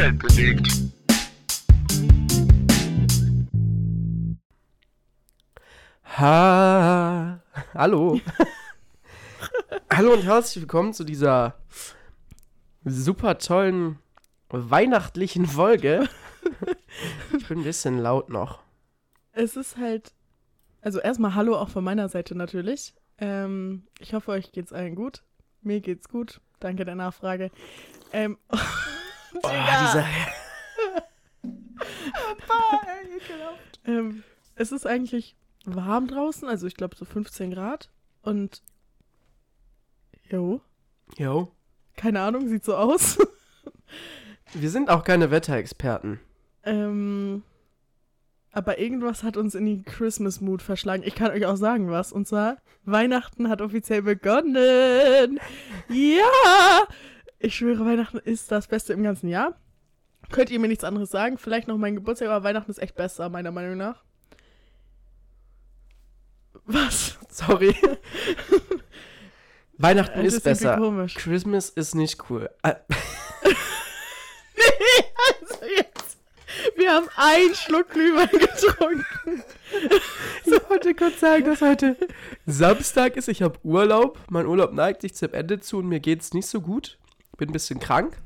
Umfeld 0.00 0.18
bewegt. 0.18 0.66
Ha, 6.16 7.42
hallo. 7.74 8.18
hallo 9.90 10.14
und 10.14 10.22
herzlich 10.22 10.62
willkommen 10.62 10.94
zu 10.94 11.04
dieser 11.04 11.56
super 12.84 13.36
tollen 13.36 13.98
weihnachtlichen 14.48 15.44
Folge. 15.44 16.08
ich 17.36 17.48
bin 17.48 17.58
ein 17.58 17.64
bisschen 17.64 17.98
laut 17.98 18.30
noch. 18.30 18.62
Es 19.32 19.54
ist 19.54 19.76
halt, 19.76 20.14
also 20.80 20.98
erstmal 20.98 21.34
Hallo 21.34 21.56
auch 21.56 21.68
von 21.68 21.84
meiner 21.84 22.08
Seite 22.08 22.34
natürlich. 22.34 22.94
Ähm, 23.18 23.86
ich 23.98 24.14
hoffe, 24.14 24.30
euch 24.30 24.50
geht's 24.50 24.72
allen 24.72 24.94
gut. 24.94 25.22
Mir 25.60 25.82
geht's 25.82 26.08
gut. 26.08 26.40
Danke 26.58 26.86
der 26.86 26.94
Nachfrage. 26.94 27.50
Ähm, 28.14 28.38
Oh, 29.34 29.48
dieser, 29.82 30.06
ähm, 33.86 34.22
es 34.56 34.72
ist 34.72 34.86
eigentlich 34.86 35.36
warm 35.64 36.08
draußen, 36.08 36.48
also 36.48 36.66
ich 36.66 36.74
glaube 36.74 36.96
so 36.96 37.04
15 37.04 37.52
Grad. 37.52 37.90
Und 38.22 38.62
jo, 40.28 40.60
jo, 41.16 41.52
keine 41.96 42.20
Ahnung, 42.20 42.48
sieht 42.48 42.64
so 42.64 42.76
aus. 42.76 43.18
wir 44.54 44.70
sind 44.70 44.90
auch 44.90 45.04
keine 45.04 45.30
Wetterexperten. 45.30 46.20
ähm, 46.64 47.42
aber 48.52 48.78
irgendwas 48.78 49.22
hat 49.22 49.36
uns 49.36 49.54
in 49.54 49.64
die 49.64 49.82
Christmas-Mood 49.82 50.60
verschlagen. 50.60 51.04
Ich 51.04 51.14
kann 51.14 51.30
euch 51.30 51.46
auch 51.46 51.56
sagen, 51.56 51.88
was. 51.90 52.12
Und 52.12 52.26
zwar, 52.26 52.56
Weihnachten 52.84 53.48
hat 53.48 53.62
offiziell 53.62 54.02
begonnen. 54.02 55.38
Ja! 55.88 56.82
Ich 57.42 57.54
schwöre, 57.56 57.86
Weihnachten 57.86 58.18
ist 58.18 58.52
das 58.52 58.66
Beste 58.68 58.92
im 58.92 59.02
ganzen 59.02 59.28
Jahr. 59.28 59.58
Könnt 60.30 60.50
ihr 60.50 60.60
mir 60.60 60.68
nichts 60.68 60.84
anderes 60.84 61.10
sagen? 61.10 61.38
Vielleicht 61.38 61.68
noch 61.68 61.78
mein 61.78 61.94
Geburtstag, 61.94 62.28
aber 62.28 62.44
Weihnachten 62.44 62.70
ist 62.70 62.78
echt 62.78 62.94
besser, 62.96 63.30
meiner 63.30 63.50
Meinung 63.50 63.78
nach. 63.78 64.02
Was? 66.66 67.18
Sorry. 67.30 67.74
Weihnachten 69.78 70.20
Äh, 70.20 70.26
ist 70.26 70.44
besser. 70.44 70.76
komisch. 70.76 71.14
Christmas 71.14 71.70
ist 71.70 71.94
nicht 71.94 72.18
cool. 72.30 72.50
Äh, 72.62 72.74
Also 75.40 75.64
jetzt. 75.76 76.18
Wir 76.76 76.92
haben 76.92 77.08
einen 77.16 77.54
Schluck 77.54 77.88
Glühwein 77.90 78.28
getrunken. 78.28 79.42
Ich 80.44 80.68
wollte 80.68 80.94
kurz 80.94 81.20
sagen, 81.20 81.44
dass 81.46 81.62
heute 81.62 81.96
Samstag 82.46 83.16
ist. 83.16 83.28
Ich 83.28 83.40
habe 83.42 83.58
Urlaub. 83.62 84.18
Mein 84.28 84.44
Urlaub 84.46 84.72
neigt 84.74 85.00
sich 85.00 85.14
zum 85.14 85.32
Ende 85.32 85.60
zu 85.60 85.78
und 85.78 85.86
mir 85.88 86.00
geht's 86.00 86.34
nicht 86.34 86.46
so 86.46 86.60
gut. 86.60 86.98
Bin 87.40 87.48
ein 87.48 87.52
bisschen 87.52 87.80
krank. 87.80 88.18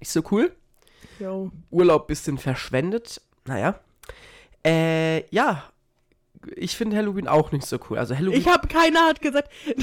Nicht 0.00 0.10
so 0.10 0.22
cool. 0.30 0.56
Jo. 1.20 1.50
Urlaub 1.70 2.06
bisschen 2.06 2.38
verschwendet. 2.38 3.20
Naja. 3.44 3.78
Äh, 4.64 5.28
ja. 5.28 5.62
Ich 6.54 6.74
finde 6.74 6.96
Halloween 6.96 7.28
auch 7.28 7.52
nicht 7.52 7.66
so 7.66 7.78
cool. 7.90 7.98
Also 7.98 8.16
Halloween. 8.16 8.40
Ich 8.40 8.48
habe, 8.48 8.66
keiner 8.66 9.04
hat 9.06 9.20
gesagt. 9.20 9.50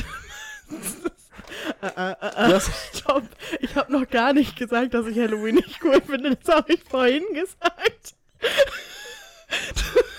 Du 1.82 1.96
hast- 2.54 2.72
Stopp. 2.98 3.24
Ich 3.60 3.76
habe 3.76 3.92
noch 3.92 4.10
gar 4.10 4.34
nicht 4.34 4.56
gesagt, 4.56 4.96
dass 4.96 5.06
ich 5.06 5.18
Halloween 5.20 5.56
nicht 5.56 5.80
cool 5.84 6.02
finde. 6.02 6.36
Das 6.36 6.56
habe 6.56 6.74
ich 6.74 6.84
vorhin 6.84 7.24
gesagt. 7.34 8.16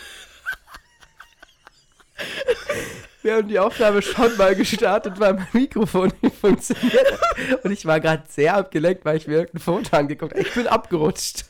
Wir 3.25 3.36
haben 3.36 3.48
die 3.48 3.58
Aufnahme 3.58 4.03
schon 4.03 4.36
mal 4.36 4.55
gestartet, 4.55 5.19
weil 5.19 5.33
mein 5.33 5.48
Mikrofon 5.55 6.12
nicht 6.20 6.36
funktioniert. 6.36 7.19
Und 7.62 7.72
ich 7.72 7.86
war 7.86 7.98
gerade 7.98 8.25
sehr 8.28 8.55
abgelenkt, 8.55 9.03
weil 9.06 9.16
ich 9.16 9.26
mir 9.26 9.37
irgendein 9.37 9.62
Foto 9.62 9.97
angeguckt 9.97 10.34
habe. 10.34 10.43
Ich 10.43 10.53
bin 10.53 10.66
abgerutscht. 10.66 11.47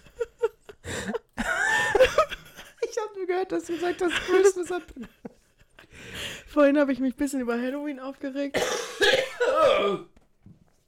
Ich 2.88 2.96
habe 2.96 3.16
nur 3.16 3.26
gehört, 3.26 3.50
dass 3.50 3.64
du 3.64 3.72
gesagt 3.72 4.00
hast, 4.02 4.14
Christmas 4.14 4.70
ab. 4.70 4.82
Vorhin 6.46 6.78
habe 6.78 6.92
ich 6.92 7.00
mich 7.00 7.14
ein 7.14 7.16
bisschen 7.16 7.40
über 7.40 7.60
Halloween 7.60 7.98
aufgeregt. 7.98 8.60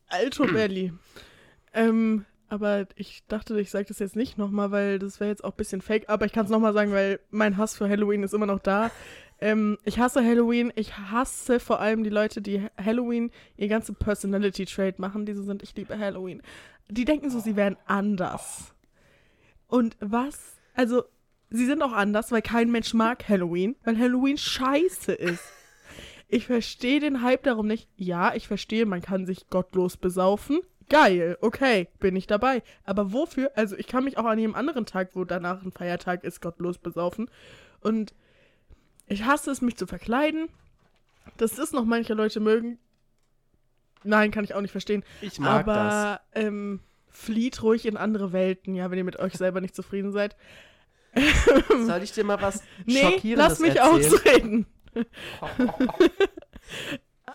Alto 0.07 0.47
Belly. 0.47 0.93
Ähm, 1.75 2.27
aber 2.49 2.87
ich 2.95 3.25
dachte, 3.27 3.59
ich 3.59 3.73
sage 3.73 3.87
das 3.87 3.99
jetzt 3.99 4.15
nicht 4.15 4.39
nochmal, 4.39 4.71
weil 4.71 5.01
das 5.01 5.19
wäre 5.19 5.31
jetzt 5.31 5.43
auch 5.43 5.51
ein 5.51 5.57
bisschen 5.57 5.83
fake. 5.83 6.09
Aber 6.09 6.27
ich 6.27 6.33
kann 6.33 6.45
es 6.45 6.51
nochmal 6.53 6.75
sagen, 6.75 6.93
weil 6.93 7.19
mein 7.31 7.57
Hass 7.57 7.77
für 7.77 7.89
Halloween 7.89 8.23
ist 8.23 8.35
immer 8.35 8.47
noch 8.47 8.61
da. 8.61 8.93
Ähm, 9.41 9.79
ich 9.85 9.99
hasse 9.99 10.25
Halloween. 10.25 10.73
Ich 10.77 10.97
hasse 10.97 11.61
vor 11.61 11.81
allem 11.81 12.05
die 12.05 12.11
Leute, 12.11 12.41
die 12.41 12.67
Halloween 12.83 13.31
ihr 13.57 13.69
ganze 13.69 13.93
Personality-Trade 13.93 14.95
machen, 14.99 15.27
die 15.27 15.35
so 15.35 15.43
sind, 15.43 15.63
ich 15.63 15.75
liebe 15.77 15.99
Halloween. 15.99 16.43
Die 16.89 17.05
denken 17.05 17.31
so, 17.31 17.41
sie 17.41 17.57
wären 17.57 17.77
anders. 17.87 18.75
Und 19.69 19.97
was? 20.01 20.57
Also, 20.75 21.05
sie 21.51 21.67
sind 21.67 21.83
auch 21.83 21.93
anders, 21.93 22.33
weil 22.33 22.43
kein 22.43 22.71
Mensch 22.71 22.95
mag 22.95 23.29
Halloween, 23.29 23.77
weil 23.85 23.99
Halloween 23.99 24.39
scheiße 24.39 25.13
ist. 25.13 25.45
Ich 26.29 26.47
verstehe 26.47 27.01
den 27.01 27.23
Hype 27.23 27.45
darum 27.45 27.67
nicht. 27.67 27.89
Ja, 27.97 28.35
ich 28.35 28.49
verstehe, 28.49 28.87
man 28.87 29.03
kann 29.03 29.27
sich 29.27 29.49
gottlos 29.49 29.97
besaufen. 29.97 30.61
Geil, 30.89 31.37
okay, 31.41 31.89
bin 31.99 32.15
ich 32.15 32.27
dabei. 32.27 32.63
Aber 32.85 33.13
wofür? 33.13 33.51
Also 33.57 33.77
ich 33.77 33.87
kann 33.87 34.05
mich 34.05 34.19
auch 34.19 34.25
an 34.25 34.39
jedem 34.39 34.55
anderen 34.55 34.87
Tag, 34.87 35.11
wo 35.15 35.25
danach 35.25 35.63
ein 35.63 35.73
Feiertag 35.73 36.25
ist, 36.25 36.41
gottlos 36.41 36.79
besaufen. 36.79 37.29
Und 37.81 38.15
ich 39.07 39.25
hasse 39.25 39.51
es, 39.51 39.61
mich 39.63 39.77
zu 39.77 39.87
verkleiden. 39.87 40.49
Das 41.37 41.59
ist 41.59 41.73
noch 41.73 41.85
manche 41.85 42.15
Leute 42.15 42.41
mögen. 42.41 42.79
Nein, 44.05 44.31
kann 44.31 44.45
ich 44.45 44.55
auch 44.55 44.61
nicht 44.61 44.71
verstehen. 44.71 45.05
Ich 45.21 45.39
mag 45.39 45.67
das. 45.67 45.77
Aber 45.95 46.21
ähm, 46.35 46.81
flieht 47.09 47.63
ruhig 47.63 47.87
in 47.87 47.97
andere 47.97 48.33
Welten, 48.33 48.75
ja, 48.75 48.91
wenn 48.91 48.99
ihr 48.99 49.05
mit 49.05 49.19
euch 49.19 49.35
selber 49.35 49.61
nicht 49.61 49.75
zufrieden 49.75 50.13
seid. 50.13 50.37
Soll 51.69 52.03
ich 52.03 52.13
dir 52.13 52.25
mal 52.25 52.41
was 52.41 52.63
Nee, 52.85 53.01
Schockierendes 53.01 53.49
lass 53.49 53.61
mich 53.61 53.77
erzählen? 53.77 54.05
ausreden. 54.05 54.67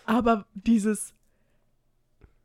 Aber 0.06 0.46
dieses 0.54 1.14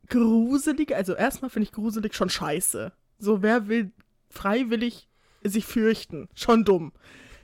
gruselige, 0.09 0.95
also 0.95 1.13
erstmal 1.13 1.49
finde 1.49 1.65
ich 1.65 1.71
gruselig 1.73 2.15
schon 2.15 2.29
scheiße. 2.29 2.91
So, 3.19 3.41
wer 3.41 3.67
will 3.67 3.91
freiwillig 4.29 5.07
sich 5.43 5.65
fürchten? 5.65 6.29
Schon 6.33 6.65
dumm. 6.65 6.91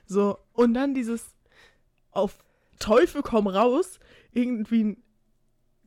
So, 0.05 0.37
und 0.53 0.73
dann 0.73 0.93
dieses 0.93 1.32
auf 2.15 2.43
Teufel 2.79 3.21
komm 3.21 3.47
raus, 3.47 3.99
irgendwie 4.31 4.83
ein 4.83 5.03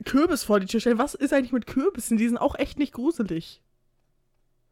Kürbis 0.04 0.44
vor 0.44 0.60
die 0.60 0.66
Tür 0.66 0.81
stellen. 0.81 0.98
Was 0.98 1.14
ist 1.14 1.32
eigentlich 1.32 1.53
mit 1.53 1.66
Kürbissen? 1.66 2.16
Die 2.16 2.28
sind 2.28 2.38
auch 2.38 2.54
echt 2.56 2.78
nicht 2.78 2.92
gruselig. 2.92 3.62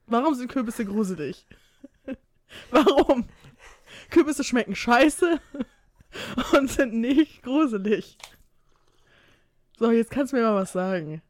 Warum 0.06 0.34
sind 0.34 0.48
Kürbisse 0.48 0.84
gruselig? 0.84 1.46
Warum? 2.70 3.28
Kürbisse 4.10 4.44
schmecken 4.44 4.76
scheiße 4.76 5.40
und 6.52 6.70
sind 6.70 6.94
nicht 6.94 7.42
gruselig. 7.42 8.18
So, 9.78 9.90
jetzt 9.90 10.10
kannst 10.10 10.32
du 10.32 10.36
mir 10.36 10.42
mal 10.42 10.54
was 10.54 10.72
sagen. 10.72 11.22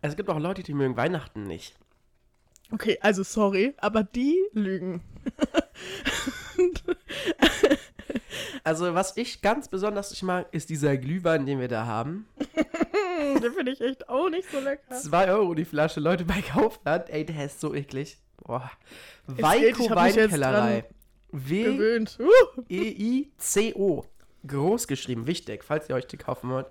Es 0.00 0.16
gibt 0.16 0.30
auch 0.30 0.38
Leute, 0.38 0.62
die 0.62 0.74
mögen 0.74 0.96
Weihnachten 0.96 1.42
nicht. 1.42 1.76
Okay, 2.70 2.98
also 3.00 3.22
sorry, 3.22 3.74
aber 3.78 4.04
die 4.04 4.38
lügen. 4.52 5.02
Also, 8.68 8.94
was 8.94 9.16
ich 9.16 9.40
ganz 9.40 9.66
besonders 9.68 10.10
nicht 10.10 10.22
mag, 10.22 10.46
ist 10.52 10.68
dieser 10.68 10.98
Glühwein, 10.98 11.46
den 11.46 11.58
wir 11.58 11.68
da 11.68 11.86
haben. 11.86 12.28
Den 13.42 13.52
finde 13.54 13.72
ich 13.72 13.80
echt 13.80 14.10
auch 14.10 14.28
nicht 14.28 14.50
so 14.50 14.60
lecker. 14.60 14.94
2 14.94 15.30
Euro 15.32 15.54
die 15.54 15.64
Flasche, 15.64 16.00
Leute, 16.00 16.26
bei 16.26 16.42
Kaufland. 16.42 17.08
Ey, 17.08 17.24
der 17.24 17.46
ist 17.46 17.60
so 17.60 17.74
eklig. 17.74 18.18
Boah. 18.36 18.70
Weiko 19.26 19.88
Weinkellerei. 19.88 20.84
W-E-I-C-O. 21.32 22.74
Groß 24.46 24.86
geschrieben, 24.86 25.26
wichtig, 25.26 25.64
falls 25.64 25.88
ihr 25.88 25.94
euch 25.94 26.06
die 26.06 26.18
kaufen 26.18 26.50
wollt. 26.50 26.66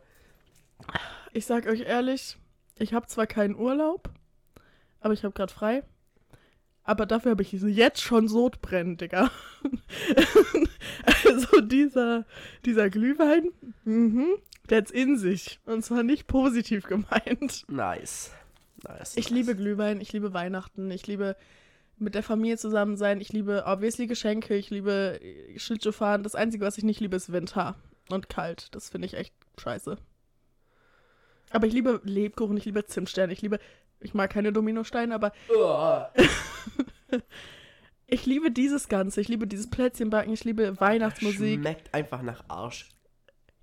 ich 1.34 1.48
sag 1.48 1.66
euch 1.66 1.82
ehrlich, 1.82 2.38
ich 2.78 2.94
habe 2.94 3.08
zwar 3.08 3.26
keinen 3.26 3.56
Urlaub, 3.56 4.12
aber 5.00 5.16
ich 5.16 5.24
habe 5.24 5.34
gerade 5.34 5.52
frei. 5.52 5.82
Aber 6.88 7.06
dafür 7.06 7.32
habe 7.32 7.44
ich 7.44 7.52
jetzt 7.52 8.02
schon 8.02 8.30
Sodbrennen, 8.30 8.96
Digga. 8.96 9.30
also 11.26 11.60
dieser, 11.60 12.26
dieser 12.64 12.90
Glühwein, 12.90 13.50
mhm, 13.84 14.28
der 14.70 14.78
hat's 14.78 14.92
in 14.92 15.18
sich. 15.18 15.60
Und 15.66 15.84
zwar 15.84 16.04
nicht 16.04 16.28
positiv 16.28 16.86
gemeint. 16.86 17.66
Nice. 17.68 18.32
Nice. 18.88 19.18
Ich 19.18 19.30
nice. 19.30 19.32
liebe 19.32 19.56
Glühwein, 19.58 20.00
ich 20.00 20.14
liebe 20.14 20.34
Weihnachten, 20.34 20.90
ich 20.90 21.06
liebe 21.08 21.36
mit 21.98 22.16
der 22.16 22.24
Familie 22.24 22.58
zusammen 22.58 22.96
sein, 22.96 23.20
ich 23.20 23.34
liebe 23.34 23.66
obviously 23.66 24.08
Geschenke, 24.08 24.56
ich 24.56 24.70
liebe 24.70 25.20
äh, 25.22 25.60
Schlittschuhfahren. 25.60 26.24
Das 26.24 26.36
Einzige, 26.36 26.66
was 26.66 26.78
ich 26.78 26.86
nicht 26.86 27.02
liebe, 27.02 27.18
ist 27.18 27.34
Winter 27.34 27.76
und 28.10 28.30
kalt. 28.30 28.74
Das 28.74 28.90
finde 28.90 29.08
ich 29.08 29.16
echt 29.16 29.34
scheiße. 29.58 29.98
Aber 31.50 31.68
ich 31.68 31.74
liebe 31.74 32.00
Lebkuchen, 32.06 32.56
ich 32.56 32.64
liebe 32.64 32.86
Zimtsterne, 32.86 33.34
ich 33.34 33.42
liebe, 33.42 33.60
ich 34.00 34.14
mag 34.14 34.32
keine 34.32 34.52
Dominosteine, 34.54 35.14
aber 35.14 35.32
ich 38.08 38.26
liebe 38.26 38.52
dieses 38.52 38.90
Ganze. 38.90 39.22
Ich 39.22 39.28
liebe 39.28 39.48
dieses 39.48 39.70
Plätzchenbacken, 39.70 40.34
ich 40.34 40.44
liebe 40.44 40.80
Weihnachtsmusik. 40.80 41.60
Schmeckt 41.60 41.94
einfach 41.94 42.22
nach 42.22 42.44
Arsch. 42.48 42.90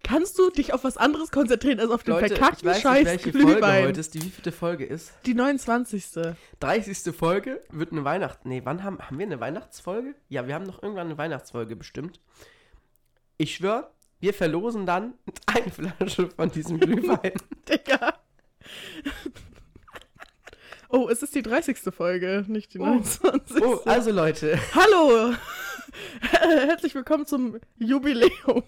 Kannst 0.05 0.39
du 0.39 0.51
dich 0.51 0.75
auf 0.75 0.85
was 0.85 0.99
anderes 0.99 1.31
konzentrieren 1.31 1.81
als 1.81 1.91
auf 1.91 2.05
den 2.05 2.13
Leute, 2.13 2.37
verkackten 2.37 2.69
ich 2.69 2.75
weiß 2.75 2.83
Scheiß 2.83 2.99
nicht, 2.99 3.07
welche 3.07 3.33
Folge 3.33 3.53
Glühwein? 3.55 3.85
heute 3.87 4.01
ist, 4.01 4.13
die 4.13 4.23
wievielte 4.23 4.53
Folge 4.53 4.85
ist. 4.85 5.15
Die 5.25 5.33
29. 5.33 6.05
30. 6.61 7.17
Folge 7.17 7.63
wird 7.71 7.93
eine 7.93 8.05
Weihnachts... 8.05 8.45
Nee, 8.45 8.61
wann 8.65 8.83
haben, 8.83 8.99
haben 8.99 9.19
wir 9.19 9.25
eine 9.25 9.41
Weihnachtsfolge? 9.41 10.15
Ja, 10.29 10.47
wir 10.47 10.55
haben 10.55 10.67
noch 10.67 10.83
irgendwann 10.83 11.07
eine 11.07 11.17
Weihnachtsfolge 11.17 11.75
bestimmt. 11.75 12.21
Ich 13.39 13.55
schwöre, 13.55 13.91
wir 14.21 14.35
verlosen 14.35 14.85
dann 14.85 15.15
eine 15.47 15.71
Flasche 15.71 16.29
von 16.29 16.51
diesem 16.51 16.79
Glühwein. 16.81 17.33
Digga. 17.67 18.15
Oh, 20.97 21.09
es 21.11 21.25
ist 21.25 21.35
die 21.35 21.43
30. 21.43 21.93
Folge, 21.93 22.45
nicht 22.47 22.73
die 22.73 22.79
Oh. 22.79 22.85
29. 22.87 23.61
Oh, 23.65 23.81
also 23.85 24.13
Leute, 24.13 24.57
Hallo! 24.77 25.35
Herzlich 26.21 26.95
willkommen 26.95 27.27
zum 27.27 27.59
Jubiläum. 27.79 28.63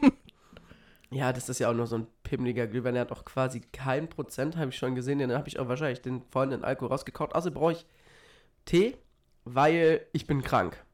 ja, 1.12 1.32
das 1.32 1.48
ist 1.48 1.60
ja 1.60 1.70
auch 1.70 1.74
nur 1.74 1.86
so 1.86 1.98
ein 1.98 2.08
pimmeliger 2.24 2.66
Glühwein. 2.66 2.94
Der 2.94 3.02
hat 3.02 3.12
auch 3.12 3.24
quasi 3.24 3.60
kein 3.72 4.08
Prozent, 4.08 4.56
habe 4.56 4.70
ich 4.70 4.76
schon 4.76 4.96
gesehen. 4.96 5.20
Den 5.20 5.30
habe 5.30 5.46
ich 5.46 5.60
auch 5.60 5.68
wahrscheinlich 5.68 6.02
den 6.02 6.20
vorhin 6.32 6.50
den 6.50 6.64
Alkohol 6.64 6.88
rausgekaut. 6.88 7.32
Also 7.32 7.52
brauche 7.52 7.74
ich 7.74 7.86
Tee, 8.64 8.96
weil 9.44 10.04
ich 10.12 10.26
bin 10.26 10.42
krank. 10.42 10.84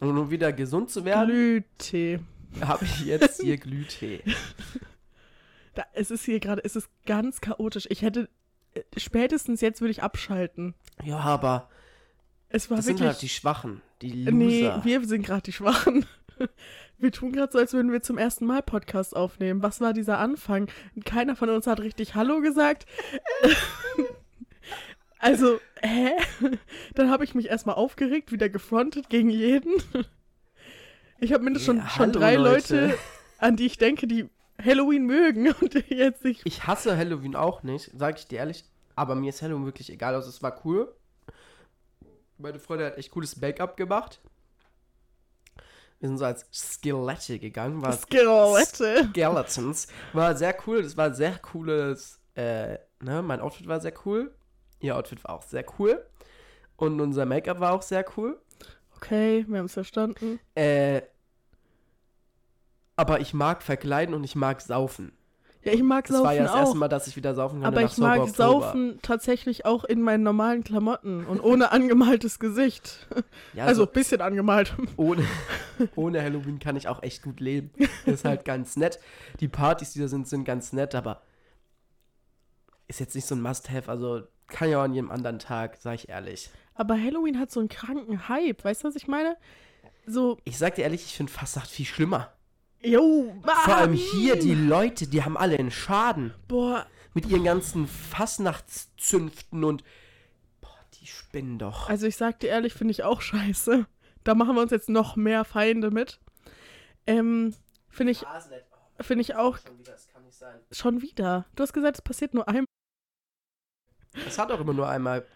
Und 0.00 0.16
um 0.16 0.30
wieder 0.30 0.50
gesund 0.54 0.88
zu 0.90 1.04
werden, 1.04 1.28
Glühtee. 1.28 2.20
habe 2.62 2.86
ich 2.86 3.00
jetzt 3.04 3.38
hier 3.42 3.58
Glühtee. 3.58 4.22
Da, 5.74 5.84
es 5.92 6.10
ist 6.10 6.24
hier 6.24 6.40
gerade, 6.40 6.64
es 6.64 6.74
ist 6.74 6.88
ganz 7.04 7.42
chaotisch. 7.42 7.86
Ich 7.90 8.00
hätte, 8.00 8.30
spätestens 8.96 9.60
jetzt 9.60 9.80
würde 9.80 9.90
ich 9.92 10.02
abschalten. 10.02 10.74
Ja, 11.02 11.18
aber 11.18 11.68
Es 12.48 12.70
war 12.70 12.76
das 12.76 12.86
sind 12.86 12.96
wirklich. 12.98 13.08
halt 13.14 13.22
die 13.22 13.28
Schwachen, 13.28 13.82
die 14.02 14.24
Loser. 14.24 14.82
nee, 14.84 14.84
wir 14.84 15.04
sind 15.06 15.24
gerade 15.26 15.42
die 15.42 15.52
Schwachen. 15.52 16.06
Wir 16.98 17.12
tun 17.12 17.32
gerade 17.32 17.50
so, 17.50 17.58
als 17.58 17.72
würden 17.72 17.92
wir 17.92 18.02
zum 18.02 18.18
ersten 18.18 18.44
Mal 18.44 18.60
Podcast 18.62 19.16
aufnehmen. 19.16 19.62
Was 19.62 19.80
war 19.80 19.94
dieser 19.94 20.18
Anfang? 20.18 20.68
Keiner 21.06 21.34
von 21.34 21.48
uns 21.48 21.66
hat 21.66 21.80
richtig 21.80 22.14
Hallo 22.14 22.42
gesagt. 22.42 22.84
also, 25.18 25.58
hä? 25.82 26.10
Dann 26.94 27.10
habe 27.10 27.24
ich 27.24 27.34
mich 27.34 27.48
erstmal 27.48 27.76
aufgeregt, 27.76 28.32
wieder 28.32 28.48
gefrontet 28.50 29.08
gegen 29.08 29.30
jeden. 29.30 29.72
Ich 31.20 31.32
habe 31.32 31.44
mindestens 31.44 31.78
Ja, 31.78 31.88
schon, 31.88 31.90
schon 31.90 32.00
hallo, 32.06 32.18
drei 32.18 32.34
Leute. 32.36 32.80
Leute, 32.88 32.98
an 33.38 33.56
die 33.56 33.66
ich 33.66 33.78
denke, 33.78 34.06
die 34.06 34.28
Halloween 34.64 35.06
mögen 35.06 35.52
und 35.60 35.74
jetzt 35.88 36.24
nicht. 36.24 36.42
Ich 36.44 36.66
hasse 36.66 36.96
Halloween 36.96 37.36
auch 37.36 37.62
nicht, 37.62 37.90
sage 37.96 38.18
ich 38.18 38.26
dir 38.26 38.38
ehrlich. 38.38 38.64
Aber 38.96 39.14
mir 39.14 39.30
ist 39.30 39.42
Halloween 39.42 39.66
wirklich 39.66 39.90
egal. 39.90 40.14
Also 40.14 40.28
es 40.28 40.42
war 40.42 40.60
cool. 40.64 40.92
Meine 42.38 42.58
Freundin 42.58 42.88
hat 42.88 42.98
echt 42.98 43.10
cooles 43.10 43.40
Make-up 43.40 43.76
gemacht. 43.76 44.20
Wir 46.00 46.08
sind 46.08 46.18
so 46.18 46.24
als 46.24 46.46
Skelette 46.52 47.38
gegangen. 47.38 47.82
War 47.82 47.92
Skelette. 47.92 49.08
Skeletons. 49.10 49.88
War 50.14 50.34
sehr 50.34 50.56
cool. 50.66 50.82
Das 50.82 50.96
war 50.96 51.12
sehr 51.12 51.38
cooles. 51.38 52.18
Äh, 52.34 52.78
ne? 53.00 53.22
Mein 53.22 53.40
Outfit 53.40 53.68
war 53.68 53.80
sehr 53.80 53.92
cool. 54.06 54.34
Ihr 54.80 54.96
Outfit 54.96 55.22
war 55.24 55.34
auch 55.34 55.42
sehr 55.42 55.64
cool. 55.78 56.02
Und 56.76 57.00
unser 57.00 57.26
Make-up 57.26 57.60
war 57.60 57.74
auch 57.74 57.82
sehr 57.82 58.04
cool. 58.16 58.40
Okay, 58.96 59.44
wir 59.46 59.58
haben 59.58 59.66
es 59.66 59.74
verstanden. 59.74 60.40
Äh, 60.54 61.02
aber 63.00 63.20
ich 63.20 63.34
mag 63.34 63.62
verkleiden 63.62 64.14
und 64.14 64.22
ich 64.24 64.36
mag 64.36 64.60
saufen. 64.60 65.12
Ja, 65.62 65.72
ich 65.74 65.82
mag 65.82 66.06
Das 66.06 66.16
Saufen 66.16 66.24
war 66.26 66.34
ja 66.34 66.44
das 66.44 66.54
erste 66.54 66.76
Mal, 66.78 66.88
dass 66.88 67.06
ich 67.06 67.16
wieder 67.16 67.34
saufen 67.34 67.60
konnte 67.60 67.66
Aber 67.66 67.86
ich 67.86 67.98
mag 67.98 68.20
Oktober. 68.20 68.34
Saufen 68.34 68.98
tatsächlich 69.02 69.66
auch 69.66 69.84
in 69.84 70.00
meinen 70.00 70.22
normalen 70.22 70.64
Klamotten 70.64 71.26
und 71.26 71.40
ohne 71.40 71.70
angemaltes 71.72 72.38
Gesicht. 72.38 73.06
Ja, 73.52 73.66
Also 73.66 73.84
ein 73.86 73.92
bisschen 73.92 74.22
angemalt. 74.22 74.74
ohne, 74.96 75.22
ohne 75.96 76.22
Halloween 76.22 76.60
kann 76.60 76.76
ich 76.76 76.88
auch 76.88 77.02
echt 77.02 77.22
gut 77.22 77.40
leben. 77.40 77.70
Das 78.06 78.14
ist 78.14 78.24
halt 78.24 78.46
ganz 78.46 78.76
nett. 78.76 79.00
Die 79.40 79.48
Partys, 79.48 79.92
die 79.92 80.00
da 80.00 80.08
sind, 80.08 80.26
sind 80.28 80.44
ganz 80.44 80.72
nett, 80.72 80.94
aber 80.94 81.20
ist 82.88 83.00
jetzt 83.00 83.14
nicht 83.14 83.26
so 83.26 83.34
ein 83.34 83.42
Must-Have. 83.42 83.90
Also 83.90 84.22
kann 84.46 84.70
ja 84.70 84.78
auch 84.80 84.84
an 84.84 84.94
jedem 84.94 85.10
anderen 85.10 85.38
Tag, 85.38 85.76
sag 85.78 85.94
ich 85.96 86.08
ehrlich. 86.08 86.48
Aber 86.74 86.94
Halloween 86.94 87.38
hat 87.38 87.50
so 87.50 87.60
einen 87.60 87.68
kranken 87.68 88.28
Hype. 88.30 88.64
Weißt 88.64 88.82
du, 88.82 88.88
was 88.88 88.96
ich 88.96 89.06
meine? 89.08 89.36
So, 90.06 90.38
Ich 90.44 90.56
sag 90.56 90.74
dir 90.76 90.82
ehrlich, 90.82 91.04
ich 91.04 91.14
finde 91.14 91.30
Fastnacht 91.30 91.68
viel 91.68 91.84
schlimmer. 91.84 92.32
Yo, 92.82 93.34
Vor 93.42 93.74
allem 93.76 93.90
Mann. 93.90 93.98
hier, 93.98 94.38
die 94.38 94.54
Leute, 94.54 95.06
die 95.06 95.22
haben 95.24 95.36
alle 95.36 95.58
einen 95.58 95.70
Schaden. 95.70 96.34
Boah, 96.48 96.86
Mit 97.14 97.26
ihren 97.26 97.44
ganzen 97.44 97.86
Fastnachtszünften 97.86 99.64
und. 99.64 99.82
Boah, 100.60 100.78
die 101.00 101.06
spinnen 101.06 101.58
doch. 101.58 101.88
also 101.88 102.06
ich 102.06 102.16
sag 102.16 102.40
dir 102.40 102.48
ehrlich, 102.48 102.74
finde 102.74 102.92
ich 102.92 103.02
auch 103.04 103.20
scheiße. 103.20 103.86
Da 104.24 104.34
machen 104.34 104.54
wir 104.54 104.62
uns 104.62 104.70
jetzt 104.70 104.88
noch 104.88 105.16
mehr 105.16 105.44
Feinde 105.44 105.90
mit. 105.90 106.20
Ähm, 107.06 107.54
finde 107.88 108.12
ich, 108.12 108.24
finde 109.00 109.22
ich 109.22 109.34
auch 109.34 109.58
Das 109.84 110.06
kann 110.08 110.24
nicht 110.24 110.36
sein. 110.38 110.60
schon 110.70 111.00
wieder. 111.02 111.46
Du 111.56 111.62
hast 111.62 111.72
gesagt, 111.72 111.96
es 111.96 112.02
passiert 112.02 112.34
nur 112.34 112.46
einmal. 112.46 112.66
Es 114.26 114.38
hat 114.38 114.50
auch 114.52 114.60
immer 114.60 114.74
nur 114.74 114.88
einmal 114.88 115.26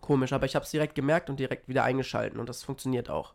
komisch, 0.00 0.32
aber 0.32 0.46
ich 0.46 0.54
habe 0.54 0.64
es 0.64 0.70
direkt 0.70 0.94
gemerkt 0.94 1.30
und 1.30 1.40
direkt 1.40 1.68
wieder 1.68 1.84
eingeschalten 1.84 2.38
und 2.38 2.48
das 2.48 2.62
funktioniert 2.62 3.08
auch. 3.08 3.34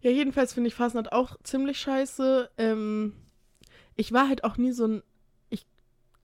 Ja, 0.00 0.10
jedenfalls 0.10 0.52
finde 0.52 0.68
ich 0.68 0.74
Fastnacht 0.74 1.12
auch 1.12 1.36
ziemlich 1.42 1.80
scheiße. 1.80 2.50
Ähm, 2.56 3.14
ich 3.96 4.12
war 4.12 4.28
halt 4.28 4.44
auch 4.44 4.56
nie 4.56 4.72
so 4.72 4.86
ein. 4.86 5.02
Ich, 5.50 5.66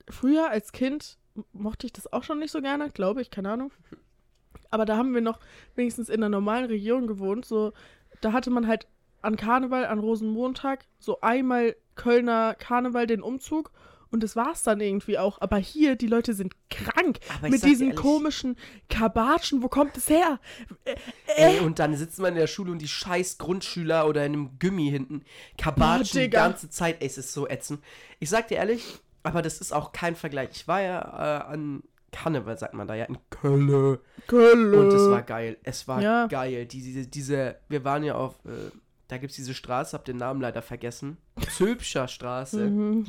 früher 0.09 0.49
als 0.49 0.71
Kind 0.71 1.17
mochte 1.51 1.85
ich 1.85 1.93
das 1.93 2.11
auch 2.11 2.23
schon 2.23 2.39
nicht 2.39 2.51
so 2.51 2.61
gerne, 2.61 2.89
glaube 2.89 3.21
ich, 3.21 3.29
keine 3.29 3.51
Ahnung. 3.51 3.71
Aber 4.69 4.85
da 4.85 4.97
haben 4.97 5.13
wir 5.13 5.21
noch 5.21 5.39
wenigstens 5.75 6.09
in 6.09 6.15
einer 6.15 6.29
normalen 6.29 6.65
Region 6.65 7.07
gewohnt. 7.07 7.45
So, 7.45 7.73
da 8.21 8.31
hatte 8.31 8.49
man 8.49 8.67
halt 8.67 8.87
an 9.21 9.35
Karneval, 9.35 9.85
an 9.85 9.99
Rosenmontag, 9.99 10.85
so 10.99 11.21
einmal 11.21 11.75
Kölner 11.95 12.55
Karneval 12.55 13.07
den 13.07 13.21
Umzug. 13.21 13.71
Und 14.15 14.23
das 14.23 14.35
war's 14.35 14.63
dann 14.63 14.79
irgendwie 14.81 15.17
auch. 15.19 15.39
Aber 15.41 15.57
hier, 15.57 15.95
die 15.95 16.07
Leute 16.07 16.33
sind 16.33 16.53
krank. 16.69 17.19
Aber 17.37 17.49
Mit 17.49 17.63
diesen 17.63 17.87
ehrlich- 17.89 18.01
komischen 18.01 18.55
Kabatschen. 18.89 19.61
Wo 19.61 19.67
kommt 19.67 19.95
es 19.97 20.09
her? 20.09 20.39
Ey, 21.35 21.59
und 21.59 21.79
dann 21.79 21.95
sitzt 21.95 22.17
man 22.19 22.29
in 22.33 22.39
der 22.39 22.47
Schule 22.47 22.71
und 22.71 22.79
die 22.81 22.87
scheiß 22.87 23.37
Grundschüler 23.37 24.07
oder 24.07 24.25
in 24.25 24.33
einem 24.33 24.57
Gummi 24.59 24.89
hinten 24.89 25.23
kabatschen 25.57 26.21
die 26.21 26.29
ganze 26.29 26.69
Zeit. 26.69 27.01
Ey, 27.01 27.07
es 27.07 27.17
ist 27.17 27.33
so 27.33 27.47
ätzend. 27.47 27.81
Ich 28.19 28.29
sag 28.29 28.47
dir 28.47 28.55
ehrlich, 28.57 28.83
aber 29.23 29.41
das 29.41 29.59
ist 29.59 29.73
auch 29.73 29.91
kein 29.91 30.15
Vergleich. 30.15 30.49
Ich 30.53 30.67
war 30.67 30.81
ja 30.81 30.99
äh, 31.01 31.43
an 31.53 31.83
Karneval, 32.11 32.57
sagt 32.57 32.73
man 32.73 32.87
da 32.87 32.95
ja, 32.95 33.05
in 33.05 33.17
Köln. 33.29 33.99
Kölle. 34.27 34.79
Und 34.79 34.93
es 34.93 35.09
war 35.09 35.21
geil. 35.23 35.57
Es 35.63 35.87
war 35.89 36.01
Ja. 36.01 36.27
geil. 36.27 36.65
Die, 36.65 36.81
diese, 36.81 37.05
diese, 37.07 37.57
wir 37.67 37.83
waren 37.83 38.03
ja 38.03 38.15
auf, 38.15 38.35
äh, 38.45 38.71
da 39.09 39.17
gibt's 39.17 39.35
diese 39.35 39.53
Straße, 39.53 39.91
hab 39.97 40.05
den 40.05 40.17
Namen 40.17 40.39
leider 40.39 40.61
vergessen. 40.61 41.17
Zülpscher 41.57 42.07
Straße. 42.07 42.69
Mhm. 42.69 43.07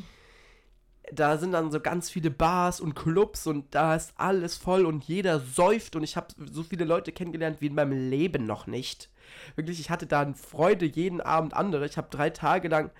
Da 1.11 1.37
sind 1.37 1.53
dann 1.53 1.71
so 1.71 1.79
ganz 1.79 2.09
viele 2.09 2.31
Bars 2.31 2.81
und 2.81 2.95
Clubs 2.95 3.47
und 3.47 3.73
da 3.73 3.95
ist 3.95 4.13
alles 4.17 4.57
voll 4.57 4.85
und 4.85 5.03
jeder 5.05 5.39
säuft 5.39 5.95
und 5.95 6.03
ich 6.03 6.17
habe 6.17 6.27
so 6.51 6.63
viele 6.63 6.85
Leute 6.85 7.11
kennengelernt 7.11 7.61
wie 7.61 7.67
in 7.67 7.75
meinem 7.75 8.09
Leben 8.09 8.45
noch 8.45 8.67
nicht. 8.67 9.09
Wirklich, 9.55 9.79
ich 9.79 9.89
hatte 9.89 10.05
da 10.05 10.33
Freude 10.33 10.85
jeden 10.85 11.21
Abend 11.21 11.53
andere. 11.53 11.85
Ich 11.85 11.97
habe 11.97 12.09
drei 12.09 12.29
Tage 12.29 12.67
lang 12.67 12.91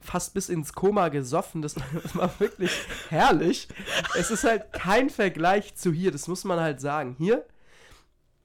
fast 0.00 0.34
bis 0.34 0.48
ins 0.48 0.72
Koma 0.72 1.08
gesoffen. 1.08 1.62
Das, 1.62 1.74
das 1.74 2.14
war 2.16 2.38
wirklich 2.38 2.72
herrlich. 3.08 3.68
Es 4.16 4.30
ist 4.30 4.44
halt 4.44 4.72
kein 4.72 5.10
Vergleich 5.10 5.74
zu 5.74 5.92
hier, 5.92 6.10
das 6.10 6.28
muss 6.28 6.44
man 6.44 6.60
halt 6.60 6.80
sagen. 6.80 7.16
Hier, 7.18 7.44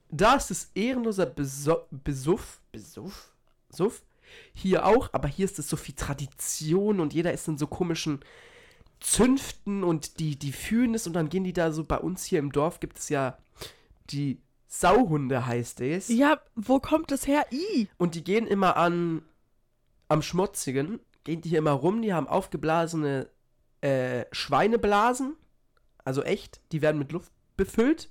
da 0.09 0.35
ist 0.35 0.51
es 0.51 0.71
ehrenloser 0.75 1.25
Beso 1.25 1.87
Besuff, 1.91 2.61
Besuff, 2.71 3.31
Suff. 3.69 4.03
Hier 4.53 4.85
auch, 4.85 5.09
aber 5.11 5.27
hier 5.27 5.45
ist 5.45 5.59
es 5.59 5.67
so 5.67 5.75
viel 5.75 5.95
Tradition 5.95 7.01
und 7.01 7.13
jeder 7.13 7.33
ist 7.33 7.47
in 7.49 7.57
so 7.57 7.67
komischen 7.67 8.21
Zünften 9.01 9.84
und 9.84 10.20
die, 10.20 10.38
die 10.38 10.53
fühlen 10.53 10.93
es 10.93 11.08
und 11.08 11.13
dann 11.13 11.29
gehen 11.29 11.43
die 11.43 11.53
da 11.53 11.72
so, 11.72 11.84
bei 11.84 11.98
uns 11.98 12.24
hier 12.24 12.39
im 12.39 12.51
Dorf 12.51 12.79
gibt 12.79 13.00
es 13.00 13.10
ja 13.10 13.38
die 14.12 14.41
Sauhunde 14.67 15.46
heißt 15.46 15.81
es. 15.81 16.08
Ja, 16.08 16.39
wo 16.55 16.79
kommt 16.79 17.12
es 17.12 17.27
her? 17.27 17.46
I. 17.51 17.89
Und 17.98 18.15
die 18.15 18.24
gehen 18.24 18.48
immer 18.48 18.77
an, 18.77 19.24
am 20.08 20.22
Schmutzigen, 20.22 21.00
gehen 21.24 21.41
die 21.41 21.50
hier 21.50 21.60
immer 21.60 21.72
rum, 21.72 22.01
die 22.01 22.13
haben 22.13 22.27
aufgeblasene 22.27 23.27
äh, 23.81 24.25
Schweineblasen, 24.31 25.36
also 26.05 26.22
echt, 26.22 26.62
die 26.72 26.81
werden 26.81 27.00
mit 27.00 27.12
Luft 27.12 27.31
befüllt, 27.58 28.10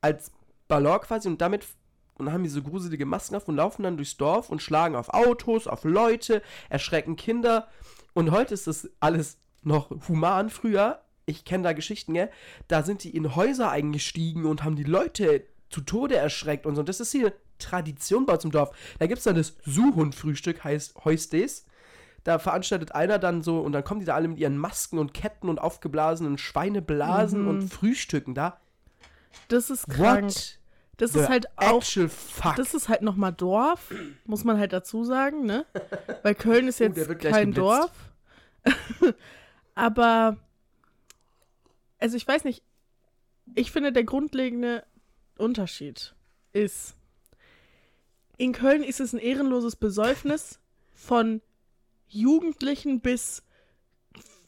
als 0.00 0.30
Ballon 0.68 1.00
quasi 1.00 1.28
und 1.28 1.40
damit 1.40 1.66
und 2.14 2.30
haben 2.30 2.44
die 2.44 2.50
so 2.50 2.62
gruselige 2.62 3.06
Masken 3.06 3.34
auf 3.34 3.48
und 3.48 3.56
laufen 3.56 3.82
dann 3.82 3.96
durchs 3.96 4.16
Dorf 4.16 4.50
und 4.50 4.62
schlagen 4.62 4.94
auf 4.94 5.08
Autos, 5.08 5.66
auf 5.66 5.84
Leute, 5.84 6.42
erschrecken 6.68 7.16
Kinder. 7.16 7.68
Und 8.12 8.30
heute 8.30 8.54
ist 8.54 8.66
das 8.66 8.88
alles 9.00 9.38
noch 9.62 9.90
human. 10.08 10.50
Früher, 10.50 11.00
ich 11.26 11.44
kenne 11.44 11.64
da 11.64 11.72
Geschichten, 11.72 12.14
gell, 12.14 12.30
da 12.68 12.82
sind 12.82 13.04
die 13.04 13.14
in 13.16 13.34
Häuser 13.36 13.70
eingestiegen 13.70 14.44
und 14.46 14.64
haben 14.64 14.76
die 14.76 14.84
Leute 14.84 15.44
zu 15.70 15.80
Tode 15.80 16.16
erschreckt 16.16 16.66
und 16.66 16.74
so. 16.74 16.80
Und 16.80 16.88
das 16.88 17.00
ist 17.00 17.12
hier 17.12 17.32
Tradition 17.58 18.26
bei 18.26 18.34
uns 18.34 18.44
im 18.44 18.50
Dorf. 18.50 18.74
Da 18.98 19.06
gibt 19.06 19.18
es 19.18 19.24
dann 19.24 19.36
das 19.36 19.54
Suhund-Frühstück, 19.64 20.64
heißt 20.64 21.04
Heustes. 21.04 21.64
Da 22.24 22.38
veranstaltet 22.38 22.92
einer 22.94 23.18
dann 23.18 23.42
so, 23.42 23.60
und 23.60 23.72
dann 23.72 23.82
kommen 23.84 24.00
die 24.00 24.06
da 24.06 24.14
alle 24.14 24.28
mit 24.28 24.38
ihren 24.38 24.56
Masken 24.56 24.98
und 24.98 25.14
Ketten 25.14 25.48
und 25.48 25.58
aufgeblasenen 25.60 26.38
Schweineblasen 26.38 27.42
Mhm. 27.42 27.48
und 27.48 27.68
frühstücken 27.68 28.34
da. 28.34 28.60
Das 29.48 29.70
ist 29.70 29.88
krank. 29.88 30.24
What? 30.24 30.58
Das 30.98 31.12
the 31.14 31.20
ist 31.20 31.28
halt 31.28 31.46
auch. 31.56 31.82
fuck? 31.82 32.54
Das 32.56 32.74
ist 32.74 32.88
halt 32.88 33.02
nochmal 33.02 33.32
Dorf, 33.32 33.92
muss 34.24 34.44
man 34.44 34.58
halt 34.58 34.72
dazu 34.72 35.04
sagen, 35.04 35.44
ne? 35.46 35.64
Weil 36.22 36.34
Köln 36.34 36.68
ist 36.68 36.80
Oh, 36.80 36.84
jetzt 36.84 37.18
gleich 37.18 37.32
kein. 37.32 37.52
Dorf. 37.52 37.90
Aber, 39.74 40.36
also 41.98 42.16
ich 42.16 42.26
weiß 42.26 42.44
nicht, 42.44 42.62
ich 43.54 43.70
finde, 43.70 43.92
der 43.92 44.04
grundlegende 44.04 44.84
Unterschied 45.38 46.14
ist, 46.52 46.94
in 48.38 48.52
Köln 48.52 48.82
ist 48.82 49.00
es 49.00 49.12
ein 49.12 49.18
ehrenloses 49.18 49.76
Besäufnis 49.76 50.58
von 50.94 51.40
Jugendlichen 52.08 53.00
bis, 53.00 53.42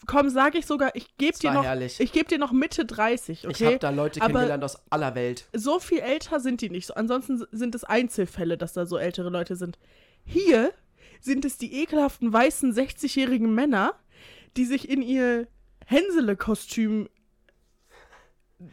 komm, 0.07 0.29
sage 0.31 0.59
ich 0.59 0.67
sogar, 0.67 0.95
ich 0.95 1.17
gebe 1.17 1.39
dir 1.39 1.53
noch, 1.53 1.65
herrlich. 1.65 2.01
ich 2.01 2.13
gebe 2.13 2.29
dir 2.29 2.39
noch 2.39 2.53
Mitte 2.53 2.85
30, 2.85 3.47
okay? 3.47 3.53
Ich 3.57 3.65
habe 3.67 3.79
da 3.79 3.91
Leute 3.91 4.21
Aber- 4.21 4.31
kennengelernt 4.33 4.65
aus 4.65 4.79
aller 4.91 5.15
Welt. 5.15 5.49
so 5.55 5.79
viel 5.79 6.01
älter 6.01 6.41
sind 6.41 6.61
die 6.61 6.71
nicht. 6.71 6.87
So, 6.87 6.95
ansonsten 6.95 7.45
sind 7.53 7.75
es 7.75 7.85
Einzelfälle, 7.85 8.59
dass 8.59 8.73
da 8.75 8.85
so 8.87 8.97
ältere 8.99 9.31
Leute 9.31 9.57
sind. 9.57 9.79
Hier 10.25 10.73
sind 11.21 11.45
es 11.45 11.57
die 11.57 11.81
ekelhaften 11.83 12.33
weißen 12.33 12.73
60-jährigen 12.75 13.55
Männer, 13.55 13.95
die 14.57 14.65
sich 14.65 14.89
in 14.89 15.03
ihr 15.03 15.47
Hänsele-Kostüm 15.87 17.09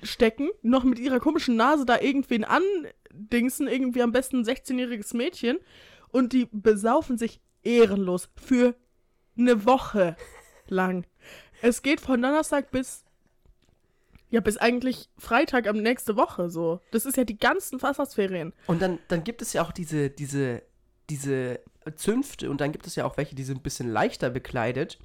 stecken, 0.03 0.49
noch 0.61 0.83
mit 0.83 0.99
ihrer 0.99 1.19
komischen 1.19 1.55
Nase 1.55 1.85
da 1.85 1.99
irgendwen 1.99 2.45
andingsen, 2.45 3.67
irgendwie 3.67 4.01
am 4.01 4.11
besten 4.11 4.37
ein 4.37 4.45
16-jähriges 4.45 5.15
Mädchen, 5.15 5.57
und 6.09 6.33
die 6.33 6.47
besaufen 6.51 7.17
sich 7.17 7.41
ehrenlos 7.63 8.29
für 8.35 8.75
eine 9.37 9.65
Woche 9.65 10.15
lang. 10.67 11.05
Es 11.61 11.81
geht 11.81 12.01
von 12.01 12.21
Donnerstag 12.21 12.71
bis 12.71 13.05
ja, 14.31 14.39
bis 14.39 14.55
eigentlich 14.55 15.09
Freitag 15.17 15.67
am 15.67 15.81
nächste 15.81 16.15
Woche 16.15 16.49
so. 16.49 16.79
Das 16.91 17.05
ist 17.05 17.17
ja 17.17 17.25
die 17.25 17.37
ganzen 17.37 17.79
Fastnachtsferien. 17.79 18.53
Und 18.65 18.81
dann, 18.81 18.97
dann 19.09 19.25
gibt 19.25 19.41
es 19.41 19.51
ja 19.51 19.61
auch 19.61 19.73
diese, 19.73 20.09
diese, 20.09 20.63
diese 21.09 21.59
Zünfte 21.95 22.49
und 22.49 22.61
dann 22.61 22.71
gibt 22.71 22.87
es 22.87 22.95
ja 22.95 23.03
auch 23.03 23.17
welche, 23.17 23.35
die 23.35 23.43
sind 23.43 23.57
ein 23.57 23.63
bisschen 23.63 23.89
leichter 23.89 24.29
bekleidet. 24.29 24.99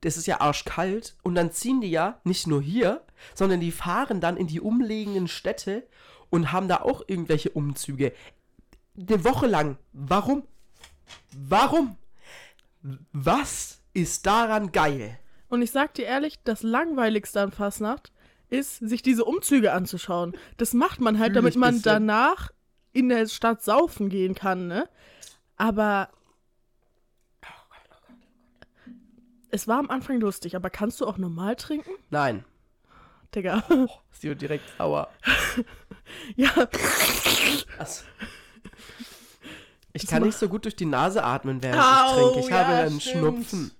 Das 0.00 0.16
ist 0.16 0.26
ja 0.26 0.40
arschkalt 0.40 1.16
und 1.22 1.34
dann 1.34 1.52
ziehen 1.52 1.80
die 1.80 1.90
ja 1.90 2.20
nicht 2.24 2.46
nur 2.46 2.62
hier, 2.62 3.02
sondern 3.34 3.60
die 3.60 3.72
fahren 3.72 4.20
dann 4.20 4.36
in 4.36 4.46
die 4.46 4.60
umliegenden 4.60 5.28
Städte 5.28 5.86
und 6.30 6.52
haben 6.52 6.68
da 6.68 6.78
auch 6.78 7.02
irgendwelche 7.06 7.50
Umzüge. 7.50 8.12
Eine 8.98 9.24
Woche 9.24 9.46
lang. 9.46 9.78
Warum? 9.92 10.44
Warum? 11.32 11.96
Was 13.12 13.80
ist 13.94 14.26
daran 14.26 14.72
geil? 14.72 15.18
Und 15.48 15.62
ich 15.62 15.70
sag 15.70 15.94
dir 15.94 16.06
ehrlich, 16.06 16.38
das 16.44 16.62
Langweiligste 16.62 17.40
an 17.40 17.52
Fastnacht 17.52 18.12
ist, 18.48 18.78
sich 18.78 19.02
diese 19.02 19.24
Umzüge 19.24 19.72
anzuschauen. 19.72 20.36
Das 20.56 20.72
macht 20.74 21.00
man 21.00 21.18
halt, 21.18 21.36
damit 21.36 21.56
man 21.56 21.82
danach 21.82 22.50
in 22.92 23.08
der 23.08 23.26
Stadt 23.28 23.62
saufen 23.62 24.08
gehen 24.08 24.34
kann, 24.34 24.68
ne? 24.68 24.88
Aber. 25.56 26.10
Es 29.56 29.66
war 29.66 29.78
am 29.78 29.88
Anfang 29.88 30.20
lustig, 30.20 30.54
aber 30.54 30.68
kannst 30.68 31.00
du 31.00 31.06
auch 31.06 31.16
normal 31.16 31.56
trinken? 31.56 31.88
Nein. 32.10 32.44
Digga. 33.34 33.64
Ist 34.12 34.22
die 34.22 34.34
direkt 34.34 34.68
sauer. 34.76 35.08
ja, 36.36 36.50
Also, 37.78 38.04
ich 39.94 40.06
kann 40.06 40.24
nicht 40.24 40.36
so 40.36 40.50
gut 40.50 40.66
durch 40.66 40.76
die 40.76 40.84
Nase 40.84 41.24
atmen, 41.24 41.62
während 41.62 41.82
Au, 41.82 42.04
ich 42.06 42.12
trinke. 42.12 42.40
Ich 42.40 42.48
ja, 42.50 42.66
habe 42.66 42.74
einen 42.74 43.00
stimmt. 43.00 43.16
Schnupfen. 43.16 43.70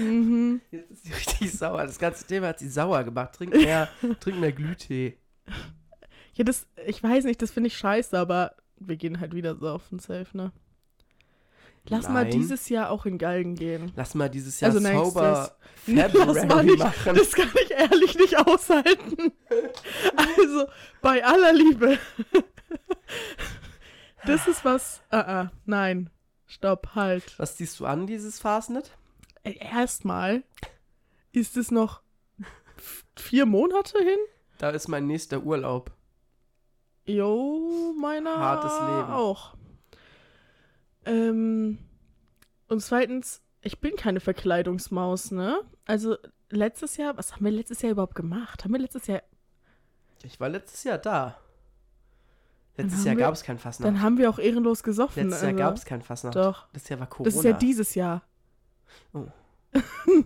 mhm. 0.00 0.60
Jetzt 0.72 0.90
ist 0.90 1.04
sie 1.04 1.12
richtig 1.12 1.52
sauer. 1.52 1.86
Das 1.86 2.00
ganze 2.00 2.26
Thema 2.26 2.48
hat 2.48 2.58
sie 2.58 2.68
sauer 2.68 3.04
gemacht. 3.04 3.36
Trink 3.36 3.54
mehr, 3.54 3.88
trink 4.18 4.40
mehr 4.40 4.50
Glühtee. 4.50 5.18
Ja, 6.34 6.42
das, 6.42 6.66
ich 6.84 7.00
weiß 7.00 7.22
nicht, 7.26 7.40
das 7.42 7.52
finde 7.52 7.68
ich 7.68 7.78
scheiße, 7.78 8.18
aber 8.18 8.56
wir 8.80 8.96
gehen 8.96 9.20
halt 9.20 9.34
wieder 9.34 9.54
saufen, 9.54 10.00
safe, 10.00 10.36
ne? 10.36 10.50
Lass 11.88 12.08
mal 12.08 12.22
Nein. 12.24 12.30
dieses 12.32 12.68
Jahr 12.68 12.90
auch 12.90 13.06
in 13.06 13.18
Galgen 13.18 13.54
gehen. 13.56 13.90
Lass 13.96 14.14
mal 14.14 14.28
dieses 14.28 14.60
Jahr 14.60 14.70
Also 14.72 14.80
nächstes. 14.86 15.12
Sober 15.14 15.56
Lass 15.86 16.44
mal 16.46 16.64
nicht, 16.64 16.78
machen. 16.78 17.14
das 17.16 17.32
kann 17.32 17.48
ich 17.64 17.70
ehrlich 17.70 18.16
nicht 18.18 18.36
aushalten. 18.38 19.32
Also, 20.16 20.66
bei 21.00 21.24
aller 21.24 21.52
Liebe. 21.52 21.98
Das 24.26 24.46
ist 24.46 24.64
was. 24.64 25.02
Ah, 25.10 25.20
ah, 25.20 25.50
nein. 25.64 26.10
Stopp, 26.46 26.90
halt. 26.94 27.38
Was 27.38 27.56
ziehst 27.56 27.80
du 27.80 27.86
an, 27.86 28.06
dieses 28.06 28.38
Fastnet? 28.38 28.96
Ey, 29.42 29.58
Erstmal 29.58 30.42
ist 31.32 31.56
es 31.56 31.70
noch 31.70 32.02
vier 33.16 33.46
Monate 33.46 33.98
hin. 33.98 34.18
Da 34.58 34.70
ist 34.70 34.88
mein 34.88 35.06
nächster 35.06 35.42
Urlaub. 35.42 35.90
Jo, 37.06 37.94
meiner 38.00 38.36
Hartes 38.38 38.72
Leben. 38.72 39.10
auch. 39.12 39.54
Ähm, 41.06 41.78
und 42.68 42.80
zweitens, 42.80 43.42
ich 43.62 43.80
bin 43.80 43.96
keine 43.96 44.20
Verkleidungsmaus, 44.20 45.30
ne? 45.30 45.60
Also 45.86 46.16
letztes 46.50 46.96
Jahr, 46.96 47.16
was 47.16 47.34
haben 47.34 47.44
wir 47.44 47.52
letztes 47.52 47.82
Jahr 47.82 47.92
überhaupt 47.92 48.14
gemacht? 48.14 48.64
Haben 48.64 48.72
wir 48.72 48.80
letztes 48.80 49.06
Jahr, 49.06 49.22
Ich 50.22 50.38
war 50.40 50.48
letztes 50.48 50.84
Jahr 50.84 50.98
da. 50.98 51.38
Letztes 52.76 53.04
Jahr 53.04 53.16
gab 53.16 53.34
es 53.34 53.42
kein 53.42 53.58
Fastnacht. 53.58 53.88
dann 53.88 54.00
haben 54.00 54.16
wir 54.16 54.30
auch 54.30 54.38
ehrenlos 54.38 54.82
gesoffen. 54.82 55.24
Letztes 55.24 55.42
Jahr 55.42 55.50
also. 55.50 55.58
gab 55.58 55.76
es 55.76 55.84
kein 55.84 56.02
Fastnacht. 56.02 56.36
Doch. 56.36 56.66
Das 56.72 56.88
Jahr 56.88 57.00
war 57.00 57.08
Corona. 57.08 57.28
Das 57.28 57.36
ist 57.36 57.44
ja 57.44 57.52
dieses 57.52 57.94
Jahr. 57.94 58.22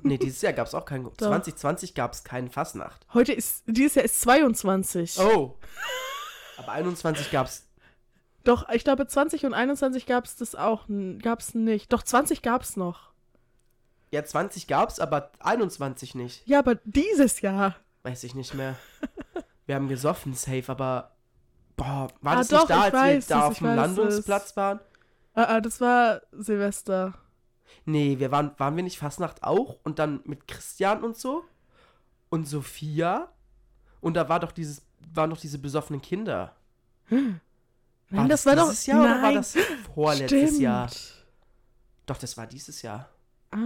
Nee, 0.02 0.16
dieses 0.16 0.40
Jahr 0.40 0.54
gab 0.54 0.66
es 0.66 0.75
auch 0.75 0.87
kein. 0.87 1.04
2020 1.04 1.95
gab 1.95 2.14
es 2.14 2.25
keinen 2.25 2.49
Fastnacht. 2.49 3.07
Heute 3.12 3.35
ist, 3.35 3.62
dieses 3.66 3.97
Jahr 3.97 4.04
ist 4.07 4.23
22. 4.23 5.19
Oh. 5.19 5.59
Aber 6.57 6.73
21 6.73 7.31
gab 7.31 7.49
es. 7.49 7.66
Doch, 8.45 8.69
ich 8.69 8.85
glaube 8.85 9.07
20 9.07 9.47
und 9.47 9.55
21 9.55 10.07
gab 10.07 10.25
es 10.27 10.37
das 10.37 10.55
auch, 10.55 10.89
n- 10.89 11.19
gab's 11.19 11.55
nicht. 11.55 11.93
Doch 11.93 12.03
20 12.03 12.43
gab 12.43 12.63
es 12.63 12.77
noch. 12.77 13.11
Ja, 14.11 14.25
20 14.25 14.67
gab 14.67 14.91
es, 14.91 15.01
aber 15.01 15.33
21 15.41 16.15
nicht. 16.15 16.47
Ja, 16.47 16.59
aber 16.61 16.77
dieses 16.85 17.41
Jahr. 17.41 17.75
Weiß 18.03 18.23
ich 18.25 18.35
nicht 18.35 18.55
mehr. 18.55 18.77
Wir 19.67 19.75
haben 19.77 19.89
gesoffen, 19.89 20.35
safe, 20.35 20.65
aber. 20.69 21.13
Boah, 21.77 22.09
war 22.21 22.35
Ah, 22.35 22.37
das 22.37 22.49
doch, 22.49 22.61
nicht 22.61 22.71
da, 22.71 22.81
als 22.83 22.93
weiß 22.95 23.29
wir 23.29 23.35
da 23.37 23.41
es, 23.41 23.51
auf 23.51 23.59
dem 23.59 23.67
Landungsplatz 23.75 24.57
waren? 24.57 24.79
Ah, 25.33 25.45
ah, 25.57 25.61
das 25.61 25.81
war 25.81 26.21
Silvester. 26.33 27.15
Nee, 27.87 28.19
wir 28.21 28.31
waren, 28.31 28.53
waren 28.59 28.77
wir 28.77 28.85
nicht 28.85 28.99
Fastnacht 28.99 29.43
auch? 29.43 29.79
Und 29.83 29.99
dann 29.99 30.21
mit 30.25 30.47
Christian 30.47 31.03
und 31.03 31.17
so? 31.17 31.43
Und 32.29 32.47
Sophia? 32.47 33.33
Und 34.01 34.15
da 34.15 34.29
war 34.29 34.39
doch 34.39 34.53
dieses, 34.53 34.83
waren 35.13 35.31
doch 35.31 35.41
diese 35.41 35.59
besoffenen 35.59 36.01
Kinder. 36.03 36.55
Nein, 38.14 38.23
War 38.23 38.28
das, 38.28 38.47
war 38.47 38.56
doch. 38.56 38.68
dieses 38.71 38.87
Jahr 38.87 39.02
nein, 39.02 39.12
oder 39.12 39.23
war 39.23 39.33
das 39.35 39.56
vorletztes 39.94 40.42
stimmt. 40.49 40.61
Jahr? 40.61 40.90
Doch, 42.06 42.18
das 42.18 42.37
war 42.37 42.47
dieses 42.47 42.83
Jahr. 42.83 43.09
Ah. 43.50 43.59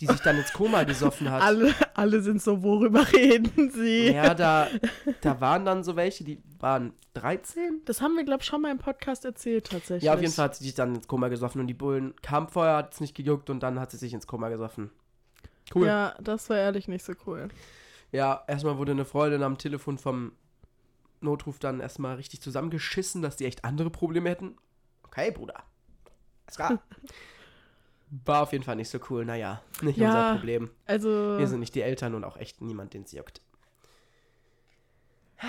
Die 0.00 0.06
sich 0.06 0.20
dann 0.20 0.36
ins 0.38 0.52
Koma 0.52 0.84
gesoffen 0.84 1.28
hat. 1.28 1.42
Alle, 1.42 1.74
alle 1.94 2.22
sind 2.22 2.40
so, 2.40 2.62
worüber 2.62 3.04
reden 3.12 3.70
sie? 3.72 4.12
Ja, 4.12 4.32
da, 4.34 4.68
da 5.22 5.40
waren 5.40 5.64
dann 5.64 5.82
so 5.82 5.96
welche, 5.96 6.22
die 6.22 6.40
waren 6.60 6.92
13? 7.14 7.82
Das 7.84 8.00
haben 8.00 8.14
wir, 8.14 8.22
glaube 8.24 8.42
ich, 8.42 8.46
schon 8.46 8.62
mal 8.62 8.70
im 8.70 8.78
Podcast 8.78 9.24
erzählt, 9.24 9.70
tatsächlich. 9.70 10.04
Ja, 10.04 10.14
auf 10.14 10.20
jeden 10.20 10.32
Fall 10.32 10.44
hat 10.46 10.54
sie 10.56 10.64
sich 10.64 10.74
dann 10.74 10.94
ins 10.94 11.08
Koma 11.08 11.26
gesoffen 11.28 11.60
und 11.60 11.66
die 11.66 11.74
Bullen 11.74 12.14
kamen 12.22 12.46
vorher, 12.48 12.76
hat 12.76 12.94
es 12.94 13.00
nicht 13.00 13.16
gejuckt 13.16 13.50
und 13.50 13.60
dann 13.60 13.80
hat 13.80 13.90
sie 13.90 13.96
sich 13.96 14.14
ins 14.14 14.28
Koma 14.28 14.48
gesoffen. 14.50 14.90
Cool. 15.74 15.86
Ja, 15.86 16.10
Ja, 16.10 16.14
das 16.22 16.48
war 16.48 16.56
ehrlich 16.58 16.86
nicht 16.86 17.04
so 17.04 17.14
cool. 17.26 17.48
erstmal 18.12 18.78
wurde 18.78 18.92
eine 18.92 19.04
Freundin 19.04 19.42
am 19.42 19.58
Telefon 19.58 19.98
vom 19.98 20.32
Notruf 21.20 21.58
dann 21.58 21.80
erstmal 21.80 22.16
richtig 22.16 22.40
zusammengeschissen, 22.40 23.22
dass 23.22 23.36
die 23.36 23.44
echt 23.46 23.64
andere 23.64 23.90
Probleme 23.90 24.28
hätten. 24.30 24.56
Okay, 25.04 25.30
Bruder. 25.30 25.62
Alles 26.46 26.56
klar. 26.56 26.82
War 28.24 28.42
auf 28.42 28.52
jeden 28.52 28.64
Fall 28.64 28.76
nicht 28.76 28.88
so 28.88 28.98
cool. 29.10 29.24
Naja, 29.26 29.60
nicht 29.82 29.98
Ja. 29.98 30.06
unser 30.06 30.34
Problem. 30.36 30.70
Also, 30.86 31.08
Wir 31.38 31.46
sind 31.46 31.60
nicht 31.60 31.74
die 31.74 31.82
Eltern 31.82 32.14
und 32.14 32.24
auch 32.24 32.36
echt 32.38 32.62
niemand, 32.62 32.94
den 32.94 33.02
es 33.02 33.12
juckt. 33.12 33.40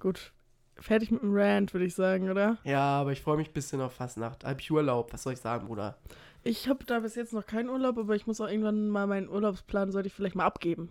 gut. 0.00 0.32
Fertig 0.78 1.10
mit 1.10 1.22
dem 1.22 1.32
Rant, 1.34 1.74
würde 1.74 1.86
ich 1.86 1.94
sagen, 1.94 2.30
oder? 2.30 2.56
Ja, 2.64 3.00
aber 3.00 3.12
ich 3.12 3.20
freue 3.20 3.36
mich 3.36 3.50
ein 3.50 3.52
bisschen 3.52 3.80
auf 3.80 3.92
Fastnacht. 3.94 4.44
Hab 4.44 4.58
ich 4.60 4.70
Urlaub, 4.70 5.12
was 5.12 5.22
soll 5.22 5.34
ich 5.34 5.38
sagen, 5.40 5.66
Bruder? 5.66 5.96
Ich 6.44 6.68
habe 6.68 6.84
da 6.84 6.98
bis 7.00 7.14
jetzt 7.14 7.32
noch 7.32 7.46
keinen 7.46 7.68
Urlaub, 7.68 7.98
aber 7.98 8.16
ich 8.16 8.26
muss 8.26 8.40
auch 8.40 8.48
irgendwann 8.48 8.88
mal 8.88 9.06
meinen 9.06 9.28
Urlaubsplan, 9.28 9.92
sollte 9.92 10.08
ich 10.08 10.14
vielleicht 10.14 10.34
mal 10.34 10.44
abgeben. 10.46 10.88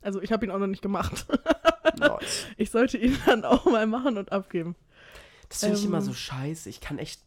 Also, 0.00 0.20
ich 0.22 0.32
habe 0.32 0.44
ihn 0.46 0.50
auch 0.50 0.58
noch 0.58 0.66
nicht 0.66 0.82
gemacht. 0.82 1.26
Nice. 1.98 2.46
Ich 2.56 2.70
sollte 2.70 2.98
ihn 2.98 3.16
dann 3.26 3.44
auch 3.44 3.64
mal 3.64 3.86
machen 3.86 4.18
und 4.18 4.32
abgeben. 4.32 4.76
Das 5.48 5.60
finde 5.60 5.76
ich 5.76 5.82
Ähm. 5.84 5.88
immer 5.90 6.02
so 6.02 6.12
scheiße. 6.12 6.68
Ich 6.68 6.80
kann 6.80 6.98
echt. 6.98 7.22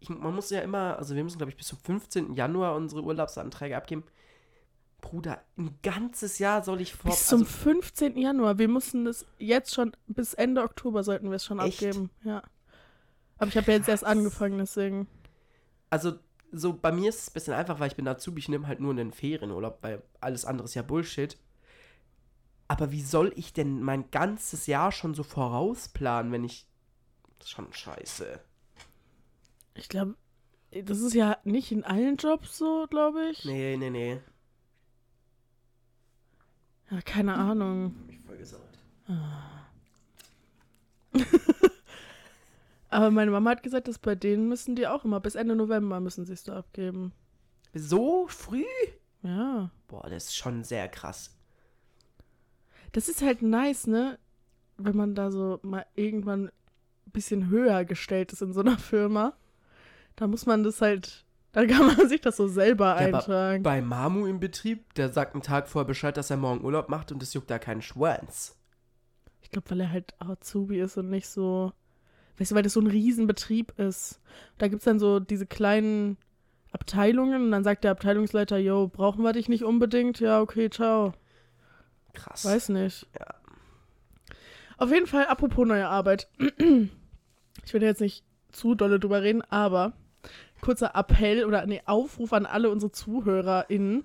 Ich, 0.00 0.08
man 0.08 0.34
muss 0.34 0.50
ja 0.50 0.60
immer, 0.60 0.98
also 0.98 1.14
wir 1.14 1.22
müssen, 1.22 1.38
glaube 1.38 1.50
ich, 1.50 1.56
bis 1.56 1.68
zum 1.68 1.78
15. 1.78 2.34
Januar 2.34 2.74
unsere 2.74 3.02
Urlaubsanträge 3.02 3.76
abgeben. 3.76 4.04
Bruder, 5.00 5.42
ein 5.58 5.76
ganzes 5.82 6.38
Jahr 6.38 6.62
soll 6.62 6.80
ich 6.80 6.94
vor. 6.94 7.10
Bis 7.10 7.26
zum 7.26 7.40
also, 7.42 7.52
15. 7.52 8.16
Januar. 8.16 8.58
Wir 8.58 8.68
mussten 8.68 9.04
das 9.04 9.26
jetzt 9.38 9.74
schon, 9.74 9.96
bis 10.06 10.34
Ende 10.34 10.62
Oktober 10.62 11.02
sollten 11.02 11.28
wir 11.30 11.36
es 11.36 11.44
schon 11.44 11.58
Echt? 11.58 11.82
abgeben. 11.82 12.10
Ja. 12.24 12.42
Aber 13.38 13.48
ich 13.48 13.56
habe 13.56 13.70
ja 13.72 13.78
jetzt 13.78 13.88
erst 13.88 14.04
angefangen, 14.04 14.58
deswegen. 14.58 15.08
also, 15.90 16.12
so 16.52 16.74
bei 16.74 16.92
mir 16.92 17.08
ist 17.08 17.18
es 17.20 17.30
ein 17.30 17.32
bisschen 17.32 17.54
einfach, 17.54 17.80
weil 17.80 17.88
ich 17.88 17.96
bin 17.96 18.06
Azubi, 18.06 18.38
ich 18.40 18.48
nehme 18.48 18.66
halt 18.68 18.78
nur 18.78 18.90
einen 18.92 19.10
Ferienurlaub, 19.12 19.78
weil 19.82 20.02
alles 20.20 20.44
andere 20.44 20.66
ist 20.66 20.74
ja 20.74 20.82
Bullshit. 20.82 21.36
Aber 22.72 22.90
wie 22.90 23.02
soll 23.02 23.34
ich 23.36 23.52
denn 23.52 23.82
mein 23.82 24.10
ganzes 24.10 24.66
Jahr 24.66 24.92
schon 24.92 25.12
so 25.12 25.22
vorausplanen, 25.22 26.32
wenn 26.32 26.42
ich. 26.42 26.66
Das 27.38 27.48
ist 27.48 27.52
schon 27.52 27.70
scheiße. 27.70 28.40
Ich 29.74 29.90
glaube, 29.90 30.14
das 30.70 31.00
ist 31.00 31.12
ja 31.12 31.36
nicht 31.44 31.70
in 31.70 31.84
allen 31.84 32.16
Jobs 32.16 32.56
so, 32.56 32.86
glaube 32.88 33.28
ich. 33.30 33.44
Nee, 33.44 33.76
nee, 33.76 33.90
nee. 33.90 34.20
Ja, 36.90 37.02
keine 37.02 37.34
Ahnung. 37.34 37.94
Hab 38.04 38.10
ich 38.10 38.20
voll 38.20 38.38
gesagt. 38.38 38.78
Aber 42.88 43.10
meine 43.10 43.32
Mama 43.32 43.50
hat 43.50 43.62
gesagt, 43.62 43.86
dass 43.86 43.98
bei 43.98 44.14
denen 44.14 44.48
müssen 44.48 44.76
die 44.76 44.86
auch 44.86 45.04
immer 45.04 45.20
bis 45.20 45.34
Ende 45.34 45.54
November 45.56 46.00
müssen 46.00 46.24
sie 46.24 46.32
es 46.32 46.44
da 46.44 46.56
abgeben. 46.56 47.12
So 47.74 48.28
früh? 48.28 48.64
Ja. 49.22 49.70
Boah, 49.88 50.08
das 50.08 50.24
ist 50.28 50.36
schon 50.36 50.64
sehr 50.64 50.88
krass. 50.88 51.36
Das 52.92 53.08
ist 53.08 53.22
halt 53.22 53.42
nice, 53.42 53.86
ne? 53.86 54.18
Wenn 54.76 54.96
man 54.96 55.14
da 55.14 55.30
so 55.30 55.60
mal 55.62 55.86
irgendwann 55.94 56.46
ein 56.46 57.12
bisschen 57.12 57.48
höher 57.48 57.84
gestellt 57.84 58.32
ist 58.32 58.42
in 58.42 58.52
so 58.52 58.60
einer 58.60 58.78
Firma. 58.78 59.34
Da 60.16 60.26
muss 60.26 60.46
man 60.46 60.62
das 60.62 60.80
halt, 60.80 61.24
da 61.52 61.66
kann 61.66 61.86
man 61.86 62.08
sich 62.08 62.20
das 62.20 62.36
so 62.36 62.48
selber 62.48 62.86
Ja, 62.86 62.96
eintragen. 62.96 63.62
Bei 63.62 63.80
Mamu 63.80 64.26
im 64.26 64.40
Betrieb, 64.40 64.94
der 64.94 65.08
sagt 65.10 65.34
einen 65.34 65.42
Tag 65.42 65.68
vorher 65.68 65.86
Bescheid, 65.86 66.16
dass 66.16 66.30
er 66.30 66.36
morgen 66.36 66.64
Urlaub 66.64 66.88
macht 66.88 67.12
und 67.12 67.22
es 67.22 67.32
juckt 67.34 67.50
da 67.50 67.58
keinen 67.58 67.82
Schwanz. 67.82 68.58
Ich 69.40 69.50
glaube, 69.50 69.70
weil 69.70 69.80
er 69.80 69.90
halt 69.92 70.14
Azubi 70.18 70.80
ist 70.80 70.96
und 70.96 71.10
nicht 71.10 71.28
so, 71.28 71.72
weißt 72.38 72.50
du, 72.50 72.54
weil 72.54 72.62
das 72.62 72.74
so 72.74 72.80
ein 72.80 72.86
Riesenbetrieb 72.86 73.78
ist. 73.78 74.20
Da 74.58 74.68
gibt 74.68 74.80
es 74.80 74.84
dann 74.84 74.98
so 74.98 75.20
diese 75.20 75.46
kleinen 75.46 76.16
Abteilungen 76.72 77.44
und 77.44 77.50
dann 77.50 77.64
sagt 77.64 77.84
der 77.84 77.90
Abteilungsleiter, 77.90 78.56
yo, 78.58 78.88
brauchen 78.88 79.22
wir 79.24 79.32
dich 79.32 79.48
nicht 79.48 79.64
unbedingt? 79.64 80.20
Ja, 80.20 80.40
okay, 80.40 80.70
ciao. 80.70 81.12
Krass. 82.12 82.44
Weiß 82.44 82.68
nicht. 82.70 83.06
Ja. 83.18 83.34
Auf 84.76 84.90
jeden 84.90 85.06
Fall, 85.06 85.26
apropos 85.26 85.66
neue 85.66 85.88
Arbeit. 85.88 86.28
Ich 87.64 87.74
will 87.74 87.82
jetzt 87.82 88.00
nicht 88.00 88.24
zu 88.50 88.74
dolle 88.74 88.98
drüber 88.98 89.22
reden, 89.22 89.42
aber 89.42 89.92
kurzer 90.62 90.94
Appell 90.94 91.44
oder 91.44 91.66
nee, 91.66 91.82
Aufruf 91.86 92.32
an 92.32 92.46
alle 92.46 92.70
unsere 92.70 92.90
ZuhörerInnen. 92.90 94.04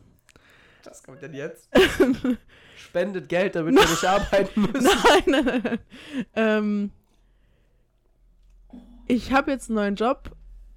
Was 0.83 1.03
kommt 1.03 1.21
denn 1.21 1.33
jetzt? 1.33 1.69
Spendet 2.77 3.29
Geld, 3.29 3.55
damit 3.55 3.75
wir 3.75 3.81
nicht 3.81 4.05
arbeiten 4.05 4.61
müssen. 4.61 4.83
Nein, 4.83 5.23
nein, 5.25 5.45
nein. 5.45 5.61
nein. 5.63 5.79
Ähm, 6.35 6.91
ich 9.07 9.31
habe 9.31 9.51
jetzt 9.51 9.69
einen 9.69 9.75
neuen 9.75 9.95
Job 9.95 10.31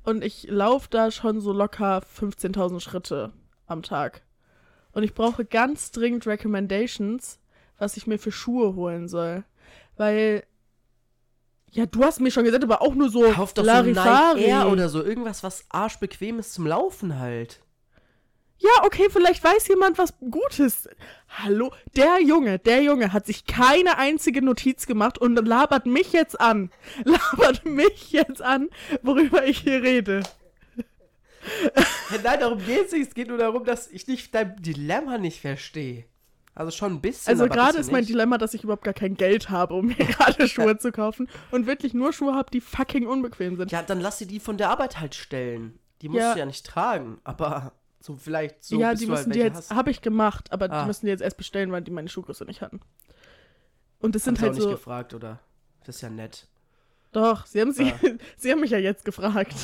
und 0.04 0.24
ich 0.24 0.48
laufe 0.48 0.88
da 0.90 1.10
schon 1.10 1.40
so 1.40 1.52
locker 1.52 1.98
15.000 1.98 2.80
Schritte 2.80 3.32
am 3.66 3.82
Tag. 3.82 4.22
Und 4.92 5.02
ich 5.02 5.14
brauche 5.14 5.44
ganz 5.44 5.90
dringend 5.92 6.26
Recommendations, 6.26 7.38
was 7.78 7.96
ich 7.96 8.06
mir 8.06 8.18
für 8.18 8.32
Schuhe 8.32 8.74
holen 8.74 9.08
soll. 9.08 9.44
Weil, 9.96 10.44
ja, 11.70 11.86
du 11.86 12.04
hast 12.04 12.20
mir 12.20 12.30
schon 12.30 12.44
gesagt, 12.44 12.64
aber 12.64 12.82
auch 12.82 12.94
nur 12.94 13.08
so 13.08 13.30
Kauf 13.30 13.54
doch 13.54 13.64
so 13.64 13.70
ein 13.70 13.86
Nike 13.86 13.94
Larifari. 13.94 14.44
Air 14.44 14.68
oder 14.68 14.88
so. 14.88 15.02
Irgendwas, 15.02 15.42
was 15.42 15.64
arschbequem 15.68 16.38
ist 16.38 16.54
zum 16.54 16.66
Laufen 16.66 17.18
halt. 17.18 17.60
Ja, 18.62 18.84
okay, 18.84 19.08
vielleicht 19.10 19.42
weiß 19.42 19.68
jemand 19.68 19.96
was 19.96 20.12
Gutes. 20.18 20.86
Hallo, 21.28 21.72
der 21.96 22.20
Junge, 22.22 22.58
der 22.58 22.82
Junge 22.82 23.10
hat 23.14 23.24
sich 23.24 23.46
keine 23.46 23.96
einzige 23.96 24.42
Notiz 24.42 24.86
gemacht 24.86 25.16
und 25.16 25.34
labert 25.36 25.86
mich 25.86 26.12
jetzt 26.12 26.38
an. 26.38 26.70
Labert 27.04 27.64
mich 27.64 28.12
jetzt 28.12 28.42
an, 28.42 28.68
worüber 29.02 29.46
ich 29.46 29.60
hier 29.60 29.82
rede. 29.82 30.22
Nein, 32.24 32.40
darum 32.40 32.58
geht's 32.64 32.92
nicht. 32.92 33.08
Es 33.08 33.14
geht 33.14 33.28
nur 33.28 33.38
darum, 33.38 33.64
dass 33.64 33.88
ich 33.88 34.06
nicht 34.06 34.34
dein 34.34 34.56
Dilemma 34.62 35.18
nicht 35.18 35.40
verstehe. 35.40 36.04
Also 36.54 36.70
schon 36.72 36.94
ein 36.94 37.00
bisschen. 37.00 37.30
Also 37.30 37.46
gerade 37.46 37.78
ist 37.78 37.90
mein 37.92 38.00
nicht. 38.00 38.10
Dilemma, 38.10 38.36
dass 38.36 38.54
ich 38.54 38.64
überhaupt 38.64 38.84
gar 38.84 38.92
kein 38.94 39.14
Geld 39.16 39.50
habe, 39.50 39.74
um 39.74 39.86
mir 39.86 39.94
gerade 39.96 40.48
Schuhe 40.48 40.76
zu 40.78 40.90
kaufen 40.92 41.28
und 41.50 41.66
wirklich 41.66 41.94
nur 41.94 42.12
Schuhe 42.12 42.34
habe, 42.34 42.50
die 42.50 42.60
fucking 42.60 43.06
unbequem 43.06 43.56
sind. 43.56 43.70
Ja, 43.72 43.82
dann 43.82 44.00
lass 44.00 44.18
sie 44.18 44.26
die 44.26 44.40
von 44.40 44.56
der 44.56 44.68
Arbeit 44.70 44.98
halt 45.00 45.14
stellen. 45.14 45.78
Die 46.02 46.08
musst 46.08 46.20
Ja. 46.20 46.32
du 46.34 46.38
ja 46.40 46.46
nicht 46.46 46.66
tragen. 46.66 47.18
Aber 47.24 47.72
so 48.00 48.16
vielleicht 48.16 48.64
so. 48.64 48.80
ja, 48.80 48.94
die 48.94 49.04
du 49.06 49.12
müssen 49.12 49.26
halt 49.26 49.34
die 49.34 49.38
jetzt, 49.40 49.70
habe 49.70 49.90
ich 49.90 50.02
gemacht, 50.02 50.52
aber 50.52 50.70
Ah. 50.70 50.80
die 50.82 50.86
müssen 50.88 51.06
die 51.06 51.10
jetzt 51.10 51.20
erst 51.22 51.36
bestellen, 51.36 51.70
weil 51.72 51.82
die 51.82 51.90
meine 51.92 52.08
Schuhgröße 52.08 52.44
nicht 52.44 52.62
hatten. 52.62 52.80
Und 54.00 54.14
das 54.14 54.24
sind 54.24 54.38
sie 54.38 54.42
halt 54.42 54.52
auch 54.52 54.54
nicht 54.56 54.64
so. 54.64 54.70
gefragt, 54.70 55.14
oder? 55.14 55.38
Das 55.84 55.96
ist 55.96 56.02
ja 56.02 56.10
nett. 56.10 56.46
Doch, 57.12 57.46
sie 57.46 57.60
haben, 57.60 57.72
sie, 57.72 57.92
Ah. 57.92 58.08
sie 58.36 58.50
haben 58.50 58.60
mich 58.60 58.70
ja 58.70 58.78
jetzt 58.78 59.04
gefragt. 59.04 59.54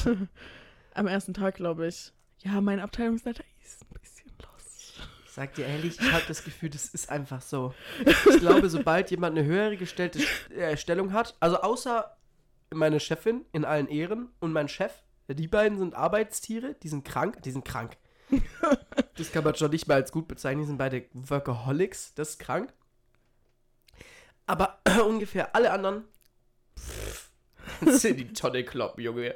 Am 0.96 1.06
ersten 1.06 1.34
Tag, 1.34 1.56
glaube 1.56 1.88
ich. 1.88 2.10
Ja, 2.38 2.58
mein 2.62 2.80
Abteilungsleiter 2.80 3.44
ist 3.62 3.82
ein 3.82 4.00
bisschen 4.00 4.32
los. 4.40 4.94
Ich 5.26 5.30
sag 5.30 5.54
dir 5.54 5.66
ehrlich, 5.66 6.00
ich 6.00 6.10
habe 6.10 6.24
das 6.26 6.42
Gefühl, 6.42 6.70
das 6.70 6.86
ist 6.86 7.10
einfach 7.10 7.42
so. 7.42 7.74
Ich 8.06 8.40
glaube, 8.40 8.70
sobald 8.70 9.10
jemand 9.10 9.36
eine 9.36 9.46
höhere 9.46 9.76
gestellte 9.76 10.20
äh, 10.56 10.74
Stellung 10.78 11.12
hat, 11.12 11.36
also 11.38 11.60
außer 11.60 12.16
meine 12.72 12.98
Chefin 12.98 13.44
in 13.52 13.66
allen 13.66 13.88
Ehren 13.88 14.30
und 14.40 14.52
mein 14.52 14.68
Chef, 14.68 14.90
die 15.28 15.46
beiden 15.48 15.76
sind 15.76 15.94
Arbeitstiere, 15.94 16.74
die 16.82 16.88
sind 16.88 17.04
krank, 17.04 17.42
die 17.42 17.50
sind 17.50 17.66
krank. 17.66 17.98
Das 19.16 19.32
kann 19.32 19.44
man 19.44 19.54
schon 19.54 19.72
nicht 19.72 19.88
mehr 19.88 19.96
als 19.98 20.12
gut 20.12 20.28
bezeichnen, 20.28 20.62
die 20.62 20.66
sind 20.66 20.78
beide 20.78 21.04
Workaholics, 21.12 22.14
das 22.14 22.30
ist 22.30 22.38
krank. 22.38 22.72
Aber 24.46 24.78
ungefähr 25.06 25.54
alle 25.54 25.72
anderen 25.72 26.04
pff, 26.78 27.30
sind 28.00 28.16
die 28.18 28.32
Tonne 28.32 28.64
kloppen, 28.64 29.04
Junge. 29.04 29.34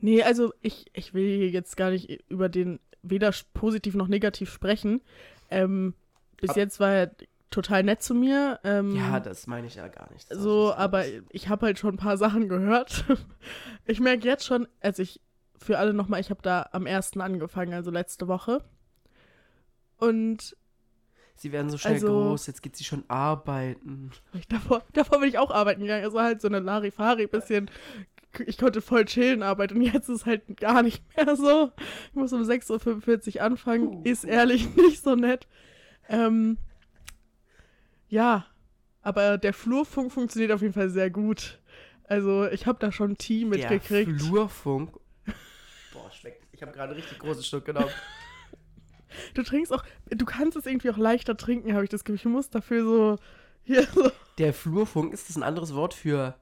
Nee, 0.00 0.22
also 0.22 0.52
ich, 0.62 0.86
ich 0.92 1.14
will 1.14 1.26
hier 1.36 1.50
jetzt 1.50 1.76
gar 1.76 1.90
nicht 1.90 2.22
über 2.28 2.48
den 2.48 2.80
weder 3.02 3.32
positiv 3.54 3.94
noch 3.94 4.08
negativ 4.08 4.50
sprechen. 4.52 5.00
Ähm, 5.50 5.94
bis 6.36 6.50
Ab- 6.50 6.56
jetzt 6.56 6.80
war 6.80 6.90
er 6.92 7.10
total 7.50 7.82
nett 7.82 8.02
zu 8.02 8.14
mir. 8.14 8.60
Ähm, 8.64 8.94
Ja, 8.94 9.18
das 9.20 9.46
meine 9.46 9.66
ich 9.66 9.74
ja 9.74 9.88
gar 9.88 10.10
nicht. 10.12 10.30
Das 10.30 10.38
so, 10.38 10.72
aber 10.72 11.04
ich 11.30 11.48
habe 11.48 11.66
halt 11.66 11.78
schon 11.78 11.94
ein 11.94 11.98
paar 11.98 12.16
Sachen 12.16 12.48
gehört. 12.48 13.04
Ich 13.86 13.98
merke 13.98 14.28
jetzt 14.28 14.44
schon, 14.46 14.68
also 14.80 15.02
ich, 15.02 15.20
für 15.58 15.78
alle 15.78 15.92
nochmal, 15.92 16.20
ich 16.20 16.30
habe 16.30 16.42
da 16.42 16.68
am 16.70 16.86
ersten 16.86 17.20
angefangen, 17.20 17.74
also 17.74 17.90
letzte 17.90 18.28
Woche. 18.28 18.62
Und 19.96 20.56
Sie 21.34 21.52
werden 21.52 21.70
so 21.70 21.78
schnell 21.78 21.94
also- 21.94 22.06
groß, 22.06 22.46
jetzt 22.48 22.62
geht 22.62 22.76
sie 22.76 22.84
schon 22.84 23.04
arbeiten. 23.08 24.10
ich, 24.34 24.46
davor, 24.46 24.82
davor 24.92 25.20
bin 25.20 25.28
ich 25.30 25.38
auch 25.38 25.50
arbeiten 25.50 25.80
gegangen. 25.80 26.04
Es 26.04 26.12
war 26.12 26.24
halt 26.24 26.40
so 26.42 26.48
eine 26.48 26.60
Larifari, 26.60 27.26
bisschen, 27.26 27.70
ich 28.46 28.58
konnte 28.58 28.80
voll 28.80 29.04
chillen 29.04 29.42
arbeiten 29.42 29.76
und 29.76 29.82
jetzt 29.82 30.08
ist 30.08 30.26
halt 30.26 30.56
gar 30.56 30.82
nicht 30.82 31.02
mehr 31.16 31.36
so. 31.36 31.72
Ich 32.10 32.14
muss 32.14 32.32
um 32.32 32.42
6.45 32.42 33.36
Uhr 33.36 33.42
anfangen, 33.42 33.88
Uh. 33.88 34.02
ist 34.04 34.24
ehrlich 34.24 34.74
nicht 34.76 35.02
so 35.02 35.14
nett. 35.14 35.46
Ähm, 36.08 36.58
ja, 38.08 38.46
aber 39.02 39.38
der 39.38 39.52
Flurfunk 39.54 40.12
funktioniert 40.12 40.52
auf 40.52 40.62
jeden 40.62 40.74
Fall 40.74 40.90
sehr 40.90 41.10
gut. 41.10 41.60
Also 42.04 42.46
ich 42.48 42.66
habe 42.66 42.78
da 42.80 42.90
schon 42.90 43.12
ein 43.12 43.18
Team 43.18 43.50
mitgekriegt. 43.50 44.10
Der 44.10 44.18
Flurfunk. 44.18 44.98
Boah, 45.92 46.10
schmeckt. 46.12 46.44
Ich 46.52 46.62
habe 46.62 46.72
gerade 46.72 46.96
richtig 46.96 47.18
großes 47.18 47.46
Stück 47.46 47.64
genommen. 47.64 47.90
Du 49.34 49.42
trinkst 49.42 49.72
auch, 49.72 49.82
du 50.08 50.24
kannst 50.24 50.56
es 50.56 50.66
irgendwie 50.66 50.88
auch 50.88 50.96
leichter 50.96 51.36
trinken, 51.36 51.72
habe 51.74 51.82
ich 51.82 51.90
das 51.90 52.04
Gefühl. 52.04 52.14
Ich 52.14 52.24
muss 52.26 52.48
dafür 52.48 52.84
so, 52.84 53.18
hier 53.64 53.82
so. 53.82 54.08
Der 54.38 54.54
Flurfunk, 54.54 55.12
ist 55.12 55.28
das 55.28 55.36
ein 55.36 55.42
anderes 55.42 55.74
Wort 55.74 55.94
für 55.94 56.36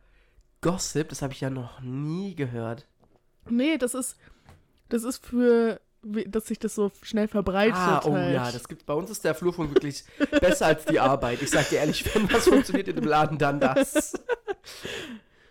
Gossip? 0.60 1.08
Das 1.08 1.22
habe 1.22 1.32
ich 1.32 1.40
ja 1.40 1.50
noch 1.50 1.80
nie 1.80 2.34
gehört. 2.34 2.86
Nee, 3.48 3.78
das 3.78 3.94
ist, 3.94 4.16
das 4.88 5.04
ist 5.04 5.24
für, 5.24 5.80
dass 6.02 6.46
sich 6.46 6.58
das 6.58 6.74
so 6.74 6.90
schnell 7.02 7.28
verbreitet. 7.28 7.76
ah, 7.76 8.02
oh 8.04 8.12
halt. 8.12 8.34
ja, 8.34 8.50
das 8.50 8.68
gibt, 8.68 8.86
bei 8.86 8.94
uns 8.94 9.10
ist 9.10 9.24
der 9.24 9.34
Flurfunk 9.34 9.74
wirklich 9.74 10.04
besser 10.40 10.66
als 10.66 10.84
die 10.84 11.00
Arbeit. 11.00 11.42
Ich 11.42 11.50
sag 11.50 11.68
dir 11.68 11.78
ehrlich, 11.78 12.04
wenn 12.14 12.30
was 12.32 12.48
funktioniert 12.48 12.88
in 12.88 12.96
dem 12.96 13.06
Laden, 13.06 13.38
dann 13.38 13.60
das. 13.60 14.14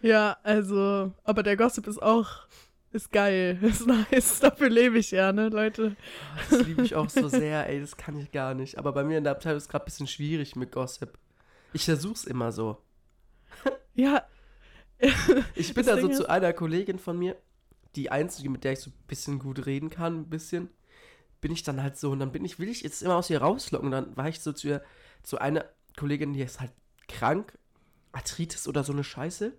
Ja, 0.01 0.37
also, 0.43 1.11
aber 1.23 1.43
der 1.43 1.57
Gossip 1.57 1.87
ist 1.87 2.01
auch, 2.01 2.47
ist 2.91 3.11
geil, 3.11 3.57
ist 3.63 3.87
nice. 3.87 4.39
Dafür 4.39 4.69
lebe 4.69 4.99
ich 4.99 5.11
ja, 5.11 5.33
ne, 5.33 5.49
Leute. 5.49 5.95
Das 6.49 6.61
liebe 6.61 6.83
ich 6.83 6.95
auch 6.95 7.09
so 7.09 7.27
sehr, 7.27 7.67
ey, 7.67 7.81
das 7.81 7.97
kann 7.97 8.17
ich 8.17 8.31
gar 8.31 8.53
nicht. 8.53 8.77
Aber 8.77 8.93
bei 8.93 9.03
mir 9.03 9.17
in 9.17 9.23
der 9.23 9.33
Abteilung 9.33 9.57
ist 9.57 9.63
es 9.63 9.69
gerade 9.69 9.83
ein 9.83 9.85
bisschen 9.85 10.07
schwierig 10.07 10.55
mit 10.55 10.71
Gossip. 10.71 11.17
Ich 11.73 11.85
versuch's 11.85 12.23
immer 12.23 12.51
so. 12.51 12.77
Ja, 13.95 14.23
Ich 15.55 15.73
bin 15.73 15.85
da 15.85 15.99
so 15.99 16.07
zu 16.09 16.29
einer 16.29 16.53
Kollegin 16.53 16.99
von 16.99 17.17
mir, 17.17 17.35
die 17.95 18.11
einzige, 18.11 18.49
mit 18.49 18.63
der 18.63 18.73
ich 18.73 18.79
so 18.79 18.89
ein 18.89 19.07
bisschen 19.07 19.39
gut 19.39 19.65
reden 19.65 19.89
kann, 19.89 20.21
ein 20.21 20.29
bisschen, 20.29 20.69
bin 21.41 21.51
ich 21.51 21.63
dann 21.63 21.81
halt 21.81 21.97
so 21.97 22.11
und 22.11 22.19
dann 22.19 22.31
bin 22.31 22.45
ich, 22.45 22.59
will 22.59 22.69
ich 22.69 22.81
jetzt 22.81 23.01
immer 23.03 23.15
aus 23.15 23.29
ihr 23.29 23.41
rauslocken. 23.41 23.87
Und 23.87 23.91
dann 23.91 24.17
war 24.17 24.27
ich 24.27 24.39
so 24.39 24.53
zu 24.53 24.67
ihr, 24.67 24.83
zu 25.23 25.37
einer 25.39 25.65
Kollegin, 25.95 26.33
die 26.33 26.41
ist 26.41 26.59
halt 26.59 26.71
krank, 27.07 27.57
Arthritis 28.11 28.67
oder 28.67 28.83
so 28.83 28.93
eine 28.93 29.03
Scheiße 29.03 29.53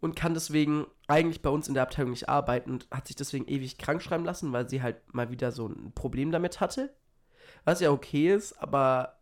und 0.00 0.14
kann 0.14 0.34
deswegen 0.34 0.86
eigentlich 1.08 1.42
bei 1.42 1.50
uns 1.50 1.68
in 1.68 1.74
der 1.74 1.82
Abteilung 1.82 2.10
nicht 2.10 2.28
arbeiten 2.28 2.70
und 2.70 2.86
hat 2.90 3.06
sich 3.06 3.16
deswegen 3.16 3.48
ewig 3.48 3.78
krank 3.78 4.02
schreiben 4.02 4.24
lassen, 4.24 4.52
weil 4.52 4.68
sie 4.68 4.82
halt 4.82 5.14
mal 5.14 5.30
wieder 5.30 5.52
so 5.52 5.66
ein 5.66 5.92
Problem 5.94 6.30
damit 6.30 6.60
hatte. 6.60 6.94
Was 7.64 7.80
ja 7.80 7.90
okay 7.90 8.34
ist, 8.34 8.52
aber 8.54 9.18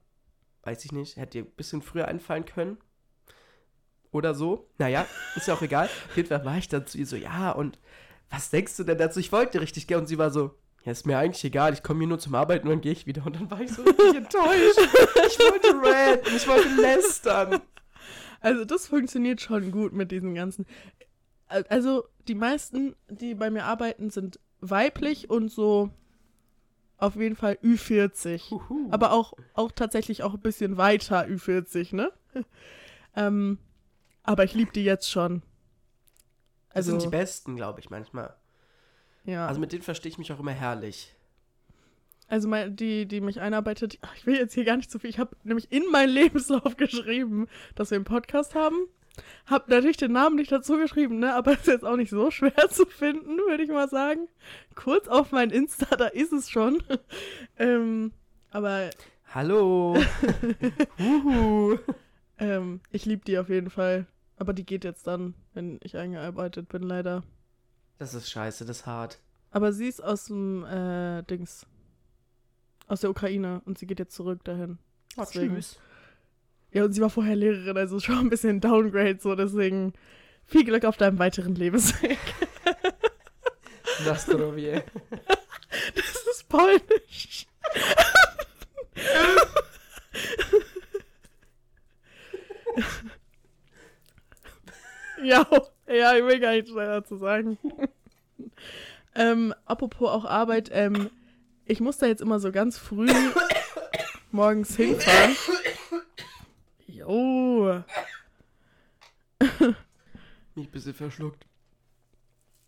weiß 0.63 0.85
ich 0.85 0.93
nicht, 0.93 1.17
hätte 1.17 1.39
ihr 1.39 1.45
ein 1.45 1.51
bisschen 1.53 1.83
früher 1.83 2.09
einfallen 2.09 2.45
können. 2.45 2.79
Oder 4.15 4.33
so. 4.33 4.69
Naja, 4.79 5.07
ist 5.35 5.49
ja 5.49 5.55
auch 5.55 5.63
egal. 5.63 5.87
Auf 6.09 6.17
jeden 6.17 6.29
Fall 6.29 6.45
war 6.45 6.57
ich 6.57 6.69
dann 6.69 6.87
zu 6.87 6.97
ihr 6.99 7.07
so, 7.07 7.17
ja, 7.17 7.51
und 7.51 7.81
was 8.31 8.49
denkst 8.49 8.77
du 8.77 8.85
denn 8.85 8.97
dazu? 8.97 9.19
Ich 9.19 9.33
wollte 9.33 9.61
richtig 9.61 9.89
gerne. 9.89 10.03
Und 10.03 10.07
sie 10.07 10.19
war 10.19 10.31
so, 10.31 10.55
ja, 10.85 10.93
ist 10.93 11.05
mir 11.05 11.19
eigentlich 11.19 11.43
egal, 11.43 11.73
ich 11.73 11.83
komme 11.83 12.01
hier 12.01 12.09
nur 12.09 12.21
zum 12.21 12.37
Arbeiten 12.37 12.69
und 12.69 12.75
dann 12.75 12.81
gehe 12.81 12.93
ich 12.93 13.07
wieder. 13.07 13.27
Und 13.27 13.35
dann 13.35 13.51
war 13.51 13.61
ich 13.61 13.73
so 13.73 13.83
richtig 13.83 14.15
enttäuscht. 14.15 14.79
Ich 15.27 15.39
wollte 15.41 15.69
ranten, 15.69 16.37
ich 16.37 16.47
wollte 16.47 16.69
lästern. 16.81 17.61
also 18.41 18.65
das 18.65 18.87
funktioniert 18.87 19.41
schon 19.41 19.73
gut 19.73 19.93
mit 19.93 20.13
diesen 20.13 20.37
ganzen. 20.37 20.65
Also 21.49 22.05
die 22.29 22.37
meisten, 22.37 22.95
die 23.09 23.35
bei 23.35 23.51
mir 23.51 23.65
arbeiten, 23.65 24.11
sind 24.11 24.39
weiblich 24.61 25.29
und 25.29 25.51
so 25.51 25.91
auf 26.99 27.17
jeden 27.17 27.35
Fall 27.35 27.59
Ü40. 27.65 28.53
Huhu. 28.53 28.89
Aber 28.93 29.11
auch, 29.11 29.33
auch 29.55 29.73
tatsächlich 29.73 30.23
auch 30.23 30.35
ein 30.35 30.41
bisschen 30.41 30.77
weiter 30.77 31.25
Ü40, 31.25 31.97
ne? 31.97 32.13
ähm, 33.17 33.59
aber 34.25 34.43
ich 34.45 34.55
liebe 34.55 34.73
die 34.73 34.85
jetzt 34.85 35.09
schon. 35.11 35.43
das 36.71 36.77
Also, 36.79 36.91
sind 36.91 37.03
die 37.03 37.17
besten, 37.17 37.55
glaube 37.57 37.79
ich, 37.81 37.91
manchmal. 37.91 38.35
ja. 39.25 39.47
Also 39.47 39.61
mit 39.61 39.73
denen 39.73 39.83
verstehe 39.83 40.11
ich 40.11 40.19
mich 40.19 40.33
auch 40.33 40.41
immer 40.41 40.51
herrlich. 40.53 41.15
Also 42.27 42.51
die, 42.69 43.07
die 43.07 43.21
mich 43.21 43.41
einarbeitet, 43.41 43.99
ich 44.17 44.27
will 44.27 44.37
jetzt 44.37 44.55
hier 44.55 44.65
gar 44.65 44.77
nicht 44.77 44.91
zu 44.91 44.99
viel. 44.99 45.11
Ich 45.11 45.19
habe 45.19 45.37
nämlich 45.45 45.71
in 45.71 45.85
meinen 45.93 46.09
Lebenslauf 46.13 46.77
geschrieben, 46.79 47.47
dass 47.75 47.91
wir 47.91 47.97
einen 47.97 48.05
Podcast 48.07 48.55
haben. 48.55 48.77
Hab 49.47 49.69
natürlich 49.69 49.99
den 49.99 50.11
Namen 50.13 50.35
nicht 50.37 50.51
dazu 50.51 50.77
geschrieben, 50.77 51.19
ne? 51.21 51.35
Aber 51.35 51.53
ist 51.61 51.67
jetzt 51.67 51.85
auch 51.85 51.97
nicht 51.97 52.11
so 52.11 52.31
schwer 52.31 52.69
zu 52.71 52.87
finden, 52.87 53.37
würde 53.39 53.63
ich 53.63 53.69
mal 53.71 53.89
sagen. 53.89 54.27
Kurz 54.75 55.07
auf 55.07 55.31
mein 55.33 55.51
Insta, 55.51 55.95
da 55.97 56.07
ist 56.07 56.33
es 56.33 56.51
schon. 56.51 56.83
ähm, 57.59 58.13
aber 58.51 58.91
Hallo. 59.35 59.97
Ähm, 62.39 62.81
ich 62.91 63.05
liebe 63.05 63.25
die 63.25 63.39
auf 63.39 63.49
jeden 63.49 63.71
Fall. 63.71 64.07
Aber 64.37 64.53
die 64.53 64.65
geht 64.67 64.85
jetzt 64.85 65.07
dann, 65.07 65.35
wenn 65.55 65.79
ich 65.83 65.97
eingearbeitet 65.97 66.69
bin, 66.69 66.83
leider. 66.83 67.23
Das 67.99 68.15
ist 68.15 68.31
scheiße, 68.31 68.65
das 68.65 68.79
ist 68.79 68.87
hart. 68.87 69.19
Aber 69.51 69.73
sie 69.73 69.87
ist 69.87 70.03
aus 70.03 70.25
dem 70.27 70.65
äh, 70.65 71.23
Dings. 71.23 71.67
Aus 72.89 73.01
der 73.01 73.11
Ukraine 73.11 73.63
und 73.65 73.79
sie 73.79 73.87
geht 73.87 73.99
jetzt 74.01 74.15
zurück 74.15 74.43
dahin. 74.45 74.79
Deswegen- 75.17 75.63
Ja, 76.73 76.85
und 76.85 76.93
sie 76.93 77.01
war 77.01 77.09
vorher 77.11 77.37
Lehrerin, 77.37 77.77
also 77.79 78.01
schon 78.01 78.19
ein 78.19 78.31
bisschen 78.31 78.61
Downgrade, 78.61 79.19
so 79.21 79.35
deswegen 79.37 79.93
viel 80.45 80.65
Glück 80.65 80.85
auf 80.85 80.97
deinem 80.97 81.19
weiteren 81.19 81.55
Lebensweg. 81.55 82.19
Nastrovie. 84.05 84.83
Das 85.97 86.37
ist 86.37 86.49
polnisch. 86.49 87.47
ja, 95.29 95.47
ja, 95.89 96.15
ich 96.17 96.25
will 96.25 96.41
gar 96.41 96.53
nicht 96.53 96.69
schneller 96.69 97.05
zu 97.05 97.17
sagen. 97.17 97.59
ähm, 99.15 99.55
apropos 99.65 100.11
auch 100.11 100.25
Arbeit, 100.25 100.71
ähm, 100.73 101.11
ich 101.65 101.81
muss 101.81 101.99
da 101.99 102.07
jetzt 102.07 102.21
immer 102.23 102.41
so 102.41 102.53
ganz 102.53 102.79
früh 102.79 103.09
morgens 104.31 104.77
hinfahren. 104.77 105.37
Jo. 106.87 107.83
Mich 110.55 110.67
ein 110.67 110.71
bisschen 110.71 110.95
verschluckt. 110.95 111.47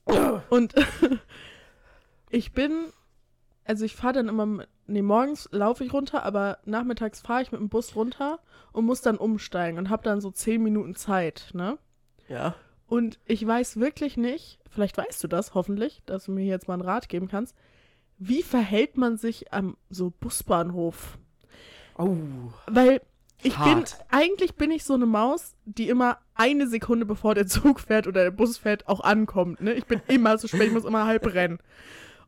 Und 0.50 0.74
ich 2.30 2.52
bin, 2.52 2.86
also 3.64 3.84
ich 3.84 3.94
fahre 3.96 4.14
dann 4.14 4.28
immer, 4.28 4.46
mit- 4.46 4.68
nee, 4.86 5.02
morgens 5.02 5.48
laufe 5.52 5.84
ich 5.84 5.92
runter, 5.92 6.22
aber 6.24 6.58
nachmittags 6.64 7.20
fahre 7.20 7.42
ich 7.42 7.52
mit 7.52 7.60
dem 7.60 7.68
Bus 7.68 7.94
runter 7.96 8.38
und 8.72 8.84
muss 8.84 9.00
dann 9.00 9.16
umsteigen 9.16 9.78
und 9.78 9.90
habe 9.90 10.02
dann 10.02 10.20
so 10.20 10.30
zehn 10.30 10.62
Minuten 10.62 10.94
Zeit, 10.94 11.50
ne? 11.54 11.78
Ja. 12.28 12.54
Und 12.86 13.18
ich 13.24 13.44
weiß 13.44 13.78
wirklich 13.78 14.16
nicht, 14.16 14.58
vielleicht 14.70 14.96
weißt 14.96 15.22
du 15.22 15.28
das 15.28 15.54
hoffentlich, 15.54 16.02
dass 16.06 16.24
du 16.24 16.32
mir 16.32 16.44
jetzt 16.44 16.68
mal 16.68 16.74
einen 16.74 16.82
Rat 16.82 17.08
geben 17.08 17.28
kannst, 17.28 17.54
wie 18.18 18.42
verhält 18.42 18.96
man 18.96 19.16
sich 19.16 19.52
am 19.52 19.76
so 19.90 20.10
Busbahnhof? 20.10 21.18
Oh. 21.98 22.16
Weil 22.66 23.02
ich 23.42 23.56
bin, 23.56 23.76
Hart. 23.76 23.98
eigentlich 24.10 24.54
bin 24.54 24.70
ich 24.70 24.84
so 24.84 24.94
eine 24.94 25.06
Maus, 25.06 25.54
die 25.64 25.88
immer 25.88 26.18
eine 26.34 26.66
Sekunde 26.66 27.04
bevor 27.04 27.34
der 27.34 27.46
Zug 27.46 27.80
fährt 27.80 28.06
oder 28.06 28.22
der 28.22 28.30
Bus 28.30 28.56
fährt 28.58 28.88
auch 28.88 29.00
ankommt. 29.00 29.60
Ne? 29.60 29.74
Ich 29.74 29.86
bin 29.86 30.00
immer 30.08 30.38
so 30.38 30.48
spät, 30.48 30.68
ich 30.68 30.72
muss 30.72 30.84
immer 30.84 31.06
halb 31.06 31.26
rennen. 31.26 31.58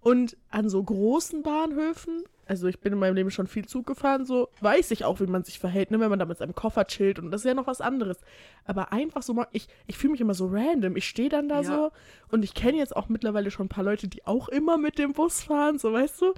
Und 0.01 0.37
an 0.51 0.69
so 0.69 0.83
großen 0.83 1.43
Bahnhöfen, 1.43 2.23
also 2.47 2.67
ich 2.69 2.81
bin 2.81 2.93
in 2.93 2.99
meinem 2.99 3.15
Leben 3.17 3.31
schon 3.31 3.47
viel 3.49 3.67
Zug 3.67 3.87
gefahren, 3.87 4.25
so 4.25 4.49
weiß 4.61 4.91
ich 4.93 5.05
auch, 5.05 5.21
wie 5.21 5.27
man 5.27 5.43
sich 5.45 5.59
verhält, 5.59 5.91
ne? 5.91 5.99
wenn 6.01 6.09
man 6.09 6.19
da 6.19 6.25
mit 6.25 6.39
seinem 6.39 6.55
Koffer 6.55 6.87
chillt 6.87 7.19
und 7.19 7.31
das 7.31 7.41
ist 7.43 7.47
ja 7.47 7.55
noch 7.55 7.67
was 7.67 7.81
anderes. 7.81 8.19
Aber 8.65 8.93
einfach 8.93 9.23
so 9.23 9.35
mal, 9.35 9.49
ich, 9.53 9.69
ich 9.87 9.99
fühle 9.99 10.13
mich 10.13 10.21
immer 10.21 10.35
so 10.35 10.47
random. 10.47 10.97
Ich 10.97 11.09
stehe 11.09 11.29
dann 11.29 11.49
da 11.49 11.61
Ja. 11.61 11.65
so 11.65 11.91
und 12.31 12.45
ich 12.45 12.55
kenne 12.55 12.79
jetzt 12.79 12.95
auch 12.97 13.09
mittlerweile 13.09 13.51
schon 13.51 13.67
ein 13.67 13.71
paar 13.71 13.85
Leute, 13.85 14.09
die 14.09 14.25
auch 14.27 14.49
immer 14.49 14.79
mit 14.79 14.99
dem 14.99 15.13
Bus 15.13 15.43
fahren, 15.43 15.79
so 15.79 15.93
weißt 15.93 16.23
du. 16.23 16.33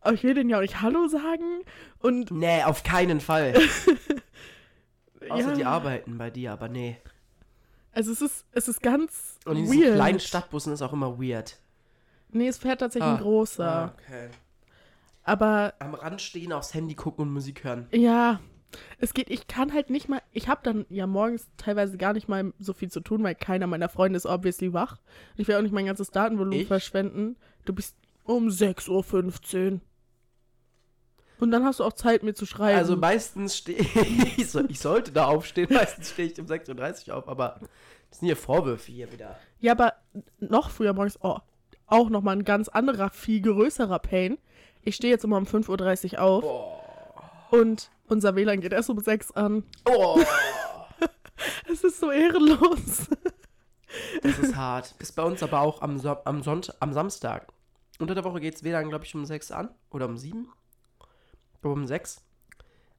Aber 0.00 0.12
ich 0.14 0.22
will 0.22 0.34
denen 0.34 0.50
ja 0.50 0.58
auch 0.58 0.62
nicht 0.62 0.82
Hallo 0.82 1.08
sagen 1.08 1.62
und 2.00 2.30
Nee, 2.30 2.62
auf 2.64 2.82
keinen 2.82 3.20
Fall. 3.20 3.54
Außer 5.30 5.48
ja. 5.48 5.54
die 5.54 5.64
arbeiten 5.64 6.18
bei 6.18 6.30
dir, 6.30 6.52
aber 6.52 6.68
nee. 6.68 6.98
Also 7.92 8.12
es 8.12 8.20
ist, 8.20 8.44
es 8.52 8.68
ist 8.68 8.82
ganz 8.82 9.38
Und 9.46 9.56
in 9.56 9.62
diesen 9.64 9.82
weird. 9.82 9.94
kleinen 9.94 10.20
Stadtbussen 10.20 10.72
ist 10.72 10.82
auch 10.82 10.92
immer 10.92 11.18
weird. 11.18 11.56
Nee, 12.34 12.48
es 12.48 12.58
fährt 12.58 12.80
tatsächlich 12.80 13.08
Ah. 13.10 13.14
ein 13.16 13.22
großer. 13.22 13.66
Ah, 13.66 13.94
okay. 13.94 14.28
Aber 15.22 15.72
Am 15.78 15.94
Rand 15.94 16.20
stehen, 16.20 16.52
aufs 16.52 16.74
Handy 16.74 16.94
gucken 16.94 17.22
und 17.26 17.32
Musik 17.32 17.64
hören. 17.64 17.86
ja, 17.92 18.40
es 18.98 19.14
geht, 19.14 19.30
ich 19.30 19.46
kann 19.46 19.72
halt 19.72 19.88
nicht 19.88 20.08
mal, 20.08 20.20
ich 20.32 20.48
habe 20.48 20.60
dann 20.64 20.84
ja 20.90 21.06
morgens 21.06 21.48
teilweise 21.56 21.96
gar 21.96 22.12
nicht 22.12 22.28
mal 22.28 22.52
so 22.58 22.72
viel 22.72 22.90
zu 22.90 23.00
tun, 23.00 23.22
weil 23.22 23.36
keiner 23.36 23.68
meiner 23.68 23.88
Freunde 23.88 24.16
ist 24.16 24.26
obviously 24.26 24.72
wach. 24.72 24.98
Ich 25.36 25.46
will 25.46 25.54
auch 25.54 25.62
nicht 25.62 25.72
mein 25.72 25.86
ganzes 25.86 26.10
Datenvolumen 26.10 26.58
Ich? 26.60 26.66
verschwenden. 26.66 27.36
Du 27.64 27.72
bist 27.72 27.96
um 28.24 28.48
6.15 28.48 29.72
Uhr. 29.74 29.80
Und 31.40 31.50
dann 31.52 31.64
hast 31.64 31.80
du 31.80 31.84
auch 31.84 31.92
Zeit, 31.92 32.22
mir 32.22 32.34
zu 32.34 32.46
schreiben. 32.46 32.76
Also 32.78 32.96
meistens 32.96 33.56
stehe 33.56 33.78
ich, 34.36 34.50
so, 34.50 34.64
ich 34.68 34.80
sollte 34.80 35.12
da 35.12 35.26
aufstehen, 35.26 35.68
meistens 35.72 36.10
stehe 36.10 36.28
ich 36.32 36.40
um 36.40 36.46
6.30 36.46 37.08
Uhr 37.10 37.16
auf, 37.16 37.28
aber 37.28 37.60
das 38.10 38.18
sind 38.18 38.26
hier 38.26 38.36
Vorwürfe 38.36 38.90
hier 38.92 39.10
wieder. 39.12 39.36
Ja, 39.60 39.72
aber 39.72 39.94
noch 40.38 40.70
früher 40.70 40.92
morgens, 40.94 41.18
oh, 41.22 41.38
auch 41.86 42.08
nochmal 42.10 42.36
ein 42.36 42.44
ganz 42.44 42.68
anderer, 42.68 43.10
viel 43.10 43.40
größerer 43.40 43.98
Pain. 43.98 44.38
Ich 44.82 44.96
stehe 44.96 45.12
jetzt 45.12 45.24
immer 45.24 45.36
um 45.38 45.44
5.30 45.44 46.14
Uhr 46.14 46.20
auf 46.22 46.44
Oh. 46.44 47.56
und 47.56 47.90
unser 48.06 48.34
WLAN 48.36 48.60
geht 48.60 48.72
erst 48.72 48.90
um 48.90 48.98
6 48.98 49.32
an. 49.32 49.64
Oh, 49.88 50.20
Es 51.70 51.82
ist 51.84 52.00
so 52.00 52.10
ehrenlos. 52.10 53.08
das 54.22 54.38
ist 54.38 54.56
hart. 54.56 54.94
Ist 54.98 55.16
bei 55.16 55.22
uns 55.22 55.42
aber 55.42 55.60
auch 55.60 55.82
am, 55.82 55.98
so 55.98 56.16
am, 56.24 56.42
Sonnt 56.42 56.74
am 56.80 56.92
Samstag. 56.92 57.52
Unter 57.98 58.14
der 58.14 58.24
Woche 58.24 58.40
geht 58.40 58.54
es 58.56 58.64
WLAN, 58.64 58.88
glaube 58.88 59.04
ich, 59.04 59.14
um 59.14 59.24
6 59.24 59.50
an. 59.52 59.70
Oder 59.90 60.06
um 60.06 60.16
7. 60.16 60.48
Ich 61.54 61.60
glaube 61.60 61.80
um 61.80 61.86
6. 61.86 62.22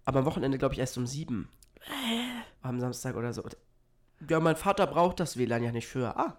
Aber 0.06 0.20
am 0.20 0.26
Wochenende, 0.26 0.58
glaube 0.58 0.74
ich, 0.74 0.80
erst 0.80 0.98
um 0.98 1.06
7. 1.08 1.48
Am 2.62 2.80
Samstag 2.80 3.16
oder 3.16 3.34
so. 3.34 3.44
Ja, 4.30 4.40
mein 4.40 4.56
Vater 4.56 4.88
braucht 4.88 5.20
das 5.20 5.38
WLAN 5.38 5.64
ja 5.64 5.72
nicht 5.72 5.88
für. 5.88 6.18
Ah. 6.18 6.38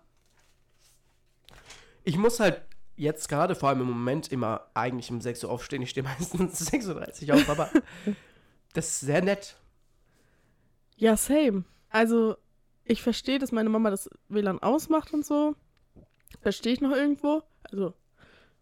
Ich 2.07 2.16
muss 2.16 2.38
halt 2.38 2.62
jetzt 2.95 3.29
gerade, 3.29 3.57
vor 3.57 3.69
allem 3.69 3.81
im 3.81 3.88
Moment, 3.88 4.31
immer 4.31 4.69
eigentlich 4.75 5.11
um 5.11 5.21
6 5.21 5.42
Uhr 5.45 5.51
aufstehen. 5.51 5.83
Ich 5.83 5.90
stehe 5.90 6.05
meistens 6.05 6.40
um 6.40 6.47
6.30 6.47 7.29
Uhr 7.29 7.35
auf, 7.35 7.49
aber 7.51 7.69
das 8.73 8.87
ist 8.88 9.01
sehr 9.01 9.23
nett. 9.23 9.57
Ja, 10.97 11.16
same. 11.16 11.64
Also, 11.90 12.37
ich 12.85 13.03
verstehe, 13.03 13.40
dass 13.40 13.51
meine 13.51 13.69
Mama 13.69 13.90
das 13.90 14.09
WLAN 14.29 14.61
ausmacht 14.61 15.12
und 15.12 15.27
so. 15.27 15.57
Verstehe 16.40 16.75
ich 16.75 16.81
noch 16.81 16.92
irgendwo. 16.92 17.42
Also, 17.64 17.92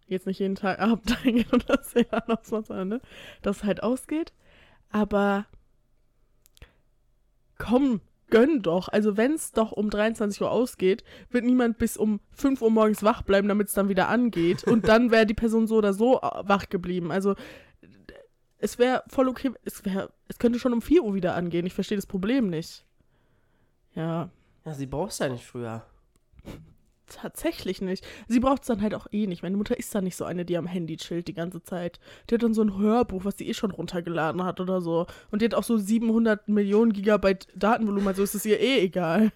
jetzt 0.07 0.27
nicht 0.27 0.39
jeden 0.41 0.57
Tag 0.57 0.79
abends 0.81 1.13
eingehen 1.23 1.51
und 1.53 1.69
das 1.69 1.95
WLAN 1.95 2.23
ausmacht, 2.23 2.67
sondern, 2.67 2.89
ne? 2.89 3.01
Dass 3.43 3.59
es 3.59 3.65
halt 3.65 3.83
ausgeht. 3.83 4.33
Aber 4.89 5.45
komm, 7.59 8.01
gönn 8.31 8.63
doch. 8.63 8.89
Also, 8.89 9.17
wenn 9.17 9.33
es 9.33 9.53
doch 9.53 9.73
um 9.73 9.91
23 9.91 10.41
Uhr 10.43 10.51
ausgeht, 10.51 11.05
wird 11.31 11.45
niemand 11.45 11.79
bis 11.79 11.97
um 11.97 12.21
5 12.33 12.63
Uhr 12.63 12.71
morgens 12.71 13.03
wach 13.03 13.23
bleiben, 13.23 13.49
damit 13.49 13.69
es 13.69 13.75
dann 13.75 13.89
wieder 13.89 14.09
angeht. 14.09 14.65
Und 14.65 14.89
dann 14.89 15.11
wäre 15.11 15.27
die 15.27 15.35
Person 15.35 15.67
so 15.67 15.77
oder 15.77 15.93
so 15.93 16.19
äh, 16.21 16.43
wach 16.43 16.69
geblieben. 16.69 17.11
Also, 17.11 17.35
es 18.59 18.79
wäre 18.79 19.05
voll 19.09 19.29
okay, 19.29 19.53
es 19.65 19.85
wäre, 19.85 20.11
es 20.29 20.39
könnte 20.39 20.59
schon 20.59 20.73
um 20.73 20.83
4 20.83 21.03
Uhr 21.03 21.15
wieder 21.15 21.35
angehen. 21.35 21.67
Ich 21.67 21.75
verstehe 21.75 21.99
das 21.99 22.07
Problem 22.07 22.49
nicht. 22.49 22.85
Ja, 23.95 24.31
Ja, 24.65 24.75
sie 24.75 24.87
brauchst 24.87 25.21
ja 25.21 25.29
nicht 25.29 25.45
früher. 25.45 25.85
Tatsächlich 27.07 27.81
nicht. 27.81 28.07
Sie 28.29 28.41
braucht 28.41 28.63
es 28.63 28.69
dann 28.69 28.81
halt 28.83 28.95
auch 28.95 29.07
eh 29.13 29.27
nicht. 29.27 29.43
Meine 29.43 29.57
Mutter 29.57 29.79
ist 29.79 29.95
dann 29.95 30.05
nicht 30.05 30.17
so 30.17 30.25
eine, 30.25 30.45
die 30.45 30.57
am 30.57 30.67
Handy 30.67 30.97
chillt 30.97 31.29
die 31.29 31.35
ganze 31.35 31.63
Zeit. 31.63 32.01
Die 32.31 32.35
hat 32.35 32.43
dann 32.43 32.55
so 32.55 32.63
ein 32.63 32.77
Hörbuch, 32.79 33.25
was 33.25 33.39
sie 33.39 33.49
eh 33.49 33.55
schon 33.55 33.71
runtergeladen 33.71 34.43
hat 34.45 34.61
oder 34.61 34.81
so. 34.81 35.07
Und 35.31 35.43
die 35.43 35.47
hat 35.47 35.55
auch 35.55 35.65
so 35.65 35.77
700 35.79 36.49
Millionen 36.49 36.93
Gigabyte 36.93 37.49
Datenvolumen, 37.55 38.09
also 38.09 38.23
ist 38.23 38.35
es 38.35 38.45
ihr 38.47 38.61
eh 38.61 38.81
egal. 38.81 39.33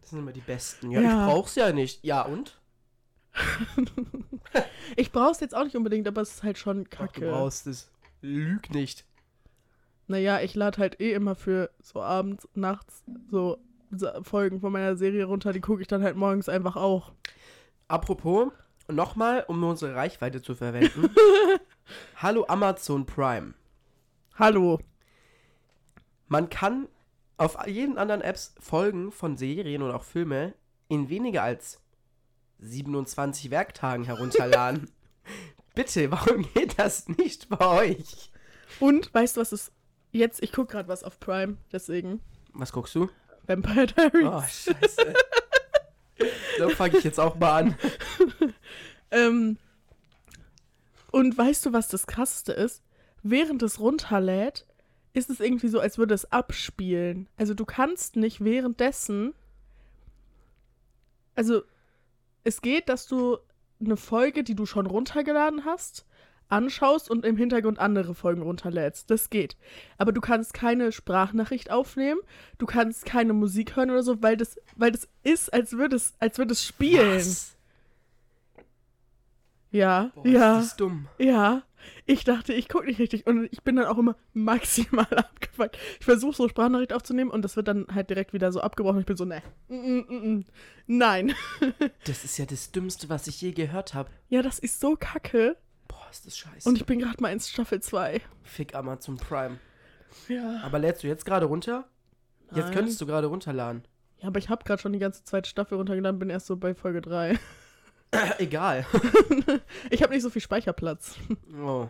Das 0.00 0.10
sind 0.10 0.18
immer 0.20 0.32
die 0.32 0.40
Besten. 0.40 0.90
Ja, 0.90 1.00
Ja. 1.00 1.26
ich 1.26 1.32
brauch's 1.32 1.54
ja 1.54 1.72
nicht. 1.72 2.04
Ja, 2.04 2.22
und? 2.22 2.58
Ich 4.96 5.10
brauch's 5.12 5.40
jetzt 5.40 5.54
auch 5.54 5.64
nicht 5.64 5.76
unbedingt, 5.76 6.06
aber 6.06 6.20
es 6.20 6.34
ist 6.34 6.42
halt 6.42 6.58
schon 6.58 6.80
Ach, 6.80 6.90
du 6.90 6.96
kacke. 6.96 7.20
brauchst 7.30 7.66
es. 7.66 7.90
Lüg 8.20 8.70
nicht. 8.74 9.06
Naja, 10.06 10.40
ich 10.40 10.54
lade 10.54 10.78
halt 10.78 11.00
eh 11.00 11.12
immer 11.14 11.34
für 11.34 11.70
so 11.80 12.02
abends, 12.02 12.46
nachts 12.54 13.02
so 13.30 13.56
Folgen 14.22 14.60
von 14.60 14.72
meiner 14.72 14.96
Serie 14.96 15.24
runter, 15.24 15.52
die 15.52 15.60
gucke 15.60 15.82
ich 15.82 15.88
dann 15.88 16.02
halt 16.02 16.16
morgens 16.16 16.48
einfach 16.48 16.76
auch. 16.76 17.12
Apropos, 17.88 18.50
nochmal, 18.88 19.44
um 19.48 19.62
unsere 19.62 19.94
Reichweite 19.94 20.42
zu 20.42 20.54
verwenden. 20.54 21.10
Hallo 22.16 22.44
Amazon 22.48 23.06
Prime. 23.06 23.54
Hallo. 24.38 24.78
Man 26.28 26.48
kann 26.48 26.88
auf 27.36 27.66
jeden 27.66 27.98
anderen 27.98 28.22
Apps 28.22 28.54
Folgen 28.58 29.12
von 29.12 29.36
Serien 29.36 29.82
und 29.82 29.90
auch 29.90 30.04
Filme 30.04 30.54
in 30.88 31.08
weniger 31.08 31.42
als 31.42 31.80
27 32.60 33.50
Werktagen 33.50 34.04
herunterladen. 34.04 34.90
Bitte, 35.74 36.10
warum 36.10 36.46
geht 36.54 36.78
das 36.78 37.08
nicht 37.08 37.48
bei 37.48 37.66
euch? 37.66 38.30
Und 38.80 39.12
weißt 39.12 39.36
du, 39.36 39.40
was 39.40 39.52
ist 39.52 39.72
jetzt? 40.12 40.42
Ich 40.42 40.52
gucke 40.52 40.72
gerade 40.72 40.88
was 40.88 41.04
auf 41.04 41.18
Prime, 41.18 41.56
deswegen. 41.72 42.20
Was 42.52 42.72
guckst 42.72 42.94
du? 42.94 43.08
Vampire 43.46 43.86
Diaries. 43.86 44.26
Oh, 44.26 44.42
scheiße. 44.42 45.14
so 46.58 46.68
fange 46.70 46.98
ich 46.98 47.04
jetzt 47.04 47.20
auch 47.20 47.36
mal 47.36 47.62
an. 47.62 47.78
Ähm, 49.12 49.58
und 51.10 51.36
weißt 51.36 51.66
du, 51.66 51.72
was 51.72 51.88
das 51.88 52.06
krasseste 52.06 52.52
ist? 52.52 52.82
Während 53.22 53.62
es 53.62 53.78
runterlädt, 53.78 54.66
ist 55.12 55.30
es 55.30 55.38
irgendwie 55.38 55.68
so, 55.68 55.78
als 55.78 55.98
würde 55.98 56.14
es 56.14 56.32
abspielen. 56.32 57.28
Also 57.36 57.54
du 57.54 57.66
kannst 57.66 58.16
nicht 58.16 58.42
währenddessen. 58.42 59.34
Also 61.34 61.62
es 62.42 62.62
geht, 62.62 62.88
dass 62.88 63.06
du 63.06 63.36
eine 63.78 63.96
Folge, 63.96 64.42
die 64.42 64.54
du 64.54 64.64
schon 64.64 64.86
runtergeladen 64.86 65.64
hast, 65.66 66.06
anschaust 66.52 67.10
und 67.10 67.24
im 67.24 67.36
Hintergrund 67.36 67.78
andere 67.78 68.14
Folgen 68.14 68.42
runterlädst. 68.42 69.10
Das 69.10 69.30
geht. 69.30 69.56
Aber 69.98 70.12
du 70.12 70.20
kannst 70.20 70.54
keine 70.54 70.92
Sprachnachricht 70.92 71.70
aufnehmen, 71.70 72.20
du 72.58 72.66
kannst 72.66 73.06
keine 73.06 73.32
Musik 73.32 73.74
hören 73.76 73.90
oder 73.90 74.02
so, 74.02 74.22
weil 74.22 74.36
das, 74.36 74.58
weil 74.76 74.92
das 74.92 75.08
ist, 75.24 75.52
als 75.52 75.72
würde 75.72 75.96
es, 75.96 76.14
als 76.20 76.38
würde 76.38 76.52
es 76.52 76.64
spielen. 76.64 77.16
Was? 77.16 77.56
Ja, 79.70 80.12
Boah, 80.14 80.26
ja. 80.26 80.58
ist 80.58 80.66
das 80.68 80.76
dumm. 80.76 81.08
Ja, 81.18 81.62
ich 82.04 82.24
dachte, 82.24 82.52
ich 82.52 82.68
gucke 82.68 82.86
nicht 82.86 83.00
richtig 83.00 83.26
und 83.26 83.48
ich 83.50 83.62
bin 83.62 83.76
dann 83.76 83.86
auch 83.86 83.96
immer 83.96 84.16
maximal 84.34 85.06
abgefuckt. 85.16 85.78
Ich 85.98 86.04
versuche 86.04 86.36
so 86.36 86.48
Sprachnachricht 86.48 86.92
aufzunehmen 86.92 87.30
und 87.30 87.42
das 87.42 87.56
wird 87.56 87.68
dann 87.68 87.86
halt 87.92 88.10
direkt 88.10 88.34
wieder 88.34 88.52
so 88.52 88.60
abgebrochen. 88.60 89.00
Ich 89.00 89.06
bin 89.06 89.16
so, 89.16 89.24
ne, 89.24 89.42
nein. 90.86 91.34
Das 92.04 92.24
ist 92.24 92.36
ja 92.38 92.44
das 92.44 92.70
Dümmste, 92.72 93.08
was 93.08 93.26
ich 93.26 93.40
je 93.40 93.52
gehört 93.52 93.94
habe. 93.94 94.10
ja, 94.28 94.42
das 94.42 94.58
ist 94.58 94.78
so 94.80 94.96
kacke 94.96 95.56
ist 96.12 96.26
das 96.26 96.36
scheiße. 96.36 96.68
und 96.68 96.76
ich 96.76 96.86
bin 96.86 96.98
gerade 96.98 97.20
mal 97.20 97.32
in 97.32 97.40
Staffel 97.40 97.80
2. 97.80 98.20
Fick 98.42 98.74
Amazon 98.74 99.16
Prime. 99.16 99.58
Ja. 100.28 100.60
Aber 100.62 100.78
lädst 100.78 101.02
du 101.02 101.06
jetzt 101.08 101.24
gerade 101.24 101.46
runter? 101.46 101.88
Jetzt 102.54 102.66
Nein. 102.66 102.74
könntest 102.74 103.00
du 103.00 103.06
gerade 103.06 103.26
runterladen. 103.26 103.84
Ja, 104.20 104.28
aber 104.28 104.38
ich 104.38 104.48
habe 104.48 104.62
gerade 104.64 104.80
schon 104.80 104.92
die 104.92 104.98
ganze 104.98 105.24
zweite 105.24 105.48
Staffel 105.48 105.76
runtergeladen, 105.78 106.18
bin 106.18 106.30
erst 106.30 106.46
so 106.46 106.56
bei 106.56 106.74
Folge 106.74 107.00
3. 107.00 107.38
Egal. 108.38 108.86
Ich 109.90 110.02
habe 110.02 110.12
nicht 110.12 110.22
so 110.22 110.30
viel 110.30 110.42
Speicherplatz. 110.42 111.16
Oh. 111.62 111.88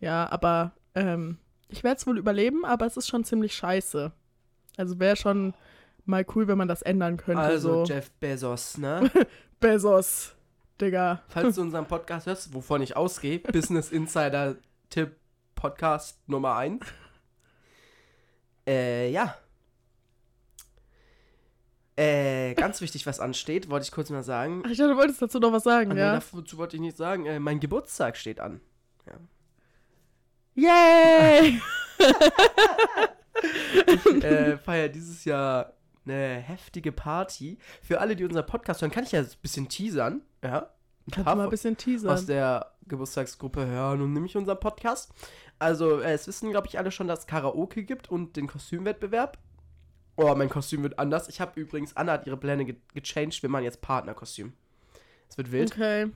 Ja, 0.00 0.28
aber 0.30 0.72
ähm, 0.94 1.38
ich 1.68 1.82
werde 1.82 1.96
es 1.96 2.06
wohl 2.06 2.18
überleben, 2.18 2.64
aber 2.64 2.86
es 2.86 2.96
ist 2.96 3.08
schon 3.08 3.24
ziemlich 3.24 3.54
scheiße. 3.54 4.12
Also 4.76 4.98
wäre 5.00 5.16
schon 5.16 5.54
mal 6.04 6.24
cool, 6.34 6.46
wenn 6.48 6.58
man 6.58 6.68
das 6.68 6.82
ändern 6.82 7.16
könnte. 7.16 7.42
Also 7.42 7.84
so. 7.84 7.92
Jeff 7.92 8.10
Bezos, 8.12 8.78
ne? 8.78 9.10
Bezos, 9.60 10.35
Digga. 10.80 11.22
Falls 11.28 11.56
du 11.56 11.60
unseren 11.62 11.86
Podcast 11.86 12.26
hörst, 12.26 12.54
wovon 12.54 12.82
ich 12.82 12.96
ausgehe, 12.96 13.38
Business 13.38 13.92
Insider 13.92 14.56
Tipp 14.90 15.16
Podcast 15.54 16.18
Nummer 16.28 16.56
1. 16.56 16.84
Äh, 18.66 19.10
ja. 19.10 19.36
Äh, 21.96 22.54
ganz 22.54 22.80
wichtig, 22.82 23.06
was 23.06 23.20
ansteht, 23.20 23.70
wollte 23.70 23.84
ich 23.84 23.92
kurz 23.92 24.10
mal 24.10 24.22
sagen. 24.22 24.62
Ach, 24.66 24.70
ich 24.70 24.76
dachte, 24.76 24.90
du 24.90 24.98
wolltest 24.98 25.22
dazu 25.22 25.38
noch 25.38 25.52
was 25.52 25.64
sagen, 25.64 25.94
nee, 25.94 26.00
ja? 26.00 26.20
dazu 26.30 26.58
wollte 26.58 26.76
ich 26.76 26.82
nicht 26.82 26.96
sagen. 26.96 27.24
Äh, 27.24 27.40
mein 27.40 27.58
Geburtstag 27.58 28.16
steht 28.16 28.40
an. 28.40 28.60
Yay! 30.54 31.60
Ich 33.86 34.24
äh, 34.24 34.56
feiere 34.58 34.88
dieses 34.88 35.24
Jahr 35.24 35.74
eine 36.04 36.36
heftige 36.38 36.92
Party. 36.92 37.58
Für 37.82 38.00
alle, 38.00 38.16
die 38.16 38.24
unseren 38.24 38.46
Podcast 38.46 38.80
hören, 38.80 38.90
kann 38.90 39.04
ich 39.04 39.12
ja 39.12 39.20
ein 39.20 39.28
bisschen 39.42 39.68
teasern. 39.68 40.22
Ja. 40.46 40.70
Kannst 41.12 41.30
du 41.30 41.36
mal 41.36 41.44
ein 41.44 41.50
bisschen 41.50 41.74
aus 41.76 41.82
teasern? 41.84 42.26
der 42.26 42.72
Geburtstagsgruppe 42.88 43.64
hören 43.66 44.00
und 44.00 44.12
nämlich 44.12 44.36
unseren 44.36 44.58
Podcast. 44.58 45.12
Also, 45.58 46.00
äh, 46.00 46.12
es 46.12 46.26
wissen, 46.26 46.50
glaube 46.50 46.66
ich, 46.66 46.78
alle 46.78 46.90
schon, 46.90 47.06
dass 47.08 47.20
es 47.20 47.26
Karaoke 47.26 47.84
gibt 47.84 48.10
und 48.10 48.36
den 48.36 48.46
Kostümwettbewerb. 48.46 49.38
Oh, 50.16 50.34
mein 50.34 50.48
Kostüm 50.48 50.82
wird 50.82 50.98
anders. 50.98 51.28
Ich 51.28 51.40
habe 51.40 51.60
übrigens, 51.60 51.96
Anna 51.96 52.12
hat 52.12 52.26
ihre 52.26 52.36
Pläne 52.36 52.64
ge 52.64 52.76
gechanged. 52.94 53.42
Wir 53.42 53.50
machen 53.50 53.64
jetzt 53.64 53.82
Partnerkostüm. 53.82 54.52
Es 55.28 55.36
wird 55.38 55.52
wild. 55.52 55.72
Okay. 55.72 56.10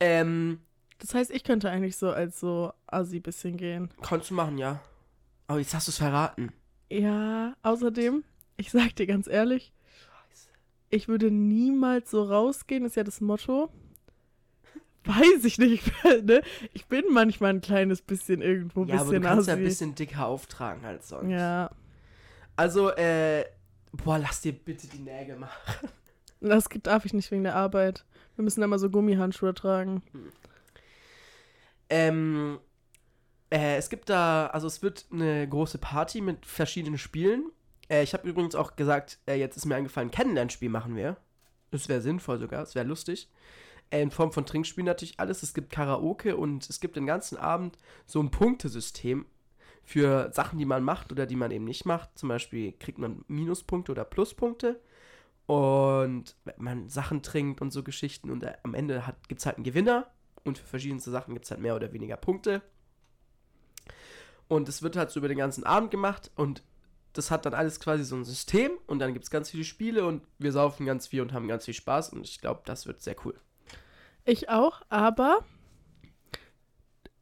Ähm, 0.00 0.60
Das 0.98 1.14
heißt, 1.14 1.30
ich 1.30 1.44
könnte 1.44 1.70
eigentlich 1.70 1.96
so 1.96 2.10
als 2.10 2.40
so 2.40 2.72
Assi 2.86 3.20
bisschen 3.20 3.56
gehen. 3.56 3.90
kannst 4.02 4.30
du 4.30 4.34
machen, 4.34 4.58
ja. 4.58 4.80
Aber 5.46 5.58
jetzt 5.58 5.74
hast 5.74 5.88
du 5.88 5.90
es 5.90 5.98
verraten. 5.98 6.52
Ja, 6.90 7.54
außerdem, 7.62 8.24
ich 8.56 8.70
sag 8.70 8.94
dir 8.96 9.06
ganz 9.06 9.26
ehrlich. 9.26 9.72
Ich 10.90 11.08
würde 11.08 11.30
niemals 11.30 12.10
so 12.10 12.22
rausgehen, 12.22 12.84
ist 12.84 12.96
ja 12.96 13.04
das 13.04 13.20
Motto. 13.20 13.70
Weiß 15.04 15.44
ich 15.44 15.56
nicht, 15.58 15.90
ne? 16.24 16.42
Ich 16.74 16.86
bin 16.86 17.04
manchmal 17.10 17.50
ein 17.54 17.60
kleines 17.62 18.02
bisschen 18.02 18.42
irgendwo 18.42 18.82
ein 18.82 18.88
Ja, 18.88 18.96
aber 18.96 19.04
du 19.04 19.10
bisschen 19.12 19.22
kannst 19.22 19.48
ja 19.48 19.54
ein 19.54 19.62
bisschen 19.64 19.94
dicker 19.94 20.26
auftragen 20.26 20.84
als 20.84 21.08
sonst. 21.08 21.30
ja, 21.30 21.70
Also, 22.56 22.90
äh, 22.90 23.44
boah, 23.92 24.18
lass 24.18 24.42
dir 24.42 24.52
bitte 24.52 24.86
die 24.88 24.98
Nägel 24.98 25.36
machen. 25.36 25.88
das 26.40 26.64
darf 26.82 27.06
ich 27.06 27.14
nicht 27.14 27.30
wegen 27.30 27.44
der 27.44 27.56
Arbeit. 27.56 28.04
Wir 28.36 28.44
müssen 28.44 28.62
immer 28.62 28.78
so 28.78 28.90
Gummihandschuhe 28.90 29.54
tragen. 29.54 30.02
Ähm, 31.88 32.58
äh, 33.50 33.76
es 33.76 33.90
gibt 33.90 34.08
da, 34.10 34.46
also 34.48 34.66
es 34.66 34.82
wird 34.82 35.06
eine 35.10 35.48
große 35.48 35.78
Party 35.78 36.20
mit 36.20 36.46
verschiedenen 36.46 36.98
Spielen. 36.98 37.50
Äh, 37.90 38.02
ich 38.02 38.14
habe 38.14 38.28
übrigens 38.28 38.54
auch 38.54 38.76
gesagt, 38.76 39.18
äh, 39.26 39.34
jetzt 39.34 39.56
ist 39.56 39.66
mir 39.66 39.74
eingefallen, 39.74 40.08
ein 40.08 40.12
Kennenlernspiel 40.12 40.70
machen 40.70 40.96
wir. 40.96 41.16
Das 41.70 41.88
wäre 41.88 42.00
sinnvoll 42.00 42.38
sogar, 42.38 42.60
das 42.60 42.74
wäre 42.74 42.86
lustig. 42.86 43.28
Äh, 43.90 44.02
in 44.02 44.10
Form 44.10 44.32
von 44.32 44.46
Trinkspielen 44.46 44.86
natürlich 44.86 45.20
alles. 45.20 45.42
Es 45.42 45.52
gibt 45.52 45.70
Karaoke 45.70 46.36
und 46.36 46.68
es 46.70 46.80
gibt 46.80 46.96
den 46.96 47.06
ganzen 47.06 47.36
Abend 47.36 47.76
so 48.06 48.20
ein 48.22 48.30
Punktesystem 48.30 49.26
für 49.82 50.30
Sachen, 50.32 50.58
die 50.58 50.64
man 50.64 50.84
macht 50.84 51.10
oder 51.10 51.26
die 51.26 51.36
man 51.36 51.50
eben 51.50 51.64
nicht 51.64 51.84
macht. 51.84 52.16
Zum 52.16 52.28
Beispiel 52.28 52.72
kriegt 52.72 52.98
man 52.98 53.24
Minuspunkte 53.28 53.92
oder 53.92 54.04
Pluspunkte. 54.04 54.80
Und 55.46 56.36
man 56.58 56.88
Sachen 56.88 57.22
trinkt 57.22 57.60
und 57.60 57.72
so 57.72 57.82
Geschichten 57.82 58.30
und 58.30 58.44
äh, 58.44 58.54
am 58.62 58.74
Ende 58.74 59.02
gibt 59.26 59.40
es 59.40 59.46
halt 59.46 59.56
einen 59.56 59.64
Gewinner 59.64 60.08
und 60.44 60.58
für 60.58 60.66
verschiedenste 60.66 61.10
Sachen 61.10 61.34
gibt 61.34 61.44
es 61.44 61.50
halt 61.50 61.60
mehr 61.60 61.74
oder 61.74 61.92
weniger 61.92 62.16
Punkte. 62.16 62.62
Und 64.46 64.68
es 64.68 64.82
wird 64.82 64.94
halt 64.96 65.10
so 65.10 65.18
über 65.18 65.26
den 65.26 65.38
ganzen 65.38 65.64
Abend 65.64 65.90
gemacht 65.90 66.30
und 66.36 66.62
das 67.12 67.30
hat 67.30 67.46
dann 67.46 67.54
alles 67.54 67.80
quasi 67.80 68.04
so 68.04 68.16
ein 68.16 68.24
System 68.24 68.72
und 68.86 68.98
dann 69.00 69.12
gibt 69.12 69.24
es 69.24 69.30
ganz 69.30 69.50
viele 69.50 69.64
Spiele 69.64 70.04
und 70.04 70.22
wir 70.38 70.52
saufen 70.52 70.86
ganz 70.86 71.08
viel 71.08 71.22
und 71.22 71.32
haben 71.32 71.48
ganz 71.48 71.64
viel 71.64 71.74
Spaß 71.74 72.12
und 72.12 72.26
ich 72.26 72.40
glaube, 72.40 72.62
das 72.64 72.86
wird 72.86 73.02
sehr 73.02 73.16
cool. 73.24 73.34
Ich 74.24 74.48
auch, 74.48 74.82
aber 74.88 75.44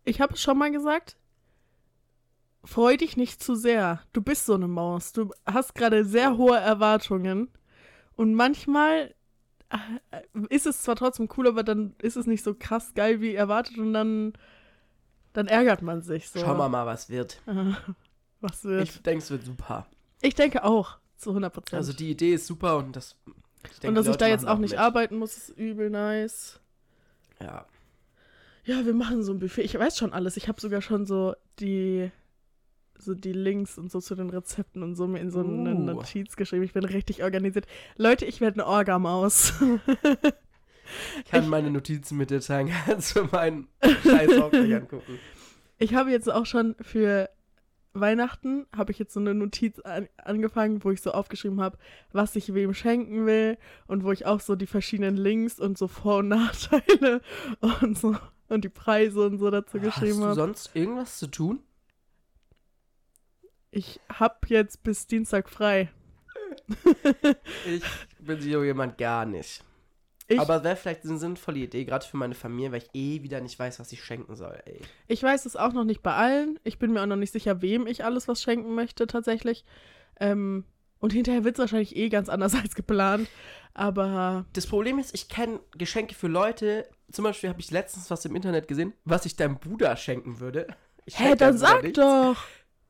ich 0.04 0.20
habe 0.20 0.34
es 0.34 0.42
schon 0.42 0.58
mal 0.58 0.70
gesagt, 0.70 1.16
freu 2.64 2.96
dich 2.96 3.16
nicht 3.16 3.42
zu 3.42 3.54
sehr. 3.54 4.00
Du 4.12 4.20
bist 4.20 4.46
so 4.46 4.54
eine 4.54 4.68
Maus. 4.68 5.12
Du 5.12 5.32
hast 5.46 5.74
gerade 5.74 6.04
sehr 6.04 6.36
hohe 6.36 6.58
Erwartungen 6.58 7.48
und 8.16 8.34
manchmal 8.34 9.14
äh, 9.70 10.20
ist 10.50 10.66
es 10.66 10.82
zwar 10.82 10.96
trotzdem 10.96 11.28
cool, 11.36 11.48
aber 11.48 11.62
dann 11.62 11.94
ist 12.02 12.16
es 12.16 12.26
nicht 12.26 12.44
so 12.44 12.54
krass 12.54 12.94
geil 12.94 13.20
wie 13.20 13.34
erwartet 13.34 13.78
und 13.78 13.92
dann 13.92 14.32
dann 15.32 15.46
ärgert 15.46 15.82
man 15.82 16.02
sich 16.02 16.28
so. 16.30 16.40
Schauen 16.40 16.56
wir 16.56 16.68
mal, 16.68 16.86
was 16.86 17.10
wird. 17.10 17.40
Was 18.40 18.64
wird. 18.64 18.84
Ich 18.84 19.02
denke, 19.02 19.22
es 19.22 19.30
wird 19.30 19.44
super. 19.44 19.86
Ich 20.20 20.34
denke 20.34 20.64
auch, 20.64 20.98
zu 21.16 21.30
100 21.30 21.52
Prozent. 21.52 21.74
Also 21.74 21.92
die 21.92 22.10
Idee 22.10 22.34
ist 22.34 22.46
super 22.46 22.76
und 22.78 22.94
das. 22.94 23.16
Ich 23.70 23.80
denke, 23.80 23.88
und 23.88 23.94
dass 23.96 24.08
ich 24.08 24.16
da 24.16 24.26
jetzt 24.28 24.46
auch 24.46 24.58
nicht 24.58 24.72
mit. 24.72 24.80
arbeiten 24.80 25.16
muss, 25.16 25.36
ist 25.36 25.48
übel 25.50 25.90
nice. 25.90 26.60
Ja. 27.40 27.66
Ja, 28.64 28.84
wir 28.84 28.94
machen 28.94 29.22
so 29.22 29.32
ein 29.32 29.38
Buffet. 29.38 29.62
Ich 29.62 29.78
weiß 29.78 29.96
schon 29.96 30.12
alles. 30.12 30.36
Ich 30.36 30.48
habe 30.48 30.60
sogar 30.60 30.82
schon 30.82 31.06
so 31.06 31.34
die 31.58 32.10
so 33.00 33.14
die 33.14 33.32
Links 33.32 33.78
und 33.78 33.90
so 33.92 34.00
zu 34.00 34.16
den 34.16 34.28
Rezepten 34.28 34.82
und 34.82 34.96
so 34.96 35.06
mir 35.06 35.20
in 35.20 35.30
so 35.30 35.40
eine 35.40 35.74
Uh. 35.74 35.78
Notiz 35.78 36.36
geschrieben. 36.36 36.64
Ich 36.64 36.72
bin 36.72 36.84
richtig 36.84 37.22
organisiert. 37.22 37.66
Leute, 37.96 38.24
ich 38.24 38.40
werde 38.40 38.60
eine 38.60 38.66
Orga-Maus. 38.66 39.54
Ich 41.24 41.30
kann 41.30 41.48
meine 41.48 41.70
Notizen 41.70 42.16
mit 42.16 42.30
dir 42.30 42.40
teilen, 42.40 42.70
kannst 42.86 43.14
du 43.16 43.24
meinen 43.24 43.68
Scheiß 44.02 44.38
auch 44.38 44.52
angucken. 44.52 45.18
Ich 45.78 45.94
habe 45.94 46.10
jetzt 46.10 46.30
auch 46.30 46.46
schon 46.46 46.74
für 46.80 47.28
Weihnachten 48.00 48.66
habe 48.76 48.92
ich 48.92 48.98
jetzt 48.98 49.12
so 49.14 49.20
eine 49.20 49.34
Notiz 49.34 49.78
an, 49.80 50.08
angefangen, 50.16 50.82
wo 50.84 50.90
ich 50.90 51.00
so 51.02 51.12
aufgeschrieben 51.12 51.60
habe, 51.60 51.78
was 52.12 52.36
ich 52.36 52.54
wem 52.54 52.74
schenken 52.74 53.26
will 53.26 53.58
und 53.86 54.04
wo 54.04 54.12
ich 54.12 54.26
auch 54.26 54.40
so 54.40 54.56
die 54.56 54.66
verschiedenen 54.66 55.16
Links 55.16 55.58
und 55.58 55.76
so 55.78 55.88
Vor- 55.88 56.18
und 56.18 56.28
Nachteile 56.28 57.20
und 57.82 57.98
so 57.98 58.16
und 58.48 58.64
die 58.64 58.68
Preise 58.68 59.26
und 59.26 59.38
so 59.38 59.50
dazu 59.50 59.78
Hast 59.78 59.84
geschrieben 59.84 60.20
du 60.20 60.24
habe. 60.26 60.34
sonst 60.34 60.70
irgendwas 60.74 61.18
zu 61.18 61.26
tun? 61.26 61.60
Ich 63.70 64.00
habe 64.08 64.36
jetzt 64.46 64.82
bis 64.82 65.06
Dienstag 65.06 65.48
frei. 65.50 65.90
Ich 67.66 67.82
bin 68.18 68.40
so 68.40 68.64
jemand 68.64 68.96
gar 68.98 69.26
nicht. 69.26 69.62
Ich, 70.28 70.38
Aber 70.38 70.62
wäre 70.62 70.76
vielleicht 70.76 71.04
eine 71.04 71.16
sinnvolle 71.18 71.58
Idee, 71.60 71.84
gerade 71.86 72.06
für 72.06 72.18
meine 72.18 72.34
Familie, 72.34 72.70
weil 72.72 72.82
ich 72.82 72.90
eh 72.94 73.22
wieder 73.22 73.40
nicht 73.40 73.58
weiß, 73.58 73.80
was 73.80 73.90
ich 73.92 74.04
schenken 74.04 74.36
soll, 74.36 74.60
ey. 74.66 74.80
ich 75.06 75.22
weiß 75.22 75.46
es 75.46 75.56
auch 75.56 75.72
noch 75.72 75.84
nicht 75.84 76.02
bei 76.02 76.12
allen. 76.14 76.58
Ich 76.64 76.78
bin 76.78 76.92
mir 76.92 77.02
auch 77.02 77.06
noch 77.06 77.16
nicht 77.16 77.32
sicher, 77.32 77.62
wem 77.62 77.86
ich 77.86 78.04
alles 78.04 78.28
was 78.28 78.42
schenken 78.42 78.74
möchte 78.74 79.06
tatsächlich. 79.06 79.64
Ähm, 80.20 80.64
Und 81.00 81.12
hinterher 81.14 81.44
wird 81.44 81.54
es 81.56 81.60
wahrscheinlich 81.60 81.96
eh 81.96 82.08
ganz 82.10 82.28
anders 82.28 82.54
als 82.62 82.74
geplant. 82.74 83.26
Aber 83.72 84.44
Das 84.52 84.66
Problem 84.66 84.98
ist, 84.98 85.14
ich 85.14 85.28
kenne 85.28 85.60
Geschenke 85.76 86.14
für 86.14 86.28
Leute. 86.28 86.86
Zum 87.10 87.24
Beispiel 87.24 87.48
habe 87.48 87.60
ich 87.60 87.70
letztens 87.70 88.10
was 88.10 88.24
im 88.26 88.36
Internet 88.36 88.68
gesehen, 88.68 88.92
was 89.04 89.24
ich 89.24 89.34
deinem 89.36 89.58
Bruder 89.58 89.96
schenken 89.96 90.40
würde. 90.40 90.66
Ich 91.06 91.18
hä, 91.18 91.36
dann 91.36 91.56
sag 91.56 91.82
nichts. 91.84 91.98
doch. 91.98 92.36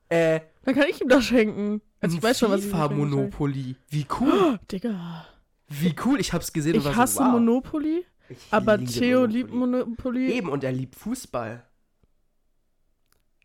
Äh, 0.09 0.41
Dann 0.65 0.75
kann 0.75 0.87
ich 0.89 1.01
ihm 1.01 1.09
das 1.09 1.25
schenken. 1.25 1.83
Also 2.01 2.17
ich 2.17 2.23
weiß 2.23 2.39
schon, 2.39 2.51
was 2.51 2.65
ich 2.65 2.71
soll. 2.71 2.81
FIFA-Monopoly. 2.81 3.77
Wie 3.91 4.07
cool. 4.19 4.59
Digga. 4.73 5.27
Wie 5.69 5.95
cool. 6.05 6.21
Ich 6.21 6.33
hab's 6.33 6.53
gesehen 6.53 6.75
und 6.75 6.81
Ich 6.81 6.85
war 6.87 6.97
hasse 6.97 7.15
so, 7.15 7.21
wow. 7.21 7.33
Monopoly, 7.33 8.05
Ich 8.29 8.39
aber 8.51 8.79
Theo 8.85 9.21
Monopoly. 9.21 9.33
liebt 9.39 9.53
Monopoly. 9.53 10.33
Eben, 10.33 10.49
und 10.49 10.65
er 10.65 10.73
liebt 10.73 10.95
Fußball. 10.97 11.63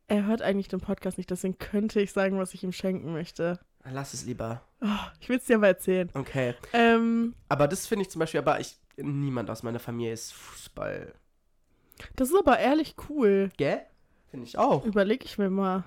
Er 0.08 0.26
hört 0.26 0.42
eigentlich 0.42 0.68
den 0.68 0.80
Podcast 0.82 1.18
nicht, 1.18 1.30
deswegen 1.30 1.58
könnte 1.58 2.00
ich 2.02 2.12
sagen, 2.12 2.38
was 2.38 2.54
ich 2.54 2.64
ihm 2.64 2.72
schenken 2.74 3.14
möchte. 3.14 3.60
Lass 3.90 4.14
es 4.14 4.26
lieber. 4.26 4.62
Oh, 4.82 4.88
ich 5.20 5.28
will 5.30 5.38
es 5.38 5.46
dir 5.46 5.58
aber 5.58 5.68
erzählen. 5.68 6.10
Okay. 6.14 6.56
Ähm, 6.74 7.36
Aber 7.50 7.68
das 7.68 7.88
finde 7.88 8.04
ich 8.04 8.10
zum 8.10 8.20
Beispiel, 8.20 8.40
aber 8.40 8.60
ich, 8.60 8.78
niemand 8.98 9.50
aus 9.50 9.64
meiner 9.64 9.80
Familie 9.80 10.14
ist 10.14 10.34
Fußball. 10.34 11.14
das 12.16 12.30
ist 12.30 12.38
aber 12.38 12.60
ehrlich 12.60 12.96
cool. 13.10 13.50
Gell? 13.58 13.82
Finde 14.30 14.46
ich 14.46 14.58
auch. 14.58 14.86
Überleg 14.86 15.26
ich 15.26 15.38
mir 15.38 15.50
mal. 15.50 15.84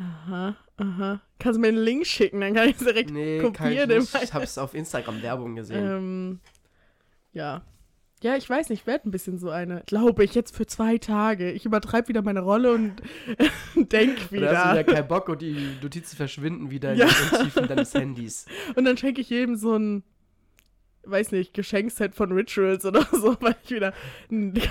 Aha, 0.00 0.56
aha. 0.78 1.20
Kannst 1.38 1.58
du 1.58 1.60
mir 1.60 1.68
einen 1.68 1.78
Link 1.84 2.06
schicken, 2.06 2.40
dann 2.40 2.54
kann 2.54 2.68
ich 2.68 2.76
es 2.76 2.84
direkt 2.84 3.10
Nee, 3.10 3.36
ich 3.36 3.42
kopieren. 3.42 3.88
mein- 3.88 4.22
Ich 4.22 4.32
hab's 4.34 4.56
auf 4.56 4.74
Instagram 4.74 5.20
Werbung 5.22 5.54
gesehen. 5.56 5.86
Ähm, 5.86 6.40
ja. 7.32 7.62
Ja, 8.22 8.36
ich 8.36 8.48
weiß 8.48 8.68
nicht, 8.68 8.80
ich 8.82 8.86
werde 8.86 9.08
ein 9.08 9.12
bisschen 9.12 9.38
so 9.38 9.48
eine. 9.50 9.82
Glaube 9.86 10.24
ich, 10.24 10.34
jetzt 10.34 10.54
für 10.54 10.66
zwei 10.66 10.98
Tage. 10.98 11.52
Ich 11.52 11.64
übertreibe 11.64 12.08
wieder 12.08 12.20
meine 12.22 12.40
Rolle 12.40 12.72
und 12.72 12.96
denk 13.76 14.18
hast 14.18 14.30
du 14.30 14.36
wieder. 14.36 14.50
wieder 14.72 14.84
keinen 14.84 15.08
Bock 15.08 15.28
und 15.30 15.40
die 15.40 15.56
Notizen 15.82 16.16
verschwinden 16.16 16.70
wieder 16.70 16.92
Ja. 16.94 17.06
in 17.06 17.12
den 17.38 17.44
Tiefen 17.44 17.68
deines 17.68 17.94
Handys. 17.94 18.44
Und 18.76 18.84
dann 18.84 18.96
schenke 18.98 19.22
ich 19.22 19.30
jedem 19.30 19.56
so 19.56 19.74
ein, 19.74 20.02
weiß 21.04 21.32
nicht, 21.32 21.54
Geschenkset 21.54 22.14
von 22.14 22.30
Rituals 22.32 22.84
oder 22.84 23.06
so, 23.12 23.36
weil 23.40 23.56
ich 23.64 23.70
wieder 23.70 23.94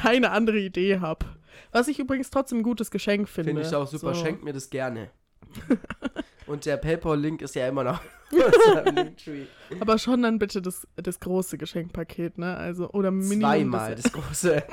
keine 0.03 0.29
andere 0.29 0.59
Idee 0.59 0.99
habe. 0.99 1.25
Was 1.71 1.87
ich 1.87 1.97
übrigens 1.99 2.29
trotzdem 2.29 2.59
ein 2.59 2.63
gutes 2.63 2.91
Geschenk 2.91 3.27
finde. 3.29 3.49
Finde 3.49 3.61
ich 3.67 3.73
auch 3.75 3.87
super. 3.87 4.13
So. 4.13 4.23
Schenkt 4.23 4.43
mir 4.43 4.53
das 4.53 4.69
gerne. 4.69 5.09
und 6.47 6.65
der 6.65 6.78
PayPal-Link 6.78 7.41
ist 7.41 7.56
ja 7.56 7.67
immer 7.67 7.84
noch. 7.84 8.02
Aber 9.80 9.97
schon 9.97 10.21
dann 10.21 10.39
bitte 10.39 10.62
das, 10.62 10.88
das 10.95 11.19
große 11.19 11.58
Geschenkpaket, 11.58 12.38
ne? 12.38 12.56
Also, 12.56 12.89
oder 12.91 13.12
Minimum. 13.12 13.39
Zweimal 13.41 13.95
das- 13.95 14.04
das 14.04 14.13
große. 14.13 14.63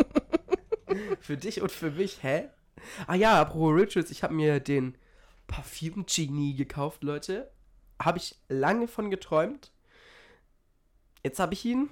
für 1.20 1.36
dich 1.36 1.62
und 1.62 1.72
für 1.72 1.90
mich, 1.90 2.22
hä? 2.22 2.48
Ah 3.06 3.14
ja, 3.14 3.40
apropos 3.40 3.74
Rituals, 3.74 4.10
ich 4.10 4.22
habe 4.22 4.34
mir 4.34 4.60
den 4.60 4.96
Parfüm 5.46 6.04
Genie 6.06 6.54
gekauft, 6.54 7.02
Leute. 7.02 7.50
Habe 8.00 8.18
ich 8.18 8.36
lange 8.48 8.88
von 8.88 9.10
geträumt. 9.10 9.72
Jetzt 11.24 11.38
habe 11.40 11.54
ich 11.54 11.64
ihn. 11.64 11.88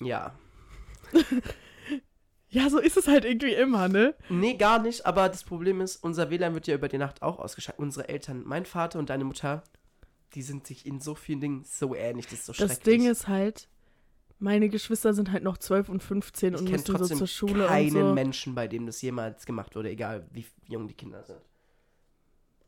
Ja. 0.00 0.34
Ja, 2.54 2.70
so 2.70 2.78
ist 2.78 2.96
es 2.96 3.08
halt 3.08 3.24
irgendwie 3.24 3.52
immer, 3.52 3.88
ne? 3.88 4.14
Nee, 4.28 4.54
gar 4.54 4.80
nicht, 4.80 5.04
aber 5.06 5.28
das 5.28 5.42
Problem 5.42 5.80
ist, 5.80 5.96
unser 6.04 6.30
WLAN 6.30 6.54
wird 6.54 6.68
ja 6.68 6.76
über 6.76 6.86
die 6.88 6.98
Nacht 6.98 7.20
auch 7.20 7.40
ausgeschaltet. 7.40 7.80
Unsere 7.82 8.08
Eltern, 8.08 8.42
mein 8.44 8.64
Vater 8.64 9.00
und 9.00 9.10
deine 9.10 9.24
Mutter, 9.24 9.64
die 10.34 10.42
sind 10.42 10.64
sich 10.64 10.86
in 10.86 11.00
so 11.00 11.16
vielen 11.16 11.40
Dingen 11.40 11.64
so 11.64 11.96
ähnlich, 11.96 12.26
das 12.26 12.34
ist 12.40 12.46
so 12.46 12.52
Das 12.52 12.58
schrecklich. 12.74 12.82
Ding 12.84 13.10
ist 13.10 13.26
halt, 13.26 13.68
meine 14.38 14.68
Geschwister 14.68 15.14
sind 15.14 15.32
halt 15.32 15.42
noch 15.42 15.58
12 15.58 15.88
und 15.88 16.00
15 16.00 16.54
ich 16.54 16.60
und 16.60 16.70
müssen 16.70 16.86
so 16.86 16.92
trotzdem 16.92 17.18
zur 17.18 17.26
Schule 17.26 17.66
keinen 17.66 17.96
und 17.96 18.08
so. 18.10 18.14
Menschen, 18.14 18.54
bei 18.54 18.68
dem 18.68 18.86
das 18.86 19.02
jemals 19.02 19.46
gemacht 19.46 19.74
wurde, 19.74 19.90
egal 19.90 20.24
wie 20.30 20.46
jung 20.68 20.86
die 20.86 20.94
Kinder 20.94 21.24
sind. 21.24 21.40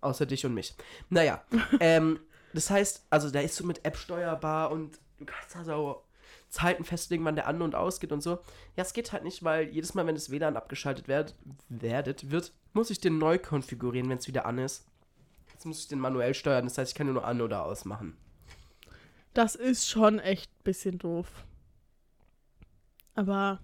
Außer 0.01 0.27
dich 0.27 0.44
und 0.44 0.55
mich. 0.55 0.75
Naja, 1.11 1.44
ähm, 1.81 2.18
das 2.53 2.70
heißt, 2.70 3.07
also 3.11 3.31
da 3.31 3.38
ist 3.40 3.55
so 3.55 3.64
mit 3.64 3.85
App 3.85 3.96
steuerbar 3.96 4.72
und 4.72 4.99
du 5.18 5.25
kannst 5.27 5.55
da 5.55 5.62
so 5.64 6.03
Zeiten 6.49 6.85
festlegen, 6.85 7.25
wann 7.25 7.35
der 7.35 7.47
an- 7.47 7.63
und 7.63 7.75
ausgeht 7.75 8.13
und 8.13 8.23
so. 8.23 8.39
Ja, 8.77 8.83
es 8.83 8.93
geht 8.93 9.13
halt 9.13 9.25
nicht, 9.25 9.43
weil 9.43 9.69
jedes 9.69 9.95
Mal, 9.95 10.07
wenn 10.07 10.15
das 10.15 10.31
WLAN 10.31 10.57
abgeschaltet 10.57 11.09
werd, 11.09 11.35
werdet, 11.69 12.31
wird, 12.31 12.53
muss 12.73 12.91
ich 12.91 13.01
den 13.01 13.19
neu 13.19 13.39
konfigurieren, 13.39 14.09
wenn 14.09 14.19
es 14.19 14.29
wieder 14.29 14.47
an 14.47 14.59
ist. 14.59 14.87
Jetzt 15.53 15.65
muss 15.65 15.81
ich 15.81 15.89
den 15.89 15.99
manuell 15.99 16.35
steuern, 16.35 16.65
das 16.65 16.79
heißt, 16.79 16.93
ich 16.93 16.95
kann 16.97 17.13
nur 17.13 17.25
an- 17.25 17.41
oder 17.41 17.65
ausmachen. 17.65 18.17
Das 19.35 19.55
ist 19.55 19.89
schon 19.89 20.19
echt 20.19 20.51
ein 20.51 20.65
bisschen 20.65 20.99
doof. 20.99 21.29
Aber, 23.15 23.35
Aber 23.35 23.61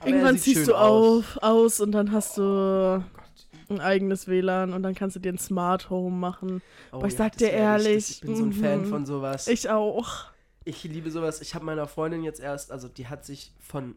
er 0.00 0.06
irgendwann 0.06 0.38
ziehst 0.38 0.68
du 0.68 0.74
aus. 0.74 1.36
auf, 1.36 1.42
aus 1.42 1.80
und 1.80 1.92
dann 1.92 2.12
hast 2.12 2.38
du 2.38 2.42
Oh 2.42 3.74
ein 3.74 3.80
eigenes 3.80 4.28
WLAN 4.28 4.72
und 4.72 4.82
dann 4.82 4.94
kannst 4.94 5.16
du 5.16 5.20
dir 5.20 5.32
ein 5.32 5.38
Smart 5.38 5.90
Home 5.90 6.16
machen. 6.16 6.62
Oh 6.92 6.96
Aber 6.96 7.06
ich 7.06 7.16
sag 7.16 7.32
das 7.32 7.38
dir 7.38 7.50
ehrlich, 7.50 8.10
Ich 8.10 8.20
bin 8.20 8.36
so 8.36 8.44
ein 8.44 8.52
Fan 8.52 8.82
mhm. 8.82 8.86
von 8.86 9.06
sowas. 9.06 9.48
Ich 9.48 9.70
auch. 9.70 10.26
Ich 10.64 10.82
liebe 10.84 11.10
sowas. 11.10 11.40
Ich 11.40 11.54
habe 11.54 11.64
meiner 11.64 11.86
Freundin 11.86 12.22
jetzt 12.22 12.40
erst, 12.40 12.72
also 12.72 12.88
die 12.88 13.08
hat 13.08 13.24
sich 13.24 13.52
von 13.60 13.96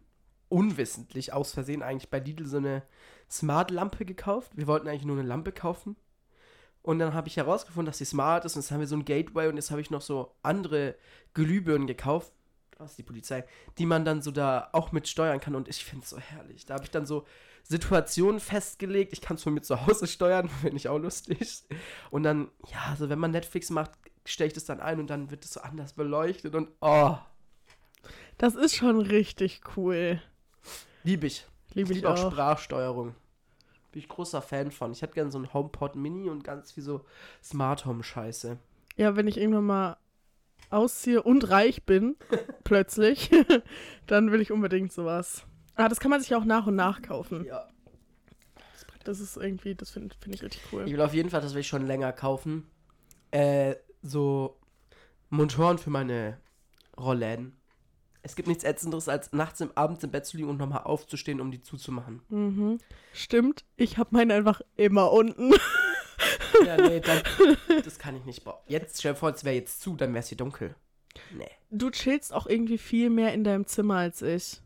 unwissentlich 0.50 1.34
aus 1.34 1.54
Versehen 1.54 1.82
eigentlich 1.82 2.10
bei 2.10 2.20
Lidl 2.20 2.46
so 2.46 2.58
eine 2.58 2.84
Smart-Lampe 3.30 4.06
gekauft. 4.06 4.52
Wir 4.56 4.68
wollten 4.68 4.88
eigentlich 4.88 5.06
nur 5.06 5.18
eine 5.18 5.28
Lampe 5.28 5.52
kaufen. 5.52 5.96
Und 6.82 7.00
dann 7.00 7.14
habe 7.14 7.28
ich 7.28 7.38
herausgefunden, 7.38 7.88
dass 7.88 7.98
sie 7.98 8.06
smart 8.06 8.46
ist. 8.46 8.56
Und 8.56 8.62
jetzt 8.62 8.72
haben 8.72 8.80
wir 8.80 8.88
so 8.88 8.96
ein 8.96 9.06
Gateway. 9.06 9.48
Und 9.48 9.56
jetzt 9.56 9.72
habe 9.72 9.82
ich 9.82 9.90
noch 9.90 10.02
so 10.02 10.36
andere 10.42 10.96
Glühbirnen 11.34 11.88
gekauft. 11.88 12.32
Was 12.78 12.96
die 12.96 13.04
Polizei, 13.04 13.44
die 13.80 13.88
man 13.88 14.06
dann 14.06 14.22
so 14.22 14.30
da 14.30 14.70
auch 14.72 14.92
mit 14.92 15.08
steuern 15.08 15.40
kann. 15.40 15.56
Und 15.56 15.68
ich 15.68 15.84
finde 15.84 16.04
es 16.04 16.12
so 16.12 16.20
herrlich. 16.20 16.66
Da 16.66 16.76
habe 16.76 16.84
ich 16.84 16.92
dann 16.92 17.06
so 17.06 17.26
Situationen 17.64 18.40
festgelegt. 18.40 19.14
Ich 19.14 19.22
kann 19.22 19.36
es 19.36 19.44
von 19.44 19.54
mir 19.54 19.62
zu 19.62 19.86
Hause 19.86 20.08
steuern, 20.08 20.48
finde 20.62 20.78
ich 20.78 20.88
auch 20.88 21.00
lustig. 21.00 21.64
Und 22.12 22.24
dann, 22.24 22.50
ja, 22.72 22.80
also 22.90 23.10
wenn 23.10 23.20
man 23.20 23.32
Netflix 23.32 23.70
macht, 23.70 23.92
stelle 24.32 24.48
ich 24.48 24.54
das 24.54 24.66
dann 24.66 24.80
ein 24.80 25.00
und 25.00 25.10
dann 25.10 25.32
wird 25.32 25.46
es 25.46 25.54
so 25.54 25.62
anders 25.62 25.94
beleuchtet. 25.94 26.56
Und 26.56 26.70
oh, 26.82 27.18
Das 28.38 28.56
ist 28.56 28.76
schon 28.76 29.00
richtig 29.02 29.62
cool. 29.76 30.22
liebe 31.04 31.28
ich. 31.28 31.46
Liebe 31.74 31.92
Ich 31.92 31.98
ich 32.00 32.04
liebe 32.04 32.14
auch 32.14 32.24
auch. 32.24 32.32
Sprachsteuerung. 32.32 33.16
Bin 33.92 34.02
ich 34.02 34.08
großer 34.10 34.42
Fan 34.42 34.72
von. 34.72 34.92
Ich 34.92 35.02
hätte 35.02 35.14
gerne 35.14 35.32
so 35.32 35.40
ein 35.40 35.54
HomePod 35.54 35.96
Mini 35.96 36.30
und 36.30 36.44
ganz 36.44 36.72
viel 36.72 36.84
so 36.84 37.06
Smart 37.44 37.86
Home 37.86 38.04
Scheiße. 38.04 38.58
Ja, 38.96 39.16
wenn 39.16 39.28
ich 39.28 39.38
irgendwann 39.38 39.66
mal 39.66 39.98
ausziehe 40.70 41.22
und 41.24 41.50
reich 41.50 41.84
bin, 41.84 42.16
plötzlich, 42.64 43.30
dann 44.08 44.32
will 44.32 44.42
ich 44.42 44.52
unbedingt 44.52 44.92
sowas. 44.92 45.44
Ah, 45.76 45.88
das 45.88 46.00
kann 46.00 46.10
man 46.12 46.20
sich 46.22 46.34
auch 46.36 46.44
nach 46.46 46.68
und 46.68 46.76
nach 46.76 47.02
kaufen. 47.02 47.46
Ja. 47.46 47.68
Das 49.04 49.22
ist 49.22 49.38
irgendwie, 49.38 49.74
das 49.74 49.92
finde 49.92 50.14
find 50.20 50.36
ich 50.36 50.44
richtig 50.44 50.62
cool. 50.74 50.84
Ich 50.86 50.92
will 50.92 51.02
auf 51.02 51.14
jeden 51.14 51.30
Fall, 51.30 51.40
das 51.40 51.54
will 51.54 51.62
ich 51.62 51.68
schon 51.68 51.86
länger 51.88 52.12
kaufen. 52.12 52.68
Äh, 53.32 53.76
so 54.02 54.60
Motoren 55.30 55.78
für 55.78 55.90
meine 55.90 56.38
Rollläden. 56.98 57.56
Es 58.22 58.36
gibt 58.36 58.48
nichts 58.48 58.64
Ätzenderes, 58.64 59.08
als 59.08 59.32
nachts 59.32 59.62
im 59.62 59.72
Abend 59.76 60.04
im 60.04 60.12
Bett 60.12 60.26
zu 60.26 60.36
liegen 60.36 60.50
und 60.50 60.58
nochmal 60.58 60.84
aufzustehen, 60.84 61.40
um 61.40 61.52
die 61.52 61.62
zuzumachen. 61.62 62.22
Mhm. 62.30 62.80
Stimmt, 63.14 63.64
ich 63.78 63.98
habe 63.98 64.10
meinen 64.12 64.32
einfach 64.32 64.62
immer 64.76 65.12
unten. 65.12 65.54
Ja, 66.66 66.76
nee, 66.76 67.00
dann, 67.00 67.22
das 67.86 68.00
kann 68.00 68.16
ich 68.16 68.26
nicht. 68.26 68.44
Jetzt, 68.66 69.00
stell 69.00 69.14
dir 69.14 69.18
vor, 69.18 69.30
es 69.30 69.44
wäre 69.44 69.56
jetzt 69.56 69.80
zu, 69.80 69.96
dann 69.96 70.14
wäre 70.14 70.22
es 70.22 70.30
hier 70.30 70.38
dunkel. 70.38 70.76
Nee. 71.32 71.50
Du 71.70 71.92
chillst 71.92 72.34
auch 72.34 72.48
irgendwie 72.48 72.78
viel 72.78 73.10
mehr 73.10 73.34
in 73.34 73.44
deinem 73.44 73.68
Zimmer 73.68 73.98
als 73.98 74.22
ich. 74.22 74.62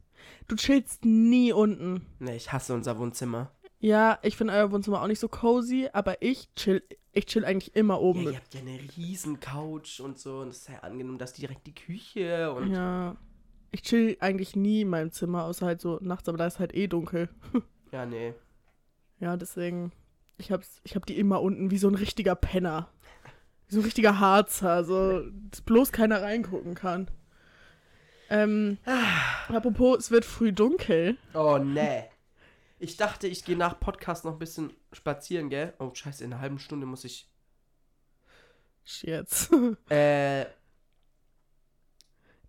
Du 0.48 0.56
chillst 0.56 1.06
nie 1.06 1.52
unten. 1.52 2.06
Nee, 2.20 2.36
ich 2.36 2.52
hasse 2.52 2.74
unser 2.74 2.98
Wohnzimmer. 2.98 3.52
Ja, 3.80 4.20
ich 4.22 4.38
finde 4.38 4.54
euer 4.54 4.72
Wohnzimmer 4.72 5.02
auch 5.02 5.08
nicht 5.08 5.20
so 5.20 5.28
cozy, 5.28 5.90
aber 5.92 6.22
ich 6.22 6.54
chill, 6.56 6.84
ich 7.14 7.26
chill 7.26 7.46
eigentlich 7.46 7.76
immer 7.76 8.02
oben. 8.02 8.24
Ja, 8.24 8.32
ihr 8.32 8.38
habt 8.38 8.54
ja 8.54 8.62
eine 8.62 8.80
riesen 8.98 9.40
Couch 9.40 10.00
und 10.00 10.20
so 10.20 10.40
und 10.40 10.50
es 10.50 10.60
ist 10.60 10.70
ja 10.70 10.80
angenehm, 10.80 11.18
dass 11.18 11.34
direkt 11.34 11.68
die 11.68 11.76
Küche 11.76 12.52
und 12.54 12.72
ja. 12.72 13.18
Ich 13.72 13.84
chill 13.84 14.18
eigentlich 14.20 14.56
nie 14.56 14.82
in 14.82 14.90
meinem 14.90 15.12
Zimmer, 15.12 15.46
außer 15.46 15.66
halt 15.66 15.82
so 15.82 15.98
nachts, 16.02 16.28
aber 16.28 16.38
da 16.38 16.46
ist 16.46 16.60
halt 16.60 16.76
eh 16.76 16.88
dunkel. 16.88 17.30
ja, 17.92 18.06
nee. 18.06 18.34
Ja, 19.20 19.38
deswegen. 19.38 19.92
Ich 20.38 20.52
hab's, 20.52 20.82
ich 20.84 20.96
hab 20.96 21.06
die 21.06 21.18
immer 21.18 21.42
unten 21.42 21.72
wie 21.72 21.78
so 21.78 21.88
ein 21.88 21.96
richtiger 21.96 22.36
Penner. 22.36 22.90
Wie 23.68 23.76
so 23.76 23.82
ein 23.82 23.86
richtiger 23.86 24.20
Harzer, 24.20 24.84
so 24.84 25.22
dass 25.50 25.62
bloß 25.62 25.92
keiner 25.92 26.22
reingucken 26.22 26.74
kann. 26.74 27.10
Ähm, 28.30 28.78
apropos, 29.50 30.00
es 30.00 30.12
wird 30.12 30.26
früh 30.26 30.52
dunkel. 30.52 31.18
Oh, 31.34 31.58
nee. 31.58 32.06
Ich 32.84 32.98
dachte, 32.98 33.28
ich 33.28 33.46
gehe 33.46 33.56
nach 33.56 33.80
Podcast 33.80 34.26
noch 34.26 34.34
ein 34.34 34.40
bisschen 34.40 34.74
spazieren, 34.92 35.52
gell? 35.52 35.72
Oh, 35.78 35.92
scheiße, 35.94 36.24
in 36.24 36.34
einer 36.34 36.42
halben 36.42 36.58
Stunde 36.58 36.88
muss 36.88 37.04
ich. 37.04 37.28
Jetzt. 39.02 39.52
Äh, 39.90 40.46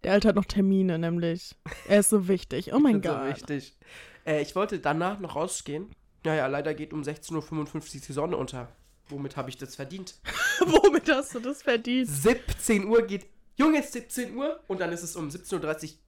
Der 0.02 0.12
Alte 0.12 0.28
hat 0.28 0.36
noch 0.36 0.46
Termine, 0.46 0.98
nämlich. 0.98 1.54
Er 1.86 2.00
ist 2.00 2.08
so 2.08 2.28
wichtig. 2.28 2.72
Oh 2.72 2.78
mein 2.78 3.02
bin 3.02 3.10
so 3.12 3.18
Gott. 3.18 3.28
wichtig. 3.28 3.76
Äh, 4.24 4.40
ich 4.40 4.56
wollte 4.56 4.78
danach 4.78 5.18
noch 5.20 5.36
rausgehen. 5.36 5.94
Naja, 6.24 6.46
leider 6.46 6.72
geht 6.72 6.94
um 6.94 7.02
16.55 7.02 7.34
Uhr 7.74 8.00
die 8.08 8.12
Sonne 8.14 8.38
unter. 8.38 8.72
Womit 9.08 9.36
habe 9.36 9.50
ich 9.50 9.58
das 9.58 9.76
verdient? 9.76 10.14
Womit 10.60 11.10
hast 11.10 11.34
du 11.34 11.40
das 11.40 11.62
verdient? 11.62 12.08
17 12.08 12.86
Uhr 12.86 13.02
geht. 13.02 13.26
Junge, 13.56 13.80
es 13.80 13.86
ist 13.86 13.92
17 13.92 14.34
Uhr 14.34 14.64
und 14.66 14.80
dann 14.80 14.92
ist 14.92 15.02
es 15.02 15.14
um 15.14 15.28
17.30 15.28 15.90
Uhr 15.92 15.98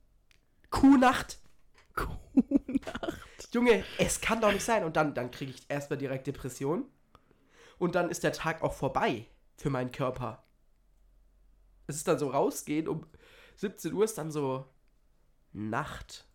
Kuhnacht. 0.71 1.39
Kuhnacht. 1.95 3.24
Junge, 3.55 3.85
es 3.99 4.21
kann 4.21 4.41
doch 4.41 4.53
nicht 4.53 4.65
sein. 4.65 4.85
Und 4.85 4.97
dann, 4.97 5.15
dann 5.15 5.31
kriege 5.31 5.53
ich 5.53 5.63
erstmal 5.69 5.99
direkt 5.99 6.27
Depression. 6.27 6.85
Und 7.79 7.95
dann 7.95 8.11
ist 8.11 8.25
der 8.25 8.33
Tag 8.33 8.63
auch 8.63 8.73
vorbei. 8.75 9.27
für 9.57 9.71
meinen 9.71 9.93
Körper. 9.93 10.43
Es 11.87 11.97
ist 11.97 12.09
dann 12.09 12.19
so 12.19 12.29
rausgehen, 12.31 12.89
um 12.89 13.07
17 13.57 13.93
Uhr 13.93 14.05
ist 14.05 14.19
dann 14.19 14.33
so 14.33 14.69
Nacht. 15.53 16.27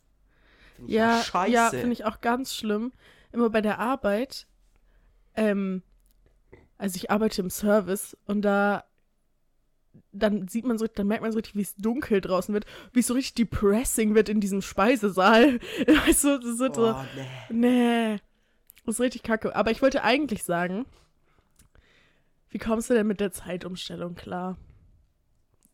Find 0.78 0.90
Ja, 0.90 1.22
scheiße. 1.22 1.52
ja, 1.52 1.70
finde 1.70 1.92
ich 1.92 2.06
auch 2.06 2.22
ganz 2.22 2.56
schlimm. 2.56 2.94
Immer 3.34 3.50
bei 3.50 3.60
der 3.62 3.80
Arbeit. 3.80 4.48
Ähm, 5.36 5.84
also 6.78 6.96
ich 6.96 7.12
arbeite 7.12 7.42
im 7.42 7.50
Service 7.50 8.16
und 8.26 8.42
da 8.42 8.86
dann 10.12 10.48
sieht 10.48 10.66
man 10.66 10.78
so, 10.78 10.88
dann 10.88 11.08
merkt 11.08 11.22
man 11.22 11.32
so 11.32 11.38
richtig, 11.38 11.56
wie 11.56 11.62
es 11.62 11.76
dunkel 11.76 12.22
draußen 12.22 12.54
wird, 12.54 12.66
wie 12.94 13.00
es 13.00 13.08
so 13.08 13.14
richtig 13.14 13.36
depressing 13.36 14.16
wird 14.16 14.30
in 14.30 14.40
diesem 14.42 14.62
Speisesaal. 14.62 15.60
Weißt 16.08 16.24
du, 16.24 16.40
das 16.40 16.60
wird 16.60 16.76
so, 16.76 16.90
oh, 16.90 17.06
nee. 17.50 18.14
nee, 18.14 18.20
das 18.86 18.96
ist 18.96 19.02
richtig 19.02 19.24
kacke. 19.24 19.56
Aber 19.56 19.72
ich 19.72 19.82
wollte 19.82 20.04
eigentlich 20.04 20.44
sagen, 20.44 20.86
wie 22.50 22.58
kommst 22.58 22.90
du 22.90 22.96
denn 22.96 23.08
mit 23.08 23.20
der 23.20 23.32
Zeitumstellung 23.32 24.16
klar? 24.16 24.58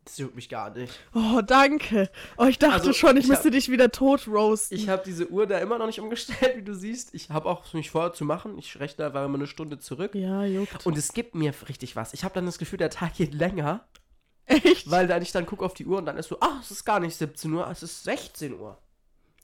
Das 0.04 0.20
juckt 0.20 0.36
mich 0.36 0.50
gar 0.50 0.70
nicht. 0.70 1.00
Oh, 1.16 1.42
danke. 1.42 2.12
Oh, 2.38 2.46
ich 2.46 2.60
dachte 2.60 2.76
Also, 2.76 2.94
schon, 2.94 3.18
ich, 3.18 3.24
ich 3.24 3.30
müsste 3.30 3.50
dich 3.50 3.72
wieder 3.72 3.92
tot 3.92 4.28
roasten. 4.28 4.78
Ich 4.78 4.88
habe 4.88 5.02
diese 5.04 5.32
Uhr 5.32 5.48
da 5.48 5.58
immer 5.58 5.80
noch 5.80 5.88
nicht 5.88 6.00
umgestellt, 6.00 6.58
wie 6.58 6.62
du 6.62 6.76
siehst. 6.76 7.16
Ich 7.16 7.32
habe 7.32 7.50
auch 7.50 7.74
nicht 7.74 7.90
vor 7.90 8.14
zu 8.14 8.24
machen. 8.24 8.60
Ich 8.60 8.80
rechne 8.80 9.06
einfach 9.06 9.26
immer 9.26 9.38
eine 9.38 9.48
Stunde 9.48 9.80
zurück. 9.80 10.14
ja, 10.14 10.46
juckt. 10.46 10.86
Und 10.86 10.96
es 10.96 11.14
gibt 11.14 11.34
mir 11.34 11.54
richtig 11.68 11.96
was. 11.96 12.14
Ich 12.14 12.24
habe 12.24 12.36
dann 12.36 12.46
das 12.46 12.60
Gefühl, 12.60 12.78
der 12.78 12.92
Tag 12.92 13.16
geht 13.16 13.34
länger, 13.34 13.88
Echt? 14.48 14.90
weil 14.90 15.08
dann 15.08 15.22
ich 15.22 15.32
dann 15.32 15.46
gucke 15.46 15.66
auf 15.66 15.74
die 15.74 15.86
Uhr 15.86 15.98
und 15.98 16.06
dann 16.06 16.18
ist 16.18 16.30
so, 16.30 16.38
ach, 16.40 16.62
es 16.62 16.72
ist 16.72 16.86
gar 16.86 17.00
nicht 17.00 17.16
17 17.16 17.52
Uhr, 17.52 17.68
es 17.70 17.84
ist 17.84 18.04
16 18.04 18.54
Uhr. 18.60 18.78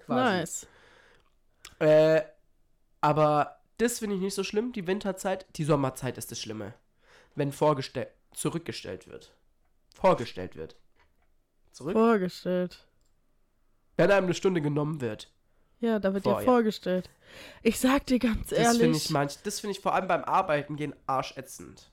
Quasi. 0.05 0.37
Nice. 0.37 0.67
Äh, 1.79 2.21
aber 3.01 3.59
das 3.77 3.99
finde 3.99 4.15
ich 4.15 4.21
nicht 4.21 4.35
so 4.35 4.43
schlimm. 4.43 4.71
Die 4.73 4.85
Winterzeit, 4.85 5.45
die 5.55 5.63
Sommerzeit 5.63 6.17
ist 6.17 6.31
das 6.31 6.39
Schlimme. 6.39 6.75
Wenn 7.35 7.51
vorgestellt, 7.51 8.09
zurückgestellt 8.33 9.07
wird. 9.07 9.33
Vorgestellt 9.95 10.55
wird. 10.55 10.75
Zurück? 11.71 11.93
Vorgestellt. 11.93 12.85
Wenn 13.97 14.11
einem 14.11 14.25
eine 14.25 14.33
Stunde 14.33 14.61
genommen 14.61 15.01
wird. 15.01 15.31
Ja, 15.79 15.97
da 15.99 16.13
wird 16.13 16.23
Vor, 16.23 16.39
ja 16.39 16.45
vorgestellt. 16.45 17.09
Ich 17.63 17.79
sag 17.79 18.05
dir 18.05 18.19
ganz 18.19 18.49
Das 18.49 18.59
finde 18.59 18.85
ehrlich, 18.85 19.05
ich 19.05 19.09
manch, 19.09 19.37
das 19.43 19.59
finde 19.59 19.71
ich 19.75 19.79
vor 19.79 19.95
allem 19.95 20.07
beim 20.07 20.23
Arbeiten 20.23 20.75
gehen 20.75 20.93
arschätzend. 21.07 21.89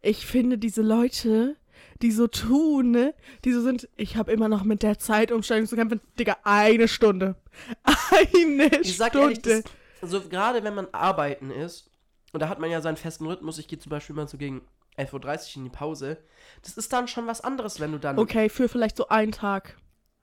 ich 0.00 0.26
finde 0.26 0.58
diese 0.58 0.82
Leute, 0.82 1.56
die 2.02 2.10
so 2.12 2.26
tun, 2.26 2.90
ne, 2.90 3.14
die 3.44 3.52
so 3.52 3.60
sind, 3.62 3.88
ich 3.96 4.16
habe 4.16 4.32
immer 4.32 4.48
noch 4.48 4.64
mit 4.64 4.82
der 4.82 4.98
Zeitumstellung 4.98 5.66
zu 5.66 5.76
kämpfen, 5.76 6.00
Digga, 6.18 6.36
eine 6.44 6.88
Stunde. 6.88 7.36
Eine 8.10 8.66
Ich 8.82 8.96
sag 8.96 9.10
Stunde. 9.10 9.24
ehrlich, 9.28 9.42
das, 9.42 9.64
also 10.00 10.20
gerade 10.28 10.62
wenn 10.62 10.74
man 10.74 10.86
arbeiten 10.92 11.50
ist, 11.50 11.90
und 12.32 12.40
da 12.40 12.48
hat 12.48 12.58
man 12.60 12.70
ja 12.70 12.80
seinen 12.80 12.96
festen 12.96 13.26
Rhythmus, 13.26 13.58
ich 13.58 13.68
gehe 13.68 13.78
zum 13.78 13.90
Beispiel 13.90 14.14
mal 14.14 14.28
so 14.28 14.38
gegen 14.38 14.60
11.30 14.96 15.12
Uhr 15.12 15.56
in 15.56 15.64
die 15.64 15.70
Pause, 15.70 16.18
das 16.62 16.76
ist 16.76 16.92
dann 16.92 17.08
schon 17.08 17.26
was 17.26 17.40
anderes, 17.40 17.80
wenn 17.80 17.92
du 17.92 17.98
dann. 17.98 18.18
okay, 18.18 18.48
für 18.48 18.68
vielleicht 18.68 18.96
so 18.96 19.08
einen 19.08 19.32
Tag. 19.32 19.76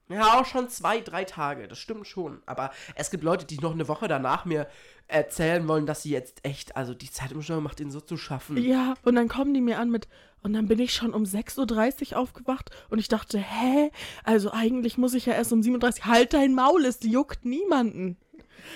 Ja, 0.08 0.40
auch 0.40 0.46
schon 0.46 0.70
zwei, 0.70 1.02
drei 1.02 1.24
Tage, 1.24 1.68
das 1.68 1.80
stimmt 1.80 2.08
schon. 2.08 2.42
Aber 2.46 2.72
es 2.96 3.10
gibt 3.10 3.24
Leute, 3.24 3.46
die 3.46 3.58
noch 3.58 3.74
eine 3.74 3.88
Woche 3.88 4.08
danach 4.08 4.46
mir 4.46 4.68
erzählen 5.08 5.68
wollen, 5.68 5.86
dass 5.86 6.04
sie 6.04 6.12
jetzt 6.12 6.46
echt, 6.46 6.76
also 6.76 6.94
die 6.94 7.10
Zeitumstellung 7.10 7.64
macht 7.64 7.80
ihnen 7.80 7.92
so 7.92 8.02
zu 8.02 8.18
schaffen. 8.18 8.58
Ja, 8.58 8.96
und 9.04 9.16
dann 9.16 9.28
kommen 9.28 9.54
die 9.54 9.62
mir 9.62 9.80
an 9.80 9.90
mit, 9.90 10.08
und 10.44 10.54
dann 10.54 10.68
bin 10.68 10.80
ich 10.80 10.94
schon 10.94 11.14
um 11.14 11.24
6.30 11.24 12.12
Uhr 12.12 12.20
aufgewacht 12.20 12.70
und 12.90 13.00
ich 13.00 13.08
dachte, 13.08 13.40
hä? 13.40 13.92
Also 14.24 14.52
eigentlich 14.52 14.98
muss 14.98 15.16
ich 15.16 15.26
ja 15.26 15.34
erst 15.34 15.52
um 15.52 15.62
7.30 15.62 16.00
Uhr. 16.00 16.06
Halt 16.06 16.34
dein 16.34 16.54
Maul, 16.54 16.86
es 16.86 17.00
juckt 17.02 17.46
niemanden. 17.46 18.18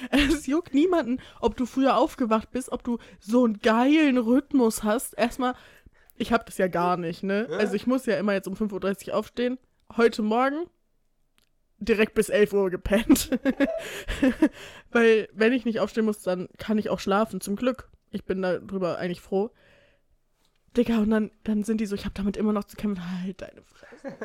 Es 0.09 0.45
juckt 0.47 0.73
niemanden, 0.73 1.19
ob 1.39 1.57
du 1.57 1.65
früher 1.65 1.97
aufgewacht 1.97 2.51
bist, 2.51 2.71
ob 2.71 2.83
du 2.83 2.97
so 3.19 3.45
einen 3.45 3.59
geilen 3.59 4.17
Rhythmus 4.17 4.83
hast. 4.83 5.13
Erstmal, 5.13 5.53
ich 6.17 6.31
hab 6.33 6.45
das 6.45 6.57
ja 6.57 6.67
gar 6.67 6.97
nicht, 6.97 7.23
ne? 7.23 7.47
Also 7.57 7.75
ich 7.75 7.87
muss 7.87 8.05
ja 8.05 8.17
immer 8.17 8.33
jetzt 8.33 8.47
um 8.47 8.53
5.30 8.55 9.09
Uhr 9.09 9.15
aufstehen. 9.15 9.57
Heute 9.95 10.21
Morgen 10.21 10.67
direkt 11.79 12.13
bis 12.13 12.29
11 12.29 12.53
Uhr 12.53 12.69
gepennt. 12.69 13.31
Weil 14.91 15.29
wenn 15.33 15.53
ich 15.53 15.65
nicht 15.65 15.79
aufstehen 15.79 16.05
muss, 16.05 16.21
dann 16.21 16.49
kann 16.57 16.77
ich 16.77 16.89
auch 16.89 16.99
schlafen, 16.99 17.41
zum 17.41 17.55
Glück. 17.55 17.89
Ich 18.11 18.25
bin 18.25 18.41
darüber 18.41 18.97
eigentlich 18.97 19.21
froh. 19.21 19.51
Digga, 20.77 20.99
und 20.99 21.09
dann, 21.09 21.31
dann 21.43 21.63
sind 21.63 21.81
die 21.81 21.85
so, 21.87 21.95
ich 21.95 22.05
habe 22.05 22.13
damit 22.13 22.37
immer 22.37 22.53
noch 22.53 22.63
zu 22.65 22.77
kämpfen. 22.77 23.03
Halt 23.23 23.41
deine 23.41 23.61
Fresse. 23.63 24.15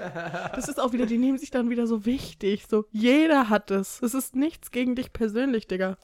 Das 0.55 0.69
ist 0.69 0.79
auch 0.79 0.93
wieder, 0.93 1.07
die 1.07 1.19
nehmen 1.19 1.39
sich 1.39 1.51
dann 1.51 1.71
wieder 1.71 1.87
so 1.87 2.05
wichtig. 2.05 2.67
So, 2.69 2.85
jeder 2.91 3.49
hat 3.49 3.71
es. 3.71 4.03
Es 4.03 4.15
ist 4.15 4.37
nichts 4.37 4.71
gegen 4.71 4.95
dich 4.95 5.13
persönlich, 5.13 5.67
Digga. 5.67 5.97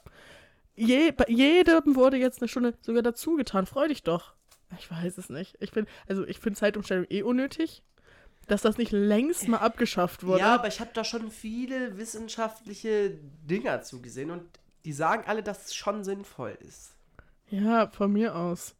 Je, 0.74 1.12
jedem 1.28 1.94
wurde 1.94 2.16
jetzt 2.16 2.40
eine 2.40 2.48
Stunde 2.48 2.74
sogar 2.80 3.02
dazu 3.02 3.36
getan. 3.36 3.66
Freu 3.66 3.88
dich 3.88 4.02
doch. 4.02 4.34
Ich 4.78 4.90
weiß 4.90 5.18
es 5.18 5.28
nicht. 5.28 5.56
Ich 5.60 5.72
finde, 5.72 5.90
also 6.08 6.24
ich 6.26 6.38
finde 6.38 6.58
Zeitumstellung 6.58 7.06
eh 7.10 7.22
unnötig. 7.22 7.82
Dass 8.46 8.62
das 8.62 8.78
nicht 8.78 8.90
längst 8.92 9.46
mal 9.48 9.58
abgeschafft 9.58 10.24
wurde. 10.24 10.40
Ja, 10.40 10.54
aber 10.56 10.68
ich 10.68 10.80
habe 10.80 10.90
da 10.92 11.04
schon 11.04 11.30
viele 11.30 11.96
wissenschaftliche 11.98 13.16
Dinger 13.42 13.82
zugesehen 13.82 14.30
und 14.30 14.42
die 14.84 14.92
sagen 14.92 15.24
alle, 15.26 15.42
dass 15.42 15.66
es 15.66 15.74
schon 15.74 16.02
sinnvoll 16.04 16.56
ist. 16.66 16.92
ja, 17.50 17.88
von 17.88 18.12
mir 18.12 18.34
aus. 18.34 18.74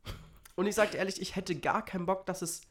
Und 0.57 0.67
ich 0.67 0.75
sag 0.75 0.91
dir 0.91 0.99
ehrlich, 0.99 1.21
ich 1.21 1.37
hätte 1.37 1.55
gar 1.55 1.85
keinen 1.85 2.07
Bock, 2.07 2.27
dass 2.27 2.43
es. 2.43 2.63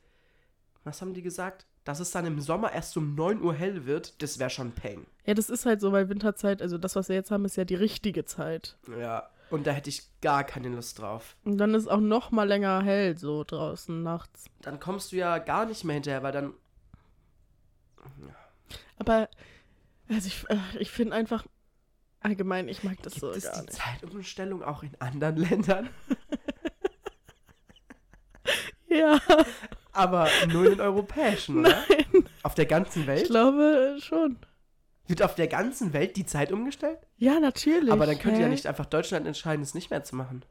Was 0.83 1.01
haben 1.01 1.13
die 1.13 1.21
gesagt? 1.21 1.65
Dass 1.85 1.99
es 1.99 2.11
dann 2.11 2.25
im 2.25 2.39
Sommer 2.41 2.71
erst 2.71 2.95
um 2.97 3.15
9 3.15 3.41
Uhr 3.41 3.53
hell 3.53 3.85
wird, 3.85 4.21
das 4.21 4.37
wäre 4.37 4.49
schon 4.49 4.71
Pain. 4.73 5.05
Ja, 5.25 5.33
das 5.33 5.49
ist 5.49 5.65
halt 5.65 5.81
so, 5.81 5.91
weil 5.91 6.09
Winterzeit, 6.09 6.61
also 6.61 6.77
das, 6.77 6.95
was 6.95 7.09
wir 7.09 7.15
jetzt 7.15 7.31
haben, 7.31 7.45
ist 7.45 7.55
ja 7.55 7.65
die 7.65 7.75
richtige 7.75 8.25
Zeit. 8.25 8.77
Ja. 8.99 9.29
Und 9.49 9.65
da 9.65 9.71
hätte 9.71 9.89
ich 9.89 10.03
gar 10.21 10.43
keine 10.43 10.69
Lust 10.69 10.99
drauf. 10.99 11.35
Und 11.43 11.57
dann 11.57 11.73
ist 11.73 11.87
auch 11.87 11.99
noch 11.99 12.29
mal 12.29 12.47
länger 12.47 12.83
hell 12.83 13.17
so 13.17 13.43
draußen 13.43 14.03
nachts. 14.03 14.45
Dann 14.61 14.79
kommst 14.79 15.11
du 15.11 15.15
ja 15.15 15.39
gar 15.39 15.65
nicht 15.65 15.83
mehr 15.83 15.95
hinterher, 15.95 16.21
weil 16.21 16.31
dann. 16.33 16.53
Aber 18.97 19.29
also 20.09 20.27
ich, 20.27 20.49
äh, 20.49 20.57
ich 20.79 20.91
finde 20.91 21.15
einfach 21.15 21.45
allgemein, 22.21 22.67
ich 22.67 22.83
mag 22.83 23.01
das 23.03 23.13
Gibt 23.13 23.21
so 23.21 23.31
es 23.31 23.43
gar 23.43 23.53
die 23.55 23.61
nicht. 23.67 23.73
Zeitumstellung 23.73 24.63
auch 24.63 24.83
in 24.83 24.91
anderen 24.99 25.35
Ländern? 25.49 25.89
Ja, 28.91 29.19
Aber 29.91 30.27
nur 30.51 30.63
in 30.65 30.71
den 30.71 30.81
europäischen, 30.81 31.59
oder? 31.59 31.69
nein, 31.87 32.27
Auf 32.41 32.55
der 32.55 32.65
ganzen 32.65 33.03
ich 33.03 33.07
Welt? 33.07 33.27
glaube 33.27 33.97
schon. 34.01 34.37
Wird 35.05 35.21
auf 35.21 35.35
der 35.35 35.47
ganzen 35.47 35.93
Welt 35.93 36.15
die 36.17 36.25
Zeit 36.25 36.51
umgestellt? 36.51 36.97
Ja, 37.17 37.39
natürlich. 37.39 37.91
Aber 37.91 38.07
dann 38.07 38.17
könnte 38.17 38.37
hä? 38.37 38.43
ja 38.43 38.49
nicht 38.49 38.65
einfach 38.65 38.87
Deutschland 38.87 39.27
entscheiden, 39.27 39.61
es 39.61 39.75
nicht 39.75 39.91
mehr 39.91 40.03
zu 40.03 40.15
machen. 40.15 40.43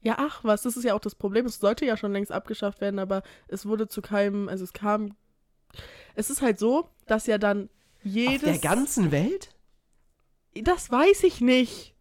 Ja, 0.00 0.16
ach 0.18 0.42
was, 0.44 0.62
das 0.62 0.76
ist 0.78 0.84
ja 0.84 0.94
auch 0.94 1.00
das 1.00 1.14
Problem. 1.14 1.44
Es 1.46 1.58
sollte 1.60 1.84
ja 1.84 1.96
schon 1.98 2.12
längst 2.12 2.32
abgeschafft 2.32 2.80
werden, 2.80 2.98
aber 2.98 3.22
es 3.48 3.66
wurde 3.66 3.86
zu 3.88 4.00
keinem, 4.02 4.48
also 4.48 4.64
es 4.64 4.72
kam. 4.72 5.14
Es 6.14 6.30
ist 6.30 6.42
halt 6.42 6.58
so, 6.58 6.88
dass 7.06 7.26
ja 7.26 7.38
dann 7.38 7.68
jedes. 8.02 8.44
Auf 8.48 8.60
der 8.60 8.70
ganzen 8.70 9.10
Welt? 9.10 9.50
das 10.62 10.90
weiß 10.90 11.24
ich 11.24 11.40
nicht. 11.40 11.94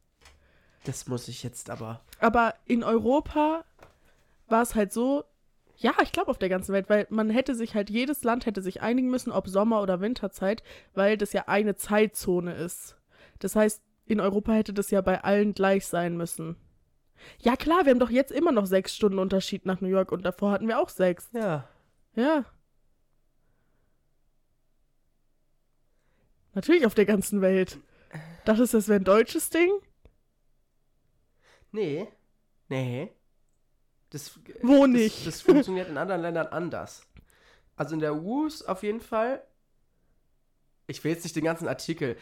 Das 0.84 1.08
muss 1.08 1.28
ich 1.28 1.44
jetzt 1.44 1.70
aber. 1.70 2.02
Aber 2.20 2.54
in 2.66 2.84
Europa 2.84 3.64
war 4.48 4.62
es 4.62 4.76
halt 4.76 4.92
so, 4.92 5.24
ja, 5.78 5.94
ich 6.04 6.12
glaube 6.12 6.30
auf 6.30 6.38
der 6.38 6.50
ganzen 6.50 6.74
Welt, 6.74 6.90
weil 6.90 7.08
man 7.10 7.30
hätte 7.30 7.56
sich 7.56 7.74
halt, 7.74 7.90
jedes 7.90 8.24
Land 8.24 8.46
hätte 8.46 8.62
sich 8.62 8.82
einigen 8.82 9.10
müssen, 9.10 9.32
ob 9.32 9.48
Sommer- 9.48 9.82
oder 9.82 10.02
Winterzeit, 10.02 10.62
weil 10.94 11.18
das 11.18 11.34
ja 11.34 11.48
eine 11.48 11.76
Zeitzone 11.76 12.54
ist. 12.54 12.96
Das 13.40 13.56
heißt, 13.56 13.82
in 14.06 14.20
Europa 14.20 14.52
hätte 14.52 14.74
das 14.74 14.92
ja 14.92 15.02
bei 15.02 15.24
allen 15.24 15.54
gleich 15.54 15.88
sein 15.88 16.18
müssen. 16.18 16.58
Ja 17.40 17.56
klar, 17.56 17.86
wir 17.86 17.92
haben 17.92 18.00
doch 18.00 18.10
jetzt 18.10 18.32
immer 18.32 18.52
noch 18.52 18.66
sechs 18.66 18.96
Stunden 18.96 19.20
Unterschied 19.20 19.66
nach 19.66 19.80
New 19.80 19.88
York 19.88 20.12
und 20.12 20.24
davor 20.24 20.52
hatten 20.52 20.68
wir 20.68 20.80
auch 20.80 20.90
sechs. 20.90 21.30
Ja. 21.34 21.68
Ja. 22.16 22.46
Natürlich 26.54 26.86
auf 26.86 26.94
der 26.94 27.06
ganzen 27.06 27.42
Welt. 27.42 27.80
Dachtest 28.46 28.74
du, 28.74 28.78
das 28.78 28.88
wäre 28.88 29.00
ein 29.00 29.06
deutsches 29.06 29.50
Ding? 29.50 29.72
Nee. 31.72 32.08
Nee. 32.70 33.12
Das, 34.12 34.40
Wo 34.62 34.82
das, 34.82 34.90
nicht? 34.90 35.28
Das 35.28 35.42
funktioniert 35.42 35.90
in 35.90 35.98
anderen 35.98 36.22
Ländern 36.22 36.48
anders. 36.48 37.08
Also 37.76 37.96
in 37.96 38.00
der 38.00 38.14
EU 38.14 38.46
ist 38.46 38.62
auf 38.64 38.84
jeden 38.84 39.02
Fall. 39.02 39.42
Ich 40.86 41.04
will 41.04 41.12
jetzt 41.12 41.24
nicht 41.24 41.36
den 41.36 41.46
ganzen 41.46 41.68
Artikel. 41.68 42.18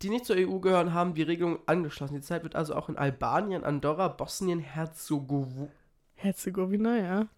Die 0.00 0.08
nicht 0.08 0.24
zur 0.24 0.36
EU 0.36 0.58
gehören, 0.58 0.94
haben 0.94 1.14
die 1.14 1.22
Regelung 1.22 1.58
angeschlossen. 1.66 2.14
Die 2.14 2.20
Zeit 2.20 2.42
wird 2.42 2.56
also 2.56 2.74
auch 2.74 2.88
in 2.88 2.96
Albanien, 2.96 3.64
Andorra, 3.64 4.08
Bosnien, 4.08 4.60
Herzegowina. 4.60 5.68
Herzegowina, 6.14 6.96
ja. 6.96 7.28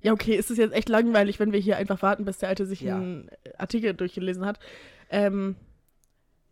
Ja, 0.00 0.12
okay, 0.12 0.36
ist 0.36 0.50
es 0.50 0.58
jetzt 0.58 0.74
echt 0.74 0.88
langweilig, 0.88 1.40
wenn 1.40 1.52
wir 1.52 1.58
hier 1.58 1.76
einfach 1.76 2.02
warten, 2.02 2.24
bis 2.24 2.38
der 2.38 2.48
Alte 2.48 2.66
sich 2.66 2.80
Ja. 2.82 2.96
einen 2.96 3.30
Artikel 3.56 3.94
durchgelesen 3.94 4.46
hat. 4.46 4.58
Ähm, 5.10 5.56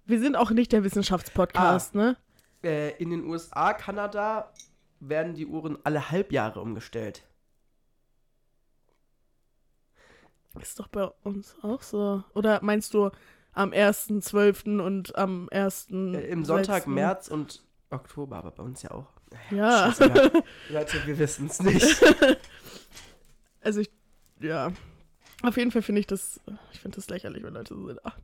wir 0.04 0.18
sind 0.20 0.36
auch 0.36 0.50
nicht 0.50 0.72
der 0.72 0.82
Wissenschaftspodcast, 0.84 1.94
ne? 1.94 2.16
Äh, 2.64 2.90
in 3.00 3.10
den 3.10 3.24
USA, 3.24 3.72
Kanada 3.72 4.52
werden 4.98 5.34
die 5.34 5.46
Uhren 5.46 5.78
alle 5.84 6.10
Halbjahre 6.10 6.60
umgestellt. 6.60 7.22
Ist 10.60 10.80
doch 10.80 10.88
bei 10.88 11.04
uns 11.22 11.54
auch 11.62 11.82
so. 11.82 12.24
Oder 12.34 12.60
meinst 12.62 12.94
du 12.94 13.10
am 13.52 13.72
1.12. 13.72 14.80
und 14.80 15.16
am 15.16 15.48
1. 15.52 15.88
Äh, 15.90 16.28
Im 16.30 16.44
Sonntag, 16.44 16.84
6.? 16.84 16.86
März 16.86 17.28
und 17.28 17.62
Oktober, 17.90 18.36
aber 18.36 18.50
bei 18.52 18.62
uns 18.62 18.82
ja 18.82 18.90
auch. 18.90 19.06
Ja. 19.50 19.92
Scheißegal. 19.92 20.32
Leute, 20.70 21.06
wir 21.06 21.18
wissen 21.18 21.46
es 21.46 21.60
nicht. 21.62 22.02
Also 23.66 23.80
ich, 23.80 23.90
ja. 24.40 24.72
Auf 25.42 25.56
jeden 25.56 25.72
Fall 25.72 25.82
finde 25.82 26.00
ich 26.00 26.06
das, 26.06 26.40
ich 26.72 26.78
finde 26.78 26.94
das 26.96 27.10
lächerlich, 27.10 27.42
wenn 27.42 27.52
Leute 27.52 27.74
so 27.74 27.88
sind. 27.88 27.98
Ach, 28.04 28.16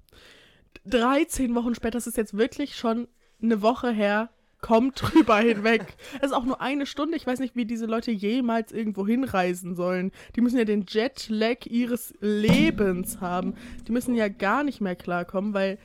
13 0.87 1.53
Wochen 1.57 1.75
später, 1.75 1.99
das 1.99 2.07
ist 2.07 2.17
jetzt 2.17 2.37
wirklich 2.37 2.77
schon 2.77 3.09
eine 3.43 3.61
Woche 3.61 3.91
her, 3.91 4.31
kommt 4.61 5.03
drüber 5.03 5.39
hinweg. 5.41 5.85
Es 6.19 6.27
ist 6.27 6.33
auch 6.33 6.45
nur 6.45 6.61
eine 6.61 6.87
Stunde. 6.87 7.17
Ich 7.17 7.27
weiß 7.27 7.41
nicht, 7.41 7.57
wie 7.57 7.67
diese 7.67 7.87
Leute 7.87 8.13
jemals 8.13 8.71
irgendwo 8.71 9.05
hinreisen 9.05 9.75
sollen. 9.75 10.13
Die 10.37 10.43
müssen 10.43 10.59
ja 10.59 10.65
den 10.65 10.87
Jetlag 10.89 11.67
ihres 11.67 12.15
Lebens 12.21 13.21
haben. 13.21 13.55
Die 13.89 13.93
müssen 13.93 14.15
ja 14.15 14.29
gar 14.29 14.63
nicht 14.63 14.81
mehr 14.81 14.95
klarkommen, 14.95 15.55
weil 15.55 15.79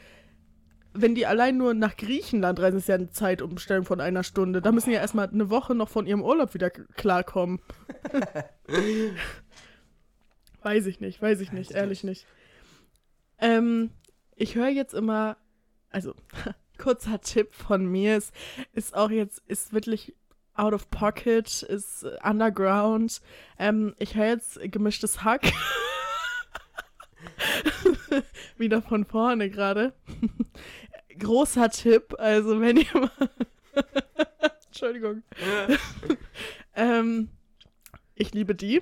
wenn 0.94 1.16
die 1.16 1.26
allein 1.26 1.58
nur 1.58 1.74
nach 1.74 1.98
Griechenland 1.98 2.60
reisen, 2.60 2.78
ist 2.78 2.88
ja 2.88 2.96
eine 2.96 3.10
Zeitumstellung 3.10 3.86
von 3.86 4.02
einer 4.02 4.24
Stunde. 4.24 4.62
Da 4.62 4.72
müssen 4.72 4.92
ja 4.92 5.00
erstmal 5.00 5.30
eine 5.30 5.50
Woche 5.50 5.74
noch 5.74 5.90
von 5.90 6.06
ihrem 6.06 6.22
Urlaub 6.22 6.54
wieder 6.54 6.70
klarkommen. 6.70 7.60
weiß 10.68 10.86
ich 10.88 11.00
nicht, 11.00 11.22
weiß 11.22 11.40
ich 11.40 11.54
nicht, 11.54 11.70
Weiß 11.70 11.78
ehrlich 11.78 12.04
nicht. 12.04 12.28
Ähm, 13.40 13.92
ich 14.36 14.56
höre 14.56 14.68
jetzt 14.68 14.94
immer, 14.94 15.38
also 15.90 16.14
kurzer 16.78 17.22
Tipp 17.22 17.54
von 17.54 17.86
mir, 17.86 18.18
ist, 18.18 18.34
ist 18.74 18.94
auch 18.94 19.10
jetzt, 19.10 19.42
ist 19.48 19.72
wirklich 19.72 20.14
out 20.56 20.74
of 20.74 20.90
pocket, 20.90 21.64
ist 21.64 22.06
underground. 22.22 23.22
Ähm, 23.58 23.96
ich 23.98 24.16
höre 24.16 24.28
jetzt 24.28 24.60
gemischtes 24.72 25.24
Hack. 25.24 25.54
Wieder 28.58 28.82
von 28.82 29.06
vorne 29.06 29.50
gerade. 29.50 29.94
Großer 31.18 31.70
Tipp, 31.70 32.14
also 32.18 32.60
wenn 32.60 32.76
ihr 32.78 32.94
mal. 32.94 33.30
Entschuldigung. 34.66 35.24
ähm, 36.76 37.30
ich 38.16 38.34
liebe 38.34 38.54
die. 38.54 38.82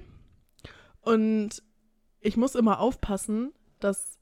Und 1.05 1.61
ich 2.25 2.37
muss 2.37 2.55
immer 2.55 2.79
aufpassen, 2.79 3.53
dass. 3.79 4.17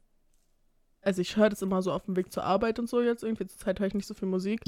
Also 1.01 1.22
ich 1.22 1.36
höre 1.36 1.49
das 1.49 1.62
immer 1.62 1.82
so 1.82 1.91
auf 1.91 2.06
dem 2.06 2.16
Weg 2.16 2.32
zur 2.32 2.43
Arbeit 2.43 2.80
und 2.80 2.88
so 2.88 3.01
jetzt. 3.01 3.24
Irgendwie 3.24 3.45
zur 3.45 3.60
Zeit 3.60 3.80
höre 3.80 3.88
ich 3.88 3.93
nicht 3.93 4.08
so 4.08 4.14
viel 4.14 4.28
Musik. 4.28 4.62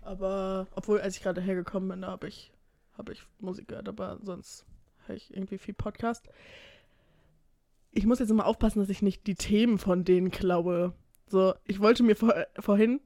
Aber 0.00 0.66
obwohl, 0.74 1.00
als 1.00 1.16
ich 1.16 1.22
gerade 1.22 1.40
hergekommen 1.40 1.88
bin, 1.88 2.02
da 2.02 2.08
habe 2.08 2.28
ich, 2.28 2.50
hab 2.96 3.10
ich 3.10 3.22
Musik 3.40 3.68
gehört. 3.68 3.88
Aber 3.88 4.18
sonst 4.22 4.64
höre 5.06 5.16
ich 5.16 5.34
irgendwie 5.34 5.58
viel 5.58 5.74
Podcast. 5.74 6.28
Ich 7.90 8.06
muss 8.06 8.20
jetzt 8.20 8.30
immer 8.30 8.46
aufpassen, 8.46 8.78
dass 8.78 8.88
ich 8.88 9.02
nicht 9.02 9.26
die 9.26 9.34
Themen 9.34 9.78
von 9.78 10.04
denen 10.04 10.30
klaue. 10.30 10.94
So, 11.26 11.54
ich 11.64 11.80
wollte 11.80 12.02
mir 12.02 12.16
vor, 12.16 12.34
vorhin, 12.58 13.00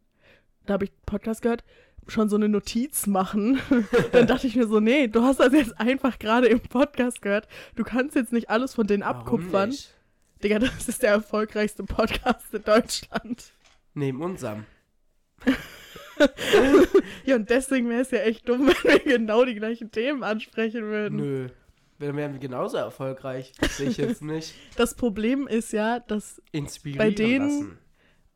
da 0.67 0.75
habe 0.75 0.85
ich 0.85 0.93
Podcast 1.07 1.43
gehört, 1.43 1.65
schon 2.09 2.29
so 2.29 2.37
eine 2.37 2.49
Notiz 2.49 3.07
machen. 3.07 3.61
Dann 4.13 4.27
dachte 4.27 4.47
ich 4.47 4.57
mir 4.57 4.67
so, 4.67 4.81
nee, 4.81 5.09
du 5.09 5.23
hast 5.23 5.41
das 5.41 5.53
jetzt 5.53 5.79
einfach 5.81 6.19
gerade 6.19 6.47
im 6.47 6.61
Podcast 6.61 7.21
gehört. 7.23 7.49
Du 7.75 7.85
kannst 7.85 8.15
jetzt 8.17 8.33
nicht 8.33 8.49
alles 8.51 8.75
von 8.75 8.87
denen 8.87 9.03
Warum 9.03 9.17
abkupfern. 9.21 9.71
nicht? 9.71 9.93
Digga, 10.43 10.59
das 10.59 10.89
ist 10.89 11.03
der 11.03 11.11
erfolgreichste 11.13 11.83
Podcast 11.85 12.53
in 12.53 12.63
Deutschland. 12.63 13.53
Neben 13.95 14.21
unserem. 14.23 14.65
Ja, 17.27 17.37
und 17.37 17.51
deswegen 17.51 17.91
wäre 17.91 18.01
es 18.01 18.11
ja 18.11 18.21
echt 18.21 18.49
dumm, 18.49 18.69
wenn 18.83 18.95
wir 18.95 18.99
genau 19.19 19.45
die 19.45 19.55
gleichen 19.55 19.91
Themen 19.91 20.23
ansprechen 20.23 20.85
würden. 20.85 21.17
Nö. 21.17 21.49
Dann 21.99 22.17
wären 22.17 22.33
wir 22.33 22.39
genauso 22.41 22.79
erfolgreich. 22.79 23.53
Sehe 23.71 23.91
ich 23.91 23.97
jetzt 23.99 24.23
nicht. 24.23 24.55
Das 24.77 24.95
Problem 24.95 25.47
ist 25.47 25.73
ja, 25.73 26.01
dass 26.01 26.41
Inspirieren 26.53 26.99
Bei 26.99 27.11
denen- 27.11 27.79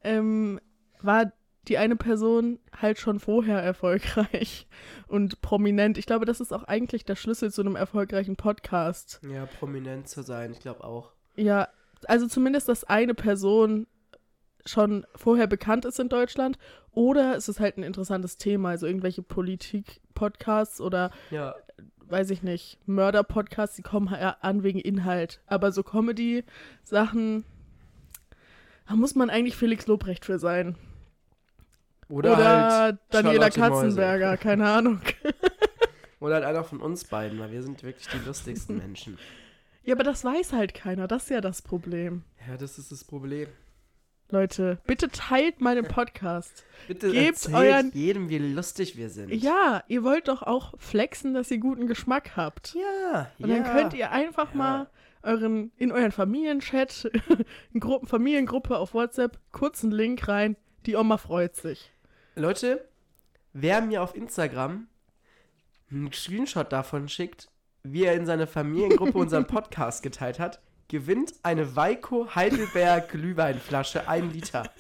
ähm, 0.03 0.61
war 1.03 1.33
die 1.69 1.79
eine 1.79 1.97
Person 1.97 2.59
halt 2.77 2.99
schon 2.99 3.21
vorher 3.21 3.63
erfolgreich 3.63 4.67
und 5.09 5.41
prominent. 5.41 5.99
Ich 5.99 6.07
glaube, 6.07 6.25
das 6.25 6.41
ist 6.41 6.53
auch 6.53 6.65
eigentlich 6.65 7.05
der 7.05 7.17
Schlüssel 7.17 7.53
zu 7.53 7.61
einem 7.61 7.77
erfolgreichen 7.77 8.37
Podcast. 8.37 9.21
Ja, 9.29 9.47
prominent 9.47 10.09
zu 10.09 10.23
sein, 10.23 10.53
ich 10.53 10.61
glaube 10.61 10.85
auch. 10.85 11.13
Ja, 11.37 11.69
also 12.07 12.27
zumindest, 12.27 12.69
dass 12.69 12.85
eine 12.85 13.15
Person 13.15 13.87
schon 14.67 15.07
vorher 15.15 15.47
bekannt 15.47 15.85
ist 15.85 15.99
in 16.01 16.09
Deutschland 16.09 16.59
oder 16.93 17.37
es 17.37 17.49
ist 17.49 17.61
halt 17.61 17.79
ein 17.79 17.83
interessantes 17.83 18.37
Thema, 18.37 18.71
also 18.71 18.87
irgendwelche 18.87 19.23
Politik-Podcasts 19.23 20.81
oder 20.81 21.11
Ja, 21.31 21.55
weiß 22.11 22.31
ich 22.31 22.43
nicht, 22.43 22.79
Mörder-Podcasts, 22.87 23.77
die 23.77 23.83
kommen 23.83 24.09
ja 24.13 24.37
an 24.41 24.63
wegen 24.63 24.81
Inhalt. 24.81 25.41
Aber 25.47 25.73
so 25.73 25.83
Comedy-Sachen, 25.83 27.45
da 28.89 28.97
muss 28.97 29.15
man 29.15 29.31
eigentlich 29.31 29.57
Felix 29.57 29.87
Lobrecht 29.87 30.25
für 30.25 30.39
sein. 30.39 30.77
Oder, 32.11 32.33
Oder, 32.33 32.71
halt 32.71 32.99
Daniela. 33.11 33.51
Katzenberger, 33.51 34.37
keine 34.37 34.69
Ahnung. 34.69 35.01
Oder 36.21 36.35
halt 36.35 36.45
einer 36.45 36.65
von 36.65 36.81
uns 36.81 37.05
beiden, 37.05 37.39
weil 37.39 37.51
wir 37.51 37.63
sind 37.63 37.83
wirklich 37.83 38.07
die 38.09 38.19
lustigsten 38.27 38.77
Menschen. 38.77 39.19
Ja, 39.85 39.95
aber 39.95 40.05
das 40.05 40.23
weiß 40.23 40.53
halt 40.53 40.75
keiner. 40.75 41.09
Das 41.09 41.23
ist 41.25 41.31
ja 41.31 41.41
das 41.41 41.63
Problem. 41.63 42.25
Ja, 42.47 42.59
das 42.59 42.77
ist 42.79 42.93
das 42.93 43.05
Problem. 43.05 43.49
Leute, 44.29 44.79
bitte 44.87 45.09
teilt 45.09 45.61
meinen 45.63 45.87
Podcast. 45.89 46.65
Bitte 46.87 47.11
Gebt 47.11 47.49
euren- 47.53 47.91
jedem, 47.95 48.29
wie 48.29 48.39
lustig 48.39 48.97
wir 48.99 49.09
sind. 49.09 49.33
Ja, 49.33 49.83
ihr 49.89 50.05
wollt 50.05 50.29
doch 50.29 50.43
auch 50.43 50.75
flexen, 50.79 51.33
dass 51.35 51.51
ihr 51.51 51.59
guten 51.59 51.87
Geschmack 51.87 52.37
habt. 52.37 52.75
Ja, 52.75 53.31
Und 53.39 53.49
ja. 53.49 53.57
dann 53.57 53.75
könnt 53.75 53.95
ihr 53.95 54.11
einfach 54.13 54.51
Ja. 54.53 54.57
mal 54.59 54.91
euren, 55.23 55.73
in 55.79 55.91
euren 55.91 56.13
Familienchat, 56.13 57.11
in 57.73 57.81
Gruppen, 57.81 58.07
Familiengruppe 58.07 58.77
auf 58.77 58.93
WhatsApp, 58.95 59.39
kurzen 59.53 59.91
Link 59.91 60.29
rein. 60.29 60.57
Die 60.87 60.97
Oma 60.97 61.17
freut 61.17 61.57
sich. 61.57 61.93
Leute, 62.37 62.89
wer 63.53 63.81
mir 63.81 64.03
auf 64.03 64.15
Instagram 64.15 64.87
einen 65.91 66.13
Screenshot 66.13 66.73
davon 66.73 67.09
schickt, 67.09 67.49
wie 67.83 68.05
er 68.05 68.15
in 68.15 68.25
seine 68.25 68.47
Familiengruppe 68.47 69.19
unseren 69.19 69.47
Podcast 69.49 70.03
geteilt 70.03 70.39
hat, 70.39 70.61
gewinnt 70.89 71.35
eine 71.43 71.75
Weiko 71.75 72.35
Heidelberg 72.35 73.11
Glühweinflasche, 73.11 74.09
ein 74.09 74.31
Liter. 74.31 74.71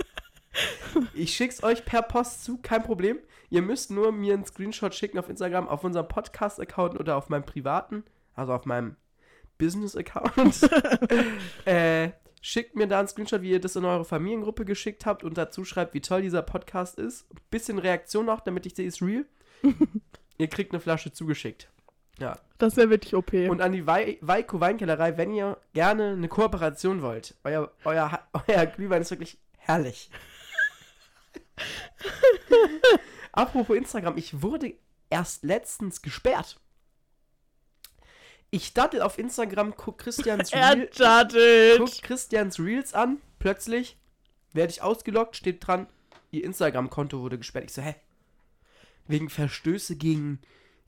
Ich 1.15 1.35
schick's 1.35 1.63
euch 1.63 1.85
per 1.85 2.03
Post 2.03 2.45
zu, 2.45 2.59
kein 2.59 2.83
Problem. 2.83 3.19
Ihr 3.49 3.63
müsst 3.63 3.91
nur 3.91 4.13
mir 4.13 4.35
einen 4.35 4.45
Screenshot 4.45 4.95
schicken 4.95 5.19
auf 5.19 5.29
Instagram, 5.29 5.69
auf 5.69 5.83
unserem 5.83 6.07
Podcast-Account 6.07 6.99
oder 6.99 7.17
auf 7.17 7.29
meinem 7.29 7.45
privaten, 7.45 8.05
also 8.35 8.53
auf 8.53 8.65
meinem 8.65 8.97
Business-Account. 9.59 10.71
äh, 11.65 12.11
schickt 12.41 12.77
mir 12.77 12.87
da 12.87 12.99
einen 12.99 13.09
Screenshot, 13.09 13.43
wie 13.43 13.51
ihr 13.51 13.61
das 13.61 13.77
in 13.77 13.85
eure 13.85 14.05
Familiengruppe 14.05 14.65
geschickt 14.65 15.07
habt 15.07 15.25
und 15.25 15.37
dazu 15.37 15.65
schreibt, 15.65 15.95
wie 15.95 16.01
toll 16.01 16.23
dieser 16.23 16.43
Podcast 16.43 16.99
ist. 16.99 17.27
Bisschen 17.51 17.79
Reaktion 17.79 18.27
noch, 18.27 18.41
damit 18.41 18.67
ich 18.67 18.75
sehe, 18.75 18.87
ist 18.87 19.03
real. 19.03 19.27
ihr 20.39 20.49
kriegt 20.49 20.73
eine 20.73 20.81
Flasche 20.81 21.13
zugeschickt. 21.13 21.69
Ja. 22.19 22.39
Das 22.59 22.77
wäre 22.77 22.91
wirklich 22.91 23.15
OP. 23.15 23.33
Und 23.33 23.63
an 23.63 23.73
die 23.73 23.87
Wei 23.87 24.19
Weiko 24.21 24.61
Weinkellerei, 24.61 25.17
wenn 25.17 25.33
ihr 25.33 25.57
gerne 25.73 26.13
eine 26.13 26.29
Kooperation 26.29 27.01
wollt. 27.03 27.35
Euer, 27.45 27.73
euer, 27.85 28.21
euer 28.47 28.67
Glühwein 28.67 29.03
ist 29.03 29.11
wirklich 29.11 29.39
herrlich. 29.57 30.11
Apropos 33.33 33.77
Instagram, 33.77 34.17
ich 34.19 34.43
wurde 34.43 34.75
erst 35.09 35.45
letztens 35.45 36.03
gesperrt. 36.03 36.61
Ich 38.51 38.75
daddel 38.75 39.03
auf 39.03 39.19
Instagram, 39.19 39.75
guck 39.77 39.99
Christians, 39.99 40.53
Reel, 40.53 40.89
guck. 41.79 42.03
Christians 42.03 42.59
Reels 42.59 42.95
an, 42.95 43.21
plötzlich 43.39 43.97
werde 44.53 44.73
ich 44.73 44.83
ausgelockt, 44.83 45.37
steht 45.37 45.65
dran, 45.65 45.87
ihr 46.33 46.45
Instagram-Konto 46.45 47.21
wurde 47.21 47.39
gesperrt. 47.39 47.67
Ich 47.67 47.73
so, 47.73 47.83
hä? 47.83 47.95
Wegen 49.07 49.29
Verstöße 49.29 49.97
gegen, 49.97 50.41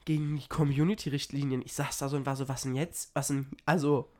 gegen 0.04 0.36
die 0.36 0.48
Community-Richtlinien. 0.48 1.62
Ich 1.62 1.74
saß 1.74 1.98
da 1.98 2.08
so 2.08 2.16
und 2.16 2.26
war 2.26 2.36
so, 2.36 2.48
was 2.48 2.62
denn 2.62 2.74
jetzt? 2.74 3.14
Was 3.14 3.28
denn, 3.28 3.46
also, 3.64 4.10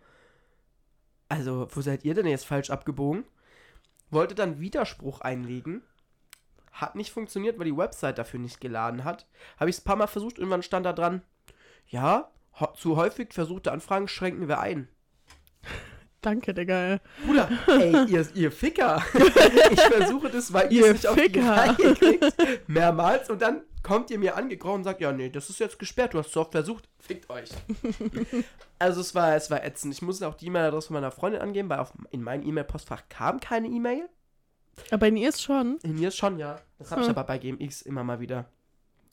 also, 1.28 1.68
wo 1.70 1.80
seid 1.80 2.05
ihr 2.05 2.14
denn 2.14 2.26
jetzt 2.26 2.47
falsch 2.47 2.70
abgebogen? 2.70 3.24
Wollte 4.11 4.34
dann 4.34 4.61
Widerspruch 4.61 5.20
einlegen. 5.20 5.82
Hat 6.70 6.95
nicht 6.95 7.11
funktioniert, 7.11 7.59
weil 7.59 7.66
die 7.66 7.76
Website 7.76 8.18
dafür 8.18 8.38
nicht 8.38 8.61
geladen 8.61 9.05
hat. 9.05 9.26
Habe 9.59 9.70
ich 9.70 9.76
es 9.76 9.82
ein 9.82 9.84
paar 9.84 9.97
Mal 9.97 10.07
versucht, 10.07 10.38
irgendwann 10.38 10.62
stand 10.62 10.86
da 10.86 10.93
dran, 10.93 11.22
ja, 11.88 12.30
zu 12.76 12.96
häufig 12.96 13.32
versuchte 13.32 13.72
Anfragen 13.72 14.09
schränken 14.09 14.48
wir 14.48 14.61
ein. 14.61 14.88
Danke, 16.20 16.55
Digga. 16.55 17.00
Bruder, 17.26 17.48
ey, 17.66 18.05
ihr, 18.09 18.26
ihr 18.34 18.53
Ficker. 18.53 19.03
Ich 19.72 19.80
versuche 19.80 20.28
das, 20.30 20.53
weil 20.53 20.72
ihr 20.72 20.86
Ihr 20.86 20.86
es 20.86 20.92
nicht 20.92 21.07
auf 21.09 21.16
die. 21.16 21.38
Reihe 21.40 21.74
kriegt, 21.94 22.68
mehrmals 22.68 23.28
und 23.30 23.42
dann 23.42 23.62
kommt 23.82 24.11
ihr 24.11 24.18
mir 24.18 24.36
angekrochen 24.36 24.76
und 24.76 24.84
sagt, 24.84 25.00
ja, 25.00 25.11
nee, 25.11 25.30
das 25.30 25.50
ist 25.50 25.59
jetzt 25.59 25.78
gesperrt, 25.78 26.14
du 26.14 26.18
hast 26.18 26.28
es 26.28 26.36
oft 26.36 26.53
versucht, 26.53 26.88
fickt 27.00 27.28
euch. 27.30 27.50
also 28.78 29.00
es 29.00 29.14
war, 29.14 29.34
es 29.34 29.50
war 29.50 29.64
ätzend. 29.64 29.92
Ich 29.94 30.03
musste 30.03 30.28
auch 30.28 30.34
die 30.34 30.46
E-Mail-Adresse 30.46 30.88
von 30.88 30.94
meiner 30.94 31.11
Freundin 31.11 31.40
angeben, 31.40 31.68
weil 31.68 31.80
auf, 31.80 31.92
in 32.11 32.22
mein 32.22 32.46
E-Mail-Postfach 32.46 33.03
kam 33.09 33.40
keine 33.40 33.66
E-Mail. 33.66 34.09
Aber 34.92 35.09
in 35.09 35.16
ihr 35.16 35.28
ist 35.28 35.42
schon. 35.42 35.78
In 35.82 35.96
mir 35.96 36.09
ist 36.09 36.16
schon, 36.16 36.38
ja. 36.38 36.61
Das 36.78 36.92
habe 36.92 37.00
ich 37.00 37.09
Hm. 37.09 37.16
aber 37.16 37.24
bei 37.24 37.38
GMX 37.38 37.82
immer 37.82 38.05
mal 38.05 38.20
wieder. 38.20 38.48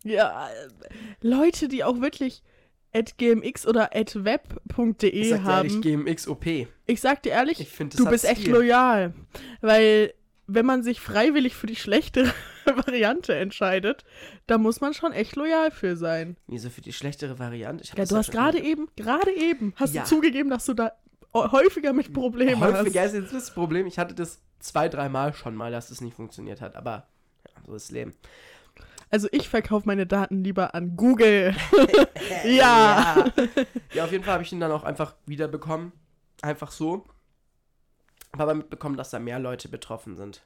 Ja, 0.04 0.48
Leute, 1.22 1.68
die 1.68 1.84
auch 1.84 2.00
wirklich 2.00 2.44
at 2.94 3.18
gmx 3.18 3.66
oder 3.68 3.96
at 3.96 4.16
Ich 4.16 4.24
web.de 4.24 5.30
sag 5.30 5.44
dir 5.44 5.50
ehrlich, 5.52 5.74
haben. 5.74 5.82
GMX 5.82 6.28
OP. 6.28 6.46
Ich 6.88 7.02
sag 7.02 7.24
dir 7.24 7.32
ehrlich, 7.32 7.60
Ich 7.60 7.76
das 7.78 7.90
du 7.96 8.06
bist 8.10 8.26
echt 8.26 8.42
Stil. 8.42 8.54
loyal. 8.54 9.14
Weil, 9.62 10.14
wenn 10.48 10.66
man 10.66 10.82
sich 10.84 11.00
freiwillig 11.00 11.56
für 11.56 11.68
die 11.68 11.76
schlechtere 11.76 12.32
Variante 12.66 13.36
entscheidet, 13.36 14.04
da 14.48 14.58
muss 14.58 14.82
man 14.82 14.94
schon 14.94 15.12
echt 15.12 15.36
loyal 15.36 15.70
für 15.72 15.96
sein. 15.96 16.38
Wieso 16.48 16.70
für 16.70 16.82
die 16.82 16.94
schlechtere 16.94 17.38
Variante? 17.40 17.84
Ich 17.84 17.90
Ja, 17.90 17.96
das 17.96 18.10
du 18.10 18.16
hast 18.18 18.26
schon 18.28 18.36
gerade 18.36 18.60
eben, 18.60 18.88
gerade 18.96 19.32
eben, 19.32 19.74
hast 19.76 19.94
Ja. 19.94 20.02
du 20.04 20.08
zugegeben, 20.10 20.50
dass 20.50 20.66
du 20.66 20.74
da 20.74 20.92
häufiger 21.34 21.94
mit 21.94 22.12
Problemen 22.14 22.60
Häufiger 22.60 23.02
hast. 23.04 23.14
ist 23.14 23.22
jetzt 23.22 23.34
das 23.34 23.54
Problem. 23.54 23.86
Ich 23.86 24.00
hatte 24.00 24.16
das 24.16 24.42
zwei, 24.60 24.90
dreimal 24.90 25.34
schon 25.36 25.56
mal, 25.56 25.72
dass 25.72 25.92
es 25.92 26.02
nicht 26.02 26.16
funktioniert 26.16 26.60
hat. 26.62 26.76
Aber 26.76 27.08
ja, 27.48 27.54
so 27.68 27.76
ist 27.76 27.90
das 27.90 27.92
Leben. 27.92 28.14
Also 29.12 29.28
ich 29.32 29.50
verkaufe 29.50 29.88
meine 29.88 30.06
Daten 30.06 30.44
lieber 30.44 30.76
an 30.76 30.96
Google. 30.96 31.56
ja. 32.44 32.46
Ja. 32.46 33.26
Ja, 33.94 34.04
auf 34.04 34.12
jeden 34.12 34.24
Fall 34.24 34.34
habe 34.34 34.44
ich 34.44 34.52
ihn 34.52 34.60
dann 34.60 34.72
auch 34.72 34.84
einfach 34.84 35.16
wiederbekommen. 35.26 35.92
Einfach 36.42 36.72
so. 36.72 37.06
Aber 38.34 38.54
mitbekommen, 38.54 38.98
dass 38.98 39.10
da 39.10 39.20
mehr 39.20 39.40
Leute 39.40 39.70
betroffen 39.70 40.16
sind. 40.16 40.44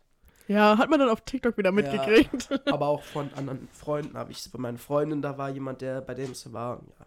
Ja, 0.48 0.78
hat 0.78 0.90
man 0.90 1.00
dann 1.00 1.10
auf 1.10 1.22
TikTok 1.22 1.58
wieder 1.58 1.72
mitgekriegt. 1.72 2.50
Aber 2.72 2.88
auch 2.88 3.04
von 3.04 3.34
anderen 3.34 3.68
Freunden 3.72 4.18
habe 4.18 4.32
ich 4.32 4.40
es. 4.40 4.50
Bei 4.50 4.60
meinen 4.60 4.78
Freunden, 4.78 5.22
da 5.22 5.38
war 5.38 5.50
jemand, 5.50 5.82
der 5.82 6.02
bei 6.02 6.14
dem 6.14 6.32
es 6.32 6.52
war. 6.52 6.82
Ja. 7.00 7.06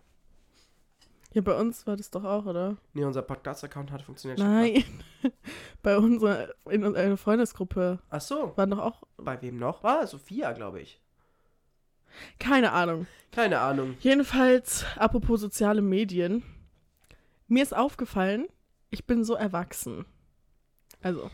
Ja, 1.34 1.42
bei 1.42 1.54
uns 1.54 1.86
war 1.86 1.96
das 1.96 2.10
doch 2.10 2.24
auch, 2.24 2.46
oder? 2.46 2.78
Nee, 2.94 3.04
unser 3.04 3.20
Podcast-Account 3.20 3.92
hat 3.92 4.00
funktioniert. 4.00 4.40
schon. 4.40 4.48
Nein. 4.48 4.84
bei 5.82 5.98
unserer, 5.98 6.48
in 6.70 6.82
unserer 6.82 7.18
Freundesgruppe 7.18 7.98
Ach 8.08 8.20
so. 8.22 8.56
waren 8.56 8.70
doch 8.70 8.78
auch, 8.78 9.02
Bei 9.18 9.40
wem 9.42 9.58
noch? 9.58 9.82
War 9.82 10.06
Sophia, 10.06 10.52
glaube 10.52 10.80
ich. 10.80 10.98
Keine 12.38 12.72
Ahnung. 12.72 13.06
Keine 13.32 13.60
Ahnung. 13.60 13.96
Jedenfalls, 14.00 14.84
apropos 14.96 15.40
soziale 15.40 15.82
Medien. 15.82 16.42
Mir 17.48 17.62
ist 17.62 17.76
aufgefallen, 17.76 18.46
ich 18.90 19.06
bin 19.06 19.24
so 19.24 19.34
erwachsen. 19.34 20.06
Also, 21.02 21.30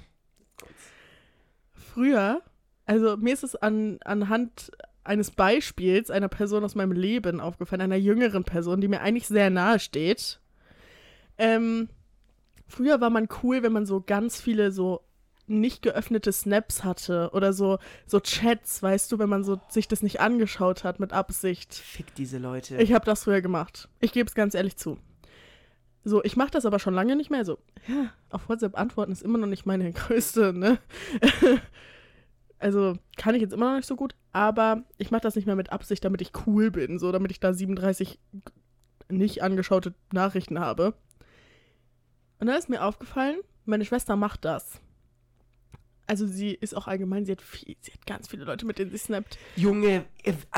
früher, 1.72 2.42
also 2.86 3.16
mir 3.16 3.32
ist 3.32 3.44
es 3.44 3.56
an, 3.56 3.98
anhand 4.04 4.72
eines 5.04 5.30
Beispiels 5.30 6.10
einer 6.10 6.28
Person 6.28 6.64
aus 6.64 6.74
meinem 6.74 6.92
Leben 6.92 7.40
aufgefallen, 7.40 7.80
einer 7.82 7.96
jüngeren 7.96 8.44
Person, 8.44 8.80
die 8.80 8.88
mir 8.88 9.00
eigentlich 9.00 9.26
sehr 9.26 9.50
nahe 9.50 9.78
steht. 9.78 10.40
Ähm, 11.38 11.88
früher 12.68 13.00
war 13.00 13.10
man 13.10 13.28
cool, 13.42 13.62
wenn 13.62 13.72
man 13.72 13.86
so 13.86 14.00
ganz 14.00 14.40
viele 14.40 14.70
so 14.70 15.02
nicht 15.46 15.82
geöffnete 15.82 16.32
Snaps 16.32 16.84
hatte 16.84 17.30
oder 17.32 17.52
so, 17.52 17.78
so 18.06 18.20
Chats, 18.20 18.82
weißt 18.82 19.10
du, 19.10 19.18
wenn 19.18 19.28
man 19.28 19.44
so 19.44 19.60
sich 19.68 19.88
das 19.88 20.02
nicht 20.02 20.20
angeschaut 20.20 20.84
hat 20.84 21.00
mit 21.00 21.12
Absicht. 21.12 21.74
Fick 21.74 22.14
diese 22.14 22.38
Leute. 22.38 22.76
Ich 22.76 22.92
habe 22.92 23.04
das 23.04 23.24
früher 23.24 23.40
gemacht. 23.40 23.88
Ich 24.00 24.12
gebe 24.12 24.28
es 24.28 24.34
ganz 24.34 24.54
ehrlich 24.54 24.76
zu. 24.76 24.98
So, 26.04 26.22
ich 26.24 26.36
mache 26.36 26.50
das 26.50 26.66
aber 26.66 26.78
schon 26.78 26.94
lange 26.94 27.16
nicht 27.16 27.30
mehr. 27.30 27.44
So, 27.44 27.58
ja, 27.86 28.12
auf 28.30 28.48
WhatsApp 28.48 28.78
antworten 28.78 29.12
ist 29.12 29.22
immer 29.22 29.38
noch 29.38 29.46
nicht 29.46 29.66
meine 29.66 29.92
größte, 29.92 30.52
ne? 30.52 30.78
also 32.58 32.96
kann 33.16 33.34
ich 33.34 33.42
jetzt 33.42 33.52
immer 33.52 33.70
noch 33.70 33.76
nicht 33.76 33.88
so 33.88 33.96
gut, 33.96 34.14
aber 34.32 34.84
ich 34.98 35.10
mache 35.10 35.22
das 35.22 35.34
nicht 35.34 35.46
mehr 35.46 35.56
mit 35.56 35.72
Absicht, 35.72 36.04
damit 36.04 36.20
ich 36.22 36.32
cool 36.46 36.70
bin, 36.70 36.98
so 36.98 37.12
damit 37.12 37.30
ich 37.30 37.40
da 37.40 37.52
37 37.52 38.18
nicht 39.08 39.42
angeschaute 39.42 39.94
Nachrichten 40.12 40.58
habe. 40.58 40.94
Und 42.38 42.46
dann 42.46 42.56
ist 42.56 42.68
mir 42.68 42.84
aufgefallen, 42.84 43.38
meine 43.64 43.84
Schwester 43.84 44.16
macht 44.16 44.44
das. 44.44 44.80
Also 46.06 46.26
sie 46.26 46.50
ist 46.52 46.76
auch 46.76 46.88
allgemein, 46.88 47.24
sie 47.24 47.32
hat, 47.32 47.40
viel, 47.42 47.76
sie 47.80 47.92
hat 47.92 48.04
ganz 48.06 48.28
viele 48.28 48.44
Leute, 48.44 48.66
mit 48.66 48.78
denen 48.78 48.90
sie 48.90 48.98
snappt. 48.98 49.38
Junge, 49.56 50.04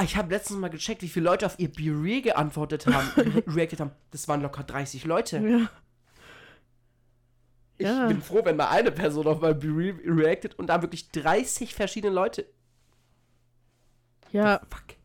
ich 0.03 0.17
habe 0.17 0.33
letztens 0.35 0.59
mal 0.59 0.69
gecheckt, 0.71 1.03
wie 1.03 1.09
viele 1.09 1.27
Leute 1.27 1.47
auf 1.47 1.59
ihr 1.59 1.71
Be-Re 1.71 2.23
geantwortet 2.23 2.87
haben, 2.87 3.07
re- 3.17 3.45
reacted 3.47 3.81
haben. 3.81 3.91
Das 4.11 4.27
waren 4.27 4.41
locker 4.41 4.63
30 4.65 5.05
Leute. 5.05 5.39
Ja. 5.39 5.71
Ich 7.77 7.87
Ja. 7.87 8.07
bin 8.07 8.23
froh, 8.23 8.41
wenn 8.45 8.57
mal 8.57 8.69
eine 8.69 8.91
Person 8.93 9.27
auf 9.27 9.41
mein 9.41 9.59
Be-Re 9.59 9.95
reacted 10.07 10.59
und 10.59 10.69
da 10.69 10.81
wirklich 10.83 11.11
30 11.11 11.75
verschiedene 11.75 12.13
Leute. 12.15 12.47
Ja, 14.33 14.61
Fuck. 14.71 14.97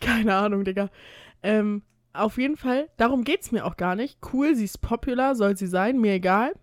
Keine 0.00 0.34
Ahnung, 0.34 0.64
Digga. 0.64 0.90
Ähm, 1.42 1.82
auf 2.12 2.36
jeden 2.38 2.56
Fall, 2.56 2.88
darum 2.96 3.24
geht's 3.24 3.52
mir 3.52 3.64
auch 3.64 3.76
gar 3.76 3.94
nicht. 3.96 4.18
Cool, 4.32 4.54
sie 4.54 4.64
ist 4.64 4.80
popular, 4.80 5.34
soll 5.34 5.56
sie 5.56 5.66
sein, 5.66 6.00
mir 6.00 6.14
egal. 6.14 6.54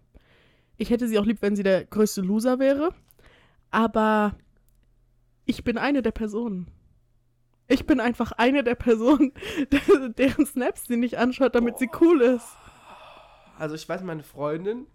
Ich 0.78 0.90
hätte 0.90 1.08
sie 1.08 1.18
auch 1.20 1.26
lieb, 1.26 1.42
wenn 1.42 1.56
sie 1.56 1.64
der 1.64 1.86
größte 1.86 2.22
Loser 2.22 2.60
wäre. 2.60 2.94
Aber 3.72 4.36
ich 5.46 5.64
bin 5.64 5.78
eine 5.78 6.02
der 6.02 6.12
Personen. 6.12 6.70
Ich 7.68 7.86
bin 7.86 8.00
einfach 8.00 8.32
eine 8.32 8.64
der 8.64 8.76
Personen, 8.76 9.32
deren 10.18 10.46
Snaps 10.46 10.86
sie 10.88 10.98
nicht 10.98 11.18
anschaut, 11.20 11.54
damit 11.54 11.78
sie 11.78 11.90
cool 12.02 12.22
ist. 12.22 12.48
Also 13.60 13.76
ich 13.76 13.88
weiß, 13.88 14.02
meine 14.04 14.24
Freundin, 14.24 14.88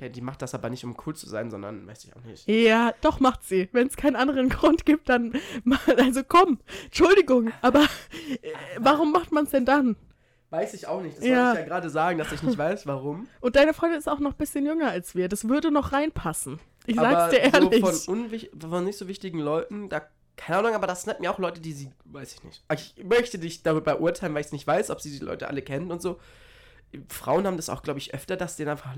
die 0.00 0.20
macht 0.22 0.40
das 0.40 0.54
aber 0.54 0.70
nicht, 0.70 0.82
um 0.84 0.96
cool 1.04 1.14
zu 1.14 1.28
sein, 1.28 1.50
sondern 1.50 1.86
weiß 1.86 2.04
ich 2.04 2.16
auch 2.16 2.22
nicht. 2.24 2.48
Ja, 2.48 2.94
doch 3.02 3.20
macht 3.20 3.44
sie. 3.44 3.68
Wenn 3.72 3.88
es 3.88 3.96
keinen 3.96 4.16
anderen 4.16 4.48
Grund 4.50 4.86
gibt, 4.86 5.10
dann 5.10 5.34
also 5.98 6.22
komm, 6.26 6.58
Entschuldigung, 6.84 7.52
aber 7.60 7.82
äh, 8.42 8.52
warum 8.78 9.12
macht 9.12 9.30
man 9.32 9.44
es 9.44 9.50
denn 9.50 9.66
dann? 9.66 9.96
Weiß 10.48 10.72
ich 10.74 10.86
auch 10.86 11.02
nicht. 11.02 11.18
Das 11.18 11.24
Ja. 11.26 11.48
wollte 11.48 11.60
ich 11.60 11.66
ja 11.66 11.68
gerade 11.68 11.90
sagen, 11.90 12.18
dass 12.18 12.32
ich 12.32 12.42
nicht 12.42 12.56
weiß, 12.58 12.86
warum. 12.86 13.28
Und 13.40 13.56
deine 13.56 13.74
Freundin 13.74 13.98
ist 13.98 14.08
auch 14.08 14.20
noch 14.20 14.32
ein 14.32 14.36
bisschen 14.38 14.64
jünger 14.64 14.88
als 14.90 15.14
wir. 15.14 15.28
Das 15.28 15.48
würde 15.48 15.70
noch 15.70 15.92
reinpassen. 15.92 16.58
Ich 16.86 16.96
sag's 16.96 17.14
aber 17.14 17.30
dir 17.30 17.38
ehrlich. 17.40 17.80
So 17.84 18.14
von, 18.16 18.70
von 18.70 18.84
nicht 18.84 18.98
so 18.98 19.06
wichtigen 19.08 19.38
Leuten, 19.38 19.88
da, 19.88 20.02
keine 20.36 20.58
Ahnung, 20.60 20.74
aber 20.74 20.86
das 20.86 21.02
snappen 21.02 21.22
mir 21.22 21.30
auch 21.30 21.38
Leute, 21.38 21.60
die 21.60 21.72
sie, 21.72 21.90
weiß 22.06 22.34
ich 22.34 22.44
nicht. 22.44 22.64
Ich 22.74 23.04
möchte 23.04 23.38
dich 23.38 23.62
darüber 23.62 24.00
urteilen, 24.00 24.34
weil 24.34 24.44
ich 24.44 24.52
nicht 24.52 24.66
weiß, 24.66 24.90
ob 24.90 25.00
sie 25.00 25.10
die 25.10 25.24
Leute 25.24 25.48
alle 25.48 25.62
kennen 25.62 25.90
und 25.90 26.00
so. 26.00 26.18
Frauen 27.08 27.46
haben 27.46 27.56
das 27.56 27.68
auch, 27.68 27.82
glaube 27.82 27.98
ich, 28.00 28.14
öfter, 28.14 28.36
dass 28.36 28.56
denen 28.56 28.70
einfach 28.70 28.96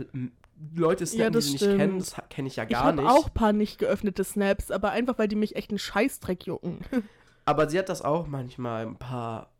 Leute 0.74 1.04
snappen, 1.06 1.20
Ja, 1.24 1.30
die 1.30 1.40
sie 1.42 1.50
nicht 1.52 1.60
stimmt. 1.62 1.78
kennen. 1.78 1.98
Das 1.98 2.14
kenne 2.30 2.48
ich 2.48 2.56
ja 2.56 2.62
ich 2.64 2.70
gar 2.70 2.84
habe 2.84 3.02
nicht. 3.02 3.10
auch 3.10 3.26
ein 3.26 3.34
paar 3.34 3.52
nicht 3.52 3.78
geöffnete 3.78 4.24
Snaps, 4.24 4.70
aber 4.70 4.92
einfach, 4.92 5.18
weil 5.18 5.28
die 5.28 5.36
mich 5.36 5.56
echt 5.56 5.70
einen 5.70 5.78
Scheißdreck 5.78 6.46
jucken. 6.46 6.78
Aber 7.44 7.68
sie 7.68 7.76
hat 7.76 7.88
das 7.88 8.02
auch 8.02 8.28
manchmal 8.28 8.86
ein 8.86 8.96
paar. 8.96 9.50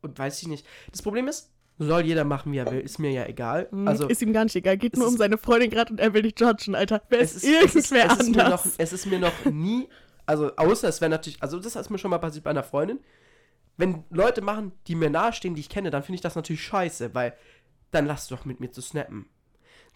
Und 0.00 0.18
weiß 0.18 0.40
ich 0.40 0.48
nicht. 0.48 0.66
Das 0.90 1.02
Problem 1.02 1.28
ist, 1.28 1.50
soll 1.86 2.02
jeder 2.02 2.24
machen, 2.24 2.52
wie 2.52 2.58
er 2.58 2.70
will. 2.70 2.80
Ist 2.80 2.98
mir 2.98 3.10
ja 3.10 3.26
egal. 3.26 3.68
Also, 3.86 4.06
ist 4.06 4.20
ihm 4.22 4.32
gar 4.32 4.44
nicht 4.44 4.54
egal. 4.54 4.76
Geht 4.76 4.96
nur 4.96 5.06
um 5.08 5.14
ist- 5.14 5.18
seine 5.18 5.38
Freundin 5.38 5.70
gerade 5.70 5.92
und 5.92 5.98
er 6.00 6.12
will 6.14 6.22
dich 6.22 6.34
judgen, 6.38 6.74
Alter. 6.74 7.02
Wer 7.08 7.20
es 7.20 7.34
ist, 7.36 7.44
ist, 7.44 7.50
es 7.64 7.74
ist, 7.74 7.92
irgendwer 7.92 8.12
es 8.12 8.20
ist 8.20 8.28
mir 8.30 8.36
noch, 8.36 8.44
anders? 8.44 8.74
es 8.78 8.92
ist 8.92 9.06
mir 9.06 9.18
noch 9.18 9.44
nie, 9.46 9.88
also 10.26 10.54
außer 10.56 10.88
es 10.88 11.00
wäre 11.00 11.10
natürlich, 11.10 11.42
also 11.42 11.58
das 11.58 11.74
ist 11.76 11.90
mir 11.90 11.98
schon 11.98 12.10
mal 12.10 12.18
passiert 12.18 12.44
bei 12.44 12.50
einer 12.50 12.62
Freundin. 12.62 13.00
Wenn 13.76 14.04
Leute 14.10 14.42
machen, 14.42 14.72
die 14.86 14.94
mir 14.94 15.08
nahestehen, 15.10 15.54
die 15.54 15.60
ich 15.62 15.70
kenne, 15.70 15.90
dann 15.90 16.02
finde 16.02 16.16
ich 16.16 16.20
das 16.20 16.36
natürlich 16.36 16.62
scheiße, 16.62 17.14
weil 17.14 17.32
dann 17.92 18.04
lass 18.06 18.28
doch 18.28 18.44
mit 18.44 18.60
mir 18.60 18.70
zu 18.70 18.82
snappen. 18.82 19.26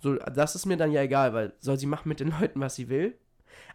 So, 0.03 0.15
das 0.15 0.55
ist 0.55 0.65
mir 0.67 0.77
dann 0.77 0.91
ja 0.91 1.03
egal, 1.03 1.35
weil 1.35 1.53
soll 1.61 1.79
sie 1.79 1.87
machen 1.87 2.09
mit 2.09 2.21
den 2.21 2.33
Leuten, 2.41 2.61
was 2.61 2.77
sie 2.77 2.89
will. 2.89 3.19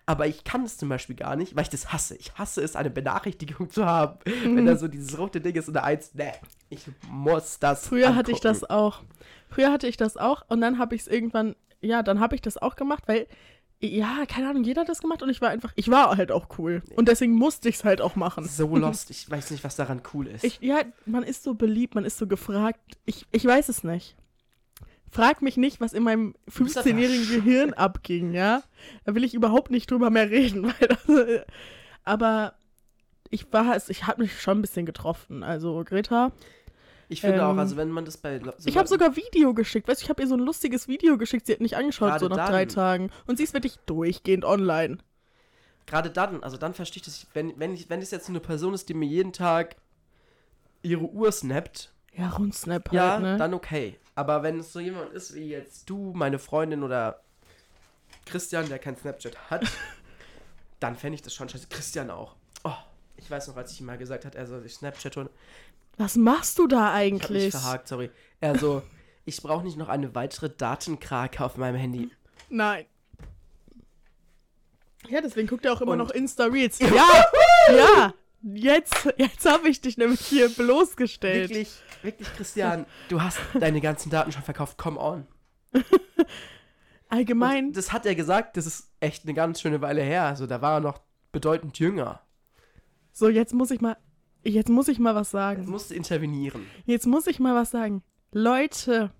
Aber 0.09 0.25
ich 0.25 0.43
kann 0.43 0.63
es 0.63 0.75
zum 0.75 0.89
Beispiel 0.89 1.15
gar 1.15 1.35
nicht, 1.35 1.55
weil 1.55 1.61
ich 1.61 1.69
das 1.69 1.93
hasse. 1.93 2.15
Ich 2.15 2.33
hasse 2.33 2.63
es, 2.63 2.75
eine 2.75 2.89
Benachrichtigung 2.89 3.69
zu 3.69 3.85
haben. 3.85 4.17
Wenn 4.43 4.65
da 4.65 4.75
so 4.75 4.87
dieses 4.87 5.19
rote 5.19 5.39
Ding 5.39 5.53
ist 5.53 5.67
und 5.67 5.75
da 5.75 5.83
eins, 5.83 6.15
ne, 6.15 6.31
ich 6.69 6.81
muss 7.07 7.59
das. 7.59 7.87
Früher 7.87 8.15
hatte 8.15 8.31
ich 8.31 8.37
angucken. 8.43 8.59
das 8.59 8.69
auch. 8.71 9.03
Früher 9.51 9.71
hatte 9.71 9.85
ich 9.85 9.97
das 9.97 10.17
auch 10.17 10.43
und 10.47 10.61
dann 10.61 10.79
habe 10.79 10.95
ich 10.95 11.01
es 11.01 11.07
irgendwann, 11.07 11.55
ja, 11.79 12.01
dann 12.01 12.19
habe 12.19 12.33
ich 12.33 12.41
das 12.41 12.57
auch 12.57 12.75
gemacht, 12.75 13.03
weil, 13.05 13.27
ja, 13.81 14.25
keine 14.27 14.49
Ahnung, 14.49 14.63
jeder 14.63 14.81
hat 14.81 14.89
das 14.89 14.99
gemacht 14.99 15.21
und 15.21 15.29
ich 15.29 15.41
war 15.41 15.51
einfach, 15.51 15.73
ich 15.75 15.91
war 15.91 16.17
halt 16.17 16.31
auch 16.31 16.47
cool. 16.57 16.81
Und 16.95 17.07
deswegen 17.07 17.33
musste 17.33 17.69
ich 17.69 17.75
es 17.75 17.83
halt 17.83 18.01
auch 18.01 18.15
machen. 18.15 18.47
So 18.47 18.75
lost, 18.77 19.11
ich 19.11 19.29
weiß 19.29 19.51
nicht, 19.51 19.63
was 19.63 19.75
daran 19.75 20.01
cool 20.15 20.25
ist. 20.25 20.43
Ich, 20.43 20.57
ja, 20.59 20.81
man 21.05 21.21
ist 21.21 21.43
so 21.43 21.53
beliebt, 21.53 21.93
man 21.93 22.03
ist 22.03 22.17
so 22.17 22.25
gefragt. 22.25 22.79
Ich, 23.05 23.27
ich 23.31 23.45
weiß 23.45 23.69
es 23.69 23.83
nicht. 23.83 24.15
Frag 25.11 25.41
mich 25.41 25.57
nicht, 25.57 25.81
was 25.81 25.93
in 25.93 26.03
meinem 26.03 26.35
bist 26.45 26.77
einfach 26.77 26.89
15-jährigen 26.89 27.25
scheiße. 27.25 27.41
Gehirn 27.41 27.73
abging, 27.73 28.33
ja? 28.33 28.63
Da 29.05 29.15
will 29.15 29.23
ich 29.23 29.33
überhaupt 29.33 29.71
nicht 29.71 29.89
drüber 29.89 30.09
mehr 30.09 30.29
reden. 30.29 30.63
Weil 30.79 30.87
das, 30.87 31.09
äh, 31.09 31.43
aber 32.03 32.53
ich 33.29 33.51
war 33.51 33.75
es, 33.75 33.89
ich 33.89 34.07
habe 34.07 34.21
mich 34.21 34.39
schon 34.39 34.59
ein 34.59 34.61
bisschen 34.61 34.85
getroffen. 34.85 35.43
Also, 35.43 35.83
Greta. 35.83 36.31
Ich 37.11 37.21
finde 37.21 37.43
auch, 37.43 37.53
Ähm, 37.53 37.59
also 37.59 37.75
wenn 37.75 37.89
man 37.89 38.05
das 38.05 38.17
bei. 38.17 38.39
So 38.39 38.69
Ich 38.69 38.77
habe 38.77 38.87
sogar 38.87 39.15
Video 39.15 39.53
geschickt. 39.55 39.87
Weißt 39.87 40.01
du, 40.01 40.05
ich 40.05 40.09
habe 40.09 40.21
ihr 40.21 40.27
so 40.27 40.35
ein 40.35 40.41
lustiges 40.41 40.87
Video 40.87 41.17
geschickt. 41.17 41.47
Sie 41.47 41.53
hat 41.53 41.59
nicht 41.61 41.75
angeschaut, 41.75 42.19
so 42.19 42.27
nach 42.27 42.47
drei 42.49 42.65
dann. 42.65 42.75
Tagen. 42.75 43.11
Und 43.25 43.37
sie 43.37 43.43
ist 43.43 43.53
wirklich 43.53 43.77
durchgehend 43.87 44.45
online. 44.45 44.99
Gerade 45.87 46.11
dann, 46.11 46.43
also 46.43 46.57
dann 46.57 46.75
verstehe 46.75 47.01
ich 47.01 47.05
das. 47.05 47.25
Wenn, 47.33 47.59
wenn, 47.59 47.73
ich, 47.73 47.89
wenn 47.89 47.99
es 47.99 48.11
jetzt 48.11 48.29
eine 48.29 48.39
Person 48.39 48.75
ist, 48.75 48.89
die 48.89 48.93
mir 48.93 49.07
jeden 49.07 49.33
Tag 49.33 49.75
ihre 50.83 51.05
Uhr 51.05 51.31
snappt, 51.31 51.91
Ja, 52.15 52.29
Rundsnap 52.29 52.89
halt, 52.89 52.93
ja, 52.93 53.19
ne? 53.19 53.37
dann 53.37 53.53
okay. 53.53 53.97
Aber 54.15 54.43
wenn 54.43 54.59
es 54.59 54.73
so 54.73 54.79
jemand 54.79 55.13
ist 55.13 55.33
wie 55.35 55.49
jetzt 55.49 55.89
du, 55.89 56.11
meine 56.13 56.39
Freundin 56.39 56.83
oder 56.83 57.21
Christian, 58.25 58.67
der 58.67 58.79
kein 58.79 58.97
Snapchat 58.97 59.49
hat, 59.49 59.65
dann 60.79 60.95
fände 60.95 61.15
ich 61.15 61.21
das 61.21 61.33
schon 61.33 61.47
scheiße. 61.49 61.67
Christian 61.69 62.09
auch. 62.09 62.35
Oh, 62.63 62.73
ich 63.17 63.29
weiß 63.29 63.47
noch, 63.47 63.57
als 63.57 63.71
ich 63.71 63.79
ihm 63.79 63.85
mal 63.85 63.97
gesagt 63.97 64.25
hat, 64.25 64.35
er 64.35 64.45
soll 64.47 64.61
sich 64.61 64.73
Snapchat 64.75 65.15
holen. 65.15 65.29
Was 65.97 66.15
machst 66.15 66.57
du 66.59 66.67
da 66.67 66.77
Ich 67.01 67.11
habe 67.11 67.13
mich 67.15 67.23
eigentlich? 67.23 67.51
verhakt, 67.51 67.87
sorry. 67.87 68.09
Er 68.41 68.57
so, 68.57 68.81
ich 69.25 69.41
brauche 69.41 69.63
nicht 69.63 69.77
noch 69.77 69.89
eine 69.89 70.13
weitere 70.15 70.49
Datenkrake 70.49 71.43
auf 71.43 71.57
meinem 71.57 71.75
Handy. 71.75 72.09
Nein. 72.49 72.85
Ja, 75.07 75.21
deswegen 75.21 75.47
guckt 75.47 75.65
er 75.65 75.73
auch 75.73 75.81
immer 75.81 75.93
Und- 75.93 75.97
noch 75.99 76.11
Insta-Reels. 76.11 76.79
Ja, 76.79 77.25
ja. 77.69 78.13
Jetzt, 78.41 79.09
jetzt 79.17 79.45
habe 79.49 79.67
ich 79.69 79.81
dich 79.81 79.97
nämlich 79.97 80.21
hier 80.21 80.49
bloßgestellt. 80.49 81.49
Wirklich, 81.49 81.75
wirklich, 82.01 82.27
Christian, 82.33 82.85
du 83.09 83.21
hast 83.21 83.39
deine 83.59 83.81
ganzen 83.81 84.09
Daten 84.09 84.31
schon 84.31 84.43
verkauft. 84.43 84.77
Come 84.77 84.99
on. 84.99 85.27
Allgemein, 87.09 87.67
Und 87.67 87.77
das 87.77 87.91
hat 87.91 88.05
er 88.05 88.15
gesagt, 88.15 88.55
das 88.55 88.65
ist 88.65 88.91
echt 88.99 89.23
eine 89.25 89.33
ganz 89.33 89.59
schöne 89.61 89.81
Weile 89.81 90.01
her. 90.01 90.23
Also 90.25 90.45
da 90.47 90.61
war 90.61 90.75
er 90.75 90.79
noch 90.79 90.99
bedeutend 91.31 91.77
jünger. 91.79 92.21
So, 93.11 93.27
jetzt 93.29 93.53
muss 93.53 93.71
ich 93.71 93.81
mal, 93.81 93.97
jetzt 94.43 94.69
muss 94.69 94.87
ich 94.87 94.99
mal 94.99 95.15
was 95.15 95.27
Jetzt 95.27 95.31
sagen. 95.31 95.69
musst 95.69 95.89
du 95.91 95.95
intervenieren. 95.95 96.65
Jetzt 96.85 97.07
muss 97.07 97.27
ich 97.27 97.39
mal 97.39 97.55
was 97.55 97.71
sagen. 97.71 98.03
Leute, 98.31 99.11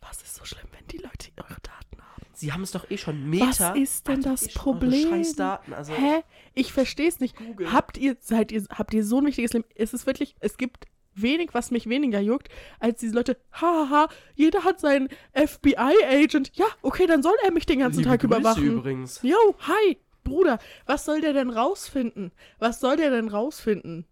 was 0.00 0.22
ist 0.22 0.36
so 0.36 0.44
schlimm, 0.44 0.68
wenn 0.72 0.86
die 0.86 0.98
Leute 0.98 1.30
eure 1.36 1.60
Daten? 1.60 1.93
Sie 2.36 2.52
haben 2.52 2.62
es 2.62 2.72
doch 2.72 2.90
eh 2.90 2.98
schon 2.98 3.28
Meter. 3.28 3.46
Was 3.46 3.76
ist 3.76 4.08
denn 4.08 4.22
das 4.22 4.46
eh 4.46 4.52
Problem? 4.52 5.12
Also, 5.12 5.92
Hä? 5.92 6.22
Ich 6.54 6.72
verstehe 6.72 7.08
es 7.08 7.20
nicht. 7.20 7.36
Google. 7.36 7.72
Habt 7.72 7.96
ihr, 7.96 8.16
seid 8.20 8.52
ihr, 8.52 8.64
habt 8.70 8.94
ihr 8.94 9.04
so 9.04 9.18
ein 9.18 9.26
wichtiges 9.26 9.52
Leben? 9.52 9.64
Es 9.74 9.94
ist 9.94 10.06
wirklich, 10.06 10.36
es 10.40 10.56
gibt 10.56 10.86
wenig, 11.14 11.50
was 11.52 11.70
mich 11.70 11.88
weniger 11.88 12.20
juckt, 12.20 12.48
als 12.80 13.00
diese 13.00 13.14
Leute, 13.14 13.36
haha, 13.52 14.08
jeder 14.34 14.64
hat 14.64 14.80
seinen 14.80 15.08
FBI-Agent. 15.32 16.52
Ja, 16.54 16.66
okay, 16.82 17.06
dann 17.06 17.22
soll 17.22 17.36
er 17.44 17.52
mich 17.52 17.66
den 17.66 17.80
ganzen 17.80 18.00
Liebe 18.00 18.10
Tag 18.10 18.20
Grüße 18.20 18.36
überwachen. 18.36 18.64
übrigens. 18.64 19.20
Yo, 19.22 19.36
hi, 19.60 19.98
Bruder, 20.24 20.58
was 20.86 21.04
soll 21.04 21.20
der 21.20 21.32
denn 21.32 21.50
rausfinden? 21.50 22.32
Was 22.58 22.80
soll 22.80 22.96
der 22.96 23.10
denn 23.10 23.28
rausfinden? 23.28 24.06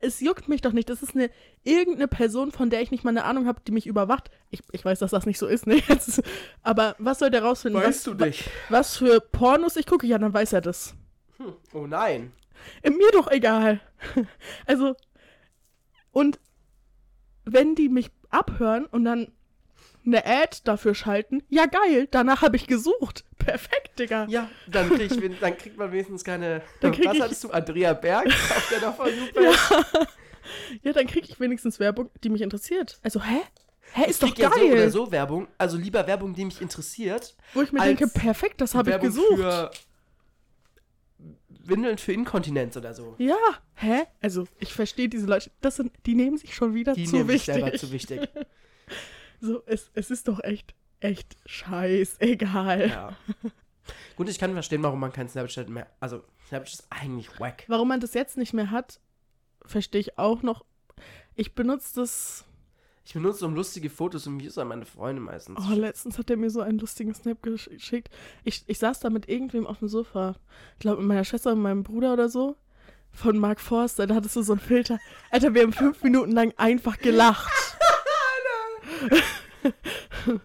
Es 0.00 0.20
juckt 0.20 0.48
mich 0.48 0.62
doch 0.62 0.72
nicht. 0.72 0.88
Das 0.88 1.02
ist 1.02 1.14
eine 1.14 1.30
irgendeine 1.62 2.08
Person, 2.08 2.50
von 2.50 2.70
der 2.70 2.80
ich 2.80 2.90
nicht 2.90 3.04
mal 3.04 3.10
eine 3.10 3.24
Ahnung 3.24 3.46
habe, 3.46 3.60
die 3.66 3.72
mich 3.72 3.86
überwacht. 3.86 4.30
Ich, 4.50 4.62
ich 4.72 4.84
weiß, 4.84 4.98
dass 5.00 5.10
das 5.10 5.26
nicht 5.26 5.38
so 5.38 5.46
ist, 5.46 5.66
ne? 5.66 5.76
Jetzt, 5.88 6.22
aber 6.62 6.96
was 6.98 7.18
soll 7.18 7.30
der 7.30 7.42
rausfinden? 7.42 7.82
Weißt 7.82 8.06
was, 8.06 8.16
du 8.16 8.18
wa- 8.24 8.50
Was 8.70 8.96
für 8.96 9.20
Pornos 9.20 9.76
ich 9.76 9.86
gucke? 9.86 10.06
Ja, 10.06 10.18
dann 10.18 10.32
weiß 10.32 10.54
er 10.54 10.60
das. 10.62 10.94
Hm. 11.36 11.52
Oh 11.74 11.86
nein. 11.86 12.32
Äh, 12.82 12.90
Mir 12.90 13.10
doch 13.12 13.30
egal. 13.30 13.80
Also, 14.66 14.96
und 16.12 16.38
wenn 17.44 17.74
die 17.74 17.88
mich 17.88 18.10
abhören 18.30 18.86
und 18.86 19.04
dann 19.04 19.30
eine 20.06 20.24
Ad 20.24 20.58
dafür 20.64 20.94
schalten, 20.94 21.42
ja 21.48 21.66
geil, 21.66 22.08
danach 22.10 22.42
habe 22.42 22.56
ich 22.56 22.66
gesucht. 22.66 23.24
Perfekt, 23.38 23.98
Digga. 23.98 24.26
Ja, 24.28 24.48
dann, 24.66 24.88
krieg 24.90 25.10
ich, 25.10 25.38
dann 25.40 25.56
kriegt 25.56 25.76
man 25.76 25.92
wenigstens 25.92 26.24
keine. 26.24 26.62
Dann 26.80 26.92
krieg 26.92 27.06
was 27.06 27.16
ich- 27.16 27.22
hattest 27.22 27.44
du? 27.44 27.50
Andrea 27.50 27.92
Berg 27.92 28.26
auf 28.86 28.98
der 28.98 29.12
Jupiter? 29.14 29.42
Ja. 29.42 30.06
ja, 30.82 30.92
dann 30.92 31.06
kriege 31.06 31.28
ich 31.28 31.38
wenigstens 31.38 31.78
Werbung, 31.78 32.10
die 32.24 32.28
mich 32.28 32.42
interessiert. 32.42 32.98
Also, 33.02 33.22
hä? 33.22 33.40
Hä, 33.92 34.10
ist 34.10 34.22
doch 34.22 34.28
krieg 34.28 34.40
ja 34.40 34.50
so 34.52 34.60
oder 34.60 34.74
geil. 34.74 34.90
so 34.90 35.12
Werbung. 35.12 35.48
Also 35.58 35.76
lieber 35.78 36.06
Werbung, 36.06 36.34
die 36.34 36.44
mich 36.44 36.60
interessiert. 36.60 37.36
Wo 37.54 37.62
ich 37.62 37.72
mir 37.72 37.80
denke, 37.82 38.08
perfekt, 38.08 38.60
das 38.60 38.74
habe 38.74 38.90
ich 38.90 38.94
Werbung 38.94 39.08
gesucht. 39.08 39.36
Für 39.36 39.70
Windeln 41.48 41.98
für 41.98 42.12
Inkontinenz 42.12 42.76
oder 42.76 42.94
so. 42.94 43.14
Ja, 43.18 43.36
hä? 43.74 44.02
Also, 44.20 44.46
ich 44.58 44.72
verstehe 44.72 45.08
diese 45.08 45.26
Leute. 45.26 45.50
Das 45.60 45.76
sind, 45.76 45.92
die 46.04 46.14
nehmen 46.14 46.36
sich 46.36 46.54
schon 46.54 46.74
wieder 46.74 46.94
Die 46.94 47.04
zu 47.04 47.16
nehmen 47.16 47.30
sich 47.30 47.44
selber 47.44 47.72
zu 47.72 47.90
wichtig. 47.92 48.28
So, 49.40 49.62
es, 49.66 49.90
es 49.94 50.10
ist 50.10 50.28
doch 50.28 50.42
echt, 50.42 50.74
echt 51.00 51.36
scheißegal. 51.46 52.88
Ja. 52.90 53.16
Gut, 54.16 54.28
ich 54.28 54.38
kann 54.38 54.52
verstehen, 54.52 54.82
warum 54.82 54.98
man 54.98 55.12
kein 55.12 55.28
Snapchat 55.28 55.68
mehr. 55.68 55.86
Also, 56.00 56.22
Snapchat 56.48 56.80
ist 56.80 56.86
eigentlich 56.90 57.38
wack. 57.38 57.64
Warum 57.68 57.86
man 57.88 58.00
das 58.00 58.14
jetzt 58.14 58.36
nicht 58.36 58.52
mehr 58.52 58.70
hat, 58.72 58.98
verstehe 59.64 60.00
ich 60.00 60.18
auch 60.18 60.42
noch. 60.42 60.64
Ich 61.36 61.54
benutze 61.54 61.94
das. 62.00 62.44
Ich 63.04 63.12
benutze 63.14 63.46
um 63.46 63.54
lustige 63.54 63.88
Fotos 63.88 64.26
und 64.26 64.40
Videos 64.40 64.58
an 64.58 64.66
meine 64.68 64.86
Freunde 64.86 65.20
meistens. 65.22 65.60
Oh, 65.60 65.72
letztens 65.74 66.18
hat 66.18 66.28
er 66.30 66.36
mir 66.36 66.50
so 66.50 66.60
einen 66.62 66.78
lustigen 66.80 67.14
Snap 67.14 67.44
gesch- 67.44 67.68
geschickt. 67.70 68.08
Ich, 68.42 68.64
ich 68.66 68.78
saß 68.80 68.98
da 68.98 69.10
mit 69.10 69.28
irgendwem 69.28 69.64
auf 69.68 69.78
dem 69.78 69.86
Sofa. 69.88 70.34
Ich 70.72 70.80
glaube, 70.80 70.98
mit 71.02 71.06
meiner 71.08 71.24
Schwester 71.24 71.52
und 71.52 71.60
meinem 71.60 71.84
Bruder 71.84 72.14
oder 72.14 72.28
so. 72.28 72.56
Von 73.12 73.38
Mark 73.38 73.60
Forster. 73.60 74.08
Da 74.08 74.16
hattest 74.16 74.34
du 74.34 74.42
so 74.42 74.54
einen 74.54 74.60
Filter. 74.60 74.98
Alter, 75.30 75.54
wir 75.54 75.62
haben 75.62 75.72
fünf 75.72 76.02
Minuten 76.02 76.32
lang 76.32 76.52
einfach 76.56 76.98
gelacht. 76.98 77.52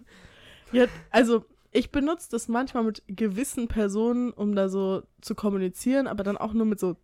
ja, 0.72 0.86
also, 1.10 1.44
ich 1.70 1.90
benutze 1.90 2.30
das 2.30 2.48
manchmal 2.48 2.84
mit 2.84 3.02
gewissen 3.08 3.68
Personen, 3.68 4.30
um 4.32 4.54
da 4.54 4.68
so 4.68 5.02
zu 5.20 5.34
kommunizieren, 5.34 6.06
aber 6.06 6.22
dann 6.22 6.36
auch 6.36 6.52
nur 6.52 6.66
mit 6.66 6.78
so 6.78 6.96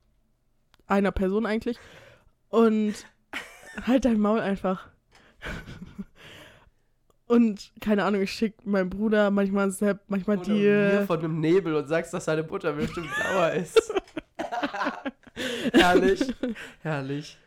einer 0.87 1.13
Person 1.13 1.47
eigentlich. 1.47 1.79
Und 2.49 2.95
halt 3.87 4.05
dein 4.05 4.21
Maul 4.21 4.41
einfach. 4.41 4.89
Und 7.27 7.73
keine 7.83 8.05
Ahnung, 8.05 8.23
ich 8.23 8.33
schicke 8.33 8.67
meinem 8.69 8.89
Bruder 8.89 9.31
manchmal 9.31 9.65
einen 9.65 9.73
Snap, 9.73 10.01
manchmal 10.09 10.39
Oder 10.39 10.49
mir 10.49 10.91
dir. 10.91 11.05
von 11.07 11.19
einem 11.19 11.41
Nebel 11.41 11.75
und 11.75 11.87
sagst, 11.87 12.15
dass 12.15 12.25
deine 12.25 12.43
Butter 12.43 12.73
bestimmt 12.73 13.09
blauer 13.21 13.53
ist. 13.53 13.93
herrlich. 15.75 16.35
Herrlich. 16.81 17.39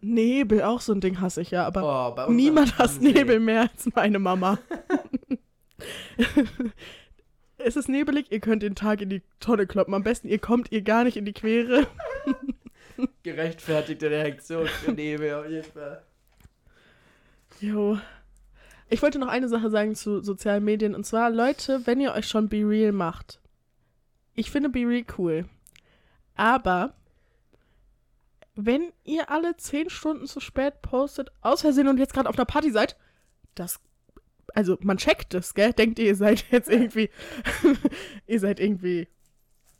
Nebel, 0.00 0.62
auch 0.62 0.80
so 0.80 0.92
ein 0.92 1.00
Ding 1.00 1.20
hasse 1.20 1.40
ich 1.40 1.50
ja, 1.50 1.66
aber 1.66 2.26
Oh, 2.26 2.30
niemand 2.30 2.78
hasst. 2.78 3.00
Nebel 3.02 3.40
mehr 3.40 3.62
als 3.62 3.88
meine 3.94 4.18
Mama. 4.18 4.58
es 7.58 7.76
ist 7.76 7.88
nebelig, 7.88 8.30
ihr 8.30 8.40
könnt 8.40 8.62
den 8.62 8.74
Tag 8.74 9.00
in 9.00 9.10
die 9.10 9.22
Tonne 9.40 9.66
kloppen. 9.66 9.94
Am 9.94 10.02
besten, 10.02 10.28
ihr 10.28 10.38
kommt 10.38 10.70
ihr 10.72 10.82
gar 10.82 11.04
nicht 11.04 11.16
in 11.16 11.24
die 11.24 11.32
Quere. 11.32 11.86
Gerechtfertigte 13.22 14.10
Reaktion 14.10 14.66
für 14.66 14.92
Nebel 14.92 15.34
auf 15.34 15.48
jeden 15.48 15.64
Fall. 15.64 16.02
Jo. 17.60 17.98
Ich 18.88 19.02
wollte 19.02 19.18
noch 19.18 19.28
eine 19.28 19.48
Sache 19.48 19.68
sagen 19.70 19.94
zu 19.94 20.22
sozialen 20.22 20.64
Medien. 20.64 20.94
Und 20.94 21.04
zwar, 21.04 21.30
Leute, 21.30 21.86
wenn 21.86 22.00
ihr 22.00 22.12
euch 22.12 22.28
schon 22.28 22.48
Be 22.48 22.58
Real 22.58 22.92
macht. 22.92 23.40
Ich 24.34 24.50
finde 24.50 24.68
Be 24.68 24.86
Real 24.86 25.04
cool. 25.18 25.46
Aber 26.36 26.94
wenn 28.56 28.92
ihr 29.04 29.30
alle 29.30 29.56
10 29.56 29.90
Stunden 29.90 30.26
zu 30.26 30.40
spät 30.40 30.82
postet, 30.82 31.30
aus 31.42 31.60
Versehen 31.60 31.88
und 31.88 31.98
jetzt 31.98 32.14
gerade 32.14 32.28
auf 32.28 32.36
einer 32.36 32.46
Party 32.46 32.70
seid, 32.70 32.96
das. 33.54 33.80
Also, 34.54 34.78
man 34.80 34.96
checkt 34.96 35.34
es, 35.34 35.54
gell? 35.54 35.72
Denkt 35.72 35.98
ihr, 35.98 36.06
ihr 36.06 36.16
seid 36.16 36.44
jetzt 36.50 36.68
irgendwie. 36.68 37.10
ihr 38.26 38.40
seid 38.40 38.58
irgendwie 38.58 39.08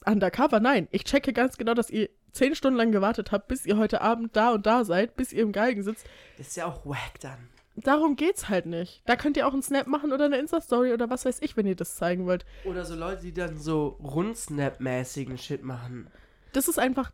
undercover? 0.05 0.61
Nein, 0.61 0.89
ich 0.91 1.05
checke 1.05 1.33
ganz 1.33 1.57
genau, 1.57 1.75
dass 1.75 1.91
ihr 1.91 2.09
10 2.33 2.55
Stunden 2.55 2.77
lang 2.77 2.93
gewartet 2.93 3.33
habt, 3.33 3.49
bis 3.49 3.65
ihr 3.65 3.79
heute 3.79 4.03
Abend 4.03 4.37
da 4.37 4.53
und 4.53 4.67
da 4.67 4.85
seid, 4.85 5.17
bis 5.17 5.33
ihr 5.33 5.43
im 5.43 5.53
Galgen 5.53 5.83
sitzt. 5.83 6.07
Das 6.37 6.49
ist 6.49 6.57
ja 6.57 6.67
auch 6.67 6.85
wack 6.85 7.19
dann. 7.21 7.49
Darum 7.77 8.17
geht's 8.17 8.49
halt 8.49 8.67
nicht. 8.67 9.03
Da 9.05 9.17
könnt 9.17 9.37
ihr 9.37 9.47
auch 9.47 9.53
einen 9.53 9.63
Snap 9.63 9.87
machen 9.87 10.13
oder 10.13 10.27
eine 10.27 10.39
Insta-Story 10.39 10.93
oder 10.93 11.11
was 11.11 11.27
weiß 11.27 11.43
ich, 11.43 11.57
wenn 11.57 11.67
ihr 11.67 11.77
das 11.77 11.97
zeigen 11.97 12.25
wollt. 12.27 12.47
Oder 12.65 12.85
so 12.85 12.95
Leute, 12.95 13.23
die 13.23 13.35
dann 13.35 13.59
so 13.59 13.99
Rundsnap-mäßigen 14.03 15.37
Shit 15.37 15.63
machen. 15.63 16.09
Das 16.53 16.69
ist 16.69 16.79
einfach, 16.79 17.11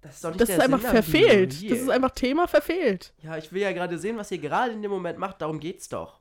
Das 0.00 0.14
ist 0.14 0.24
doch 0.24 0.30
nicht 0.30 0.40
das 0.40 0.48
ist 0.48 0.60
einfach 0.60 0.80
Sinn 0.80 0.90
verfehlt. 0.90 1.70
Das 1.70 1.78
ist 1.78 1.90
einfach 1.90 2.10
Thema 2.12 2.48
verfehlt. 2.48 3.12
Ja, 3.22 3.36
ich 3.36 3.52
will 3.52 3.62
ja 3.62 3.72
gerade 3.72 3.98
sehen, 3.98 4.16
was 4.16 4.30
ihr 4.30 4.38
gerade 4.38 4.72
in 4.72 4.82
dem 4.82 4.90
Moment 4.90 5.18
macht. 5.18 5.42
Darum 5.42 5.60
geht's 5.60 5.88
doch. 5.88 6.20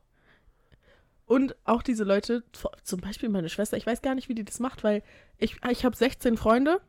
Und 1.26 1.56
auch 1.64 1.84
diese 1.84 2.04
Leute, 2.04 2.44
zum 2.84 3.02
Beispiel 3.02 3.30
meine 3.30 3.50
Schwester, 3.50 3.78
ich 3.78 3.86
weiß 3.86 4.02
gar 4.02 4.16
nicht, 4.16 4.30
wie 4.30 4.36
die 4.36 4.44
das 4.44 4.60
macht, 4.60 4.84
weil 4.84 5.04
ich, 5.38 5.58
ich 5.70 5.86
habe 5.86 5.96
16 5.96 6.38
Freunde 6.38 6.82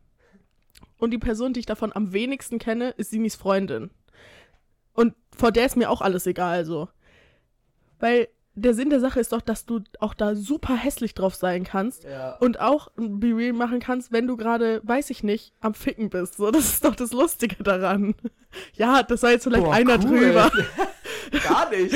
und 0.96 1.10
die 1.10 1.18
Person, 1.18 1.52
die 1.52 1.60
ich 1.60 1.66
davon 1.66 1.92
am 1.94 2.12
wenigsten 2.12 2.58
kenne, 2.58 2.90
ist 2.90 3.10
Simis 3.10 3.36
Freundin. 3.36 3.90
Und 4.94 5.14
vor 5.36 5.52
der 5.52 5.66
ist 5.66 5.76
mir 5.76 5.90
auch 5.90 6.00
alles 6.00 6.26
egal, 6.26 6.64
so. 6.64 6.88
Weil 7.98 8.28
der 8.54 8.74
Sinn 8.74 8.90
der 8.90 9.00
Sache 9.00 9.20
ist 9.20 9.32
doch, 9.32 9.40
dass 9.40 9.64
du 9.64 9.80
auch 10.00 10.12
da 10.12 10.34
super 10.34 10.74
hässlich 10.76 11.14
drauf 11.14 11.34
sein 11.34 11.64
kannst 11.64 12.04
Ja. 12.04 12.36
und 12.38 12.60
auch 12.60 12.88
ein 12.98 13.20
Be 13.20 13.28
Real 13.28 13.52
machen 13.52 13.80
kannst, 13.80 14.12
wenn 14.12 14.26
du 14.26 14.36
gerade, 14.36 14.80
weiß 14.84 15.10
ich 15.10 15.22
nicht, 15.22 15.54
am 15.60 15.74
Ficken 15.74 16.10
bist. 16.10 16.36
So, 16.36 16.50
das 16.50 16.64
ist 16.64 16.84
doch 16.84 16.94
das 16.96 17.12
Lustige 17.12 17.62
daran. 17.62 18.14
Ja, 18.74 19.04
das 19.04 19.22
war 19.22 19.30
jetzt 19.30 19.44
vielleicht 19.44 19.62
Boah, 19.62 19.74
einer 19.74 19.94
cool. 20.04 20.18
drüber. 20.18 20.50
Gar 21.44 21.70
nicht. 21.70 21.94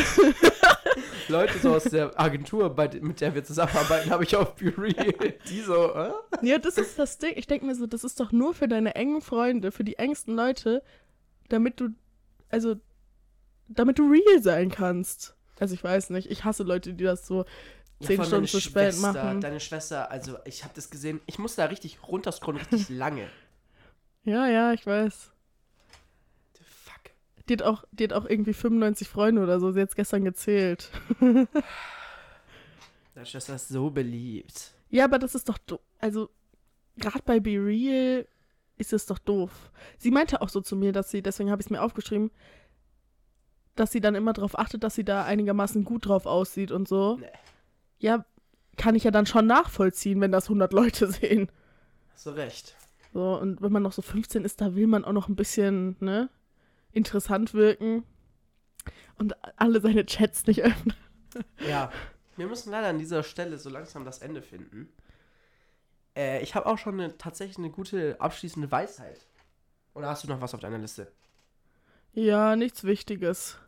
Leute 1.29 1.59
so 1.59 1.75
aus 1.75 1.83
der 1.83 2.19
Agentur, 2.21 2.71
bei, 2.71 2.89
mit 3.01 3.21
der 3.21 3.35
wir 3.35 3.43
zusammenarbeiten, 3.43 4.11
habe 4.11 4.23
ich 4.23 4.37
auf 4.37 4.55
BeReal. 4.55 5.35
Die 5.49 5.61
so, 5.61 5.93
äh? 5.93 6.13
Ja, 6.43 6.59
das 6.59 6.79
ist 6.79 6.97
das 6.97 7.19
Ding. 7.19 7.33
Ich 7.35 7.49
denke 7.49 7.67
mir 7.67 7.75
so, 7.75 7.89
das 7.89 8.05
ist 8.05 8.21
doch 8.21 8.31
nur 8.31 8.55
für 8.55 8.69
deine 8.69 8.95
engen 8.95 9.21
Freunde, 9.21 9.73
für 9.73 9.83
die 9.83 9.97
engsten 9.99 10.37
Leute, 10.37 10.81
damit 11.49 11.81
du, 11.81 11.89
also, 12.51 12.77
damit 13.67 13.99
du 13.99 14.09
real 14.09 14.41
sein 14.43 14.71
kannst. 14.71 15.34
Also 15.59 15.75
ich 15.75 15.85
weiß 15.85 16.11
nicht, 16.11 16.31
ich 16.31 16.45
hasse 16.45 16.63
Leute, 16.63 16.95
die 16.95 17.05
das 17.05 17.27
so 17.27 17.45
zehn 18.01 18.19
allem 18.21 18.27
Stunden 18.27 18.49
zu 18.49 18.61
spät 18.61 18.99
machen. 18.99 19.41
Deine 19.41 19.61
Schwester, 19.61 20.11
also 20.11 20.37
ich 20.45 20.65
habe 20.65 20.75
das 20.75 20.91
gesehen, 20.91 21.21
ich 21.27 21.39
muss 21.39 21.55
da 21.55 21.67
richtig 21.67 21.99
runterscrollen, 22.07 22.61
richtig 22.61 22.89
lange. 22.97 23.29
Ja, 24.25 24.47
ja, 24.47 24.73
ich 24.73 24.87
weiß. 24.87 25.31
Fuck. 26.63 27.13
Die 27.49 27.55
hat 27.55 27.63
auch, 27.63 27.85
die 27.93 28.05
hat 28.05 28.13
auch 28.13 28.25
irgendwie 28.25 28.55
95 28.55 29.09
Freunde 29.09 29.43
oder 29.43 29.61
so. 29.61 29.73
Sie 29.73 29.81
hat 29.81 29.95
gestern 29.95 30.25
gezählt. 30.25 30.91
Deine 31.21 31.49
Schwester 33.27 33.55
ist 33.55 33.69
so 33.69 33.91
beliebt. 33.91 34.73
Ja, 34.91 35.05
aber 35.05 35.19
das 35.19 35.35
ist 35.35 35.49
doch, 35.49 35.59
do 35.59 35.79
also, 36.01 36.31
gerade 36.97 37.23
bei 37.25 37.41
Be 37.41 37.53
Real 37.53 38.27
ist 38.77 38.93
es 38.93 39.07
doch 39.07 39.19
doof. 39.19 39.71
Sie 39.99 40.11
meinte 40.11 40.41
auch 40.41 40.49
so 40.49 40.61
zu 40.61 40.77
mir, 40.77 40.93
dass 40.93 41.11
sie, 41.11 41.23
deswegen 41.23 41.51
habe 41.51 41.61
ich 41.61 41.67
es 41.67 41.71
mir 41.71 41.83
aufgeschrieben, 41.83 42.31
dass 43.75 43.93
sie 43.93 44.01
dann 44.01 44.15
immer 44.15 44.33
darauf 44.33 44.59
achtet, 44.59 44.83
dass 44.85 44.95
sie 44.95 45.05
da 45.05 45.25
einigermaßen 45.25 45.85
gut 45.85 46.07
drauf 46.07 46.27
aussieht 46.27 46.71
und 46.71 46.89
so. 46.89 47.17
Nee. 47.21 47.27
Ja, 47.99 48.25
kann 48.77 48.95
ich 48.95 49.05
ja 49.05 49.11
dann 49.11 49.27
schon 49.27 49.47
nachvollziehen, 49.47 50.21
wenn 50.21 50.33
das 50.33 50.47
100 50.47 50.73
Leute 50.73 51.07
sehen. 51.11 51.51
Hast 52.13 52.27
du 52.27 52.31
recht. 52.31 52.77
So, 53.13 53.39
und 53.39 53.63
wenn 53.63 53.73
man 53.73 53.83
noch 53.83 53.93
so 53.93 54.03
15 54.03 54.45
ist, 54.45 54.61
da 54.61 54.75
will 54.75 54.87
man 54.87 55.05
auch 55.05 55.13
noch 55.13 55.29
ein 55.29 55.37
bisschen, 55.37 55.97
ne, 56.01 56.29
interessant 56.93 57.55
wirken. 57.55 58.05
Und 59.17 59.35
alle 59.57 59.81
seine 59.81 60.05
Chats 60.07 60.47
nicht 60.47 60.63
öffnen. 60.63 60.95
Ja. 61.67 61.91
Wir 62.37 62.47
müssen 62.47 62.71
leider 62.71 62.87
an 62.87 62.99
dieser 62.99 63.25
Stelle 63.25 63.59
so 63.59 63.69
langsam 63.69 64.05
das 64.05 64.21
Ende 64.21 64.41
finden. 64.41 64.89
Äh, 66.17 66.43
ich 66.43 66.55
habe 66.55 66.67
auch 66.67 66.79
schon 66.79 67.01
eine, 67.01 67.19
tatsächlich 67.19 67.59
eine 67.59 67.71
gute 67.71 68.21
abschließende 68.21 68.71
Weisheit. 68.71 69.27
Oder 69.95 70.09
hast 70.09 70.23
du 70.23 70.29
noch 70.29 70.41
was 70.41 70.55
auf 70.55 70.61
deiner 70.61 70.79
Liste? 70.79 71.11
Ja, 72.13 72.55
nichts 72.55 72.85
Wichtiges. 72.85 73.59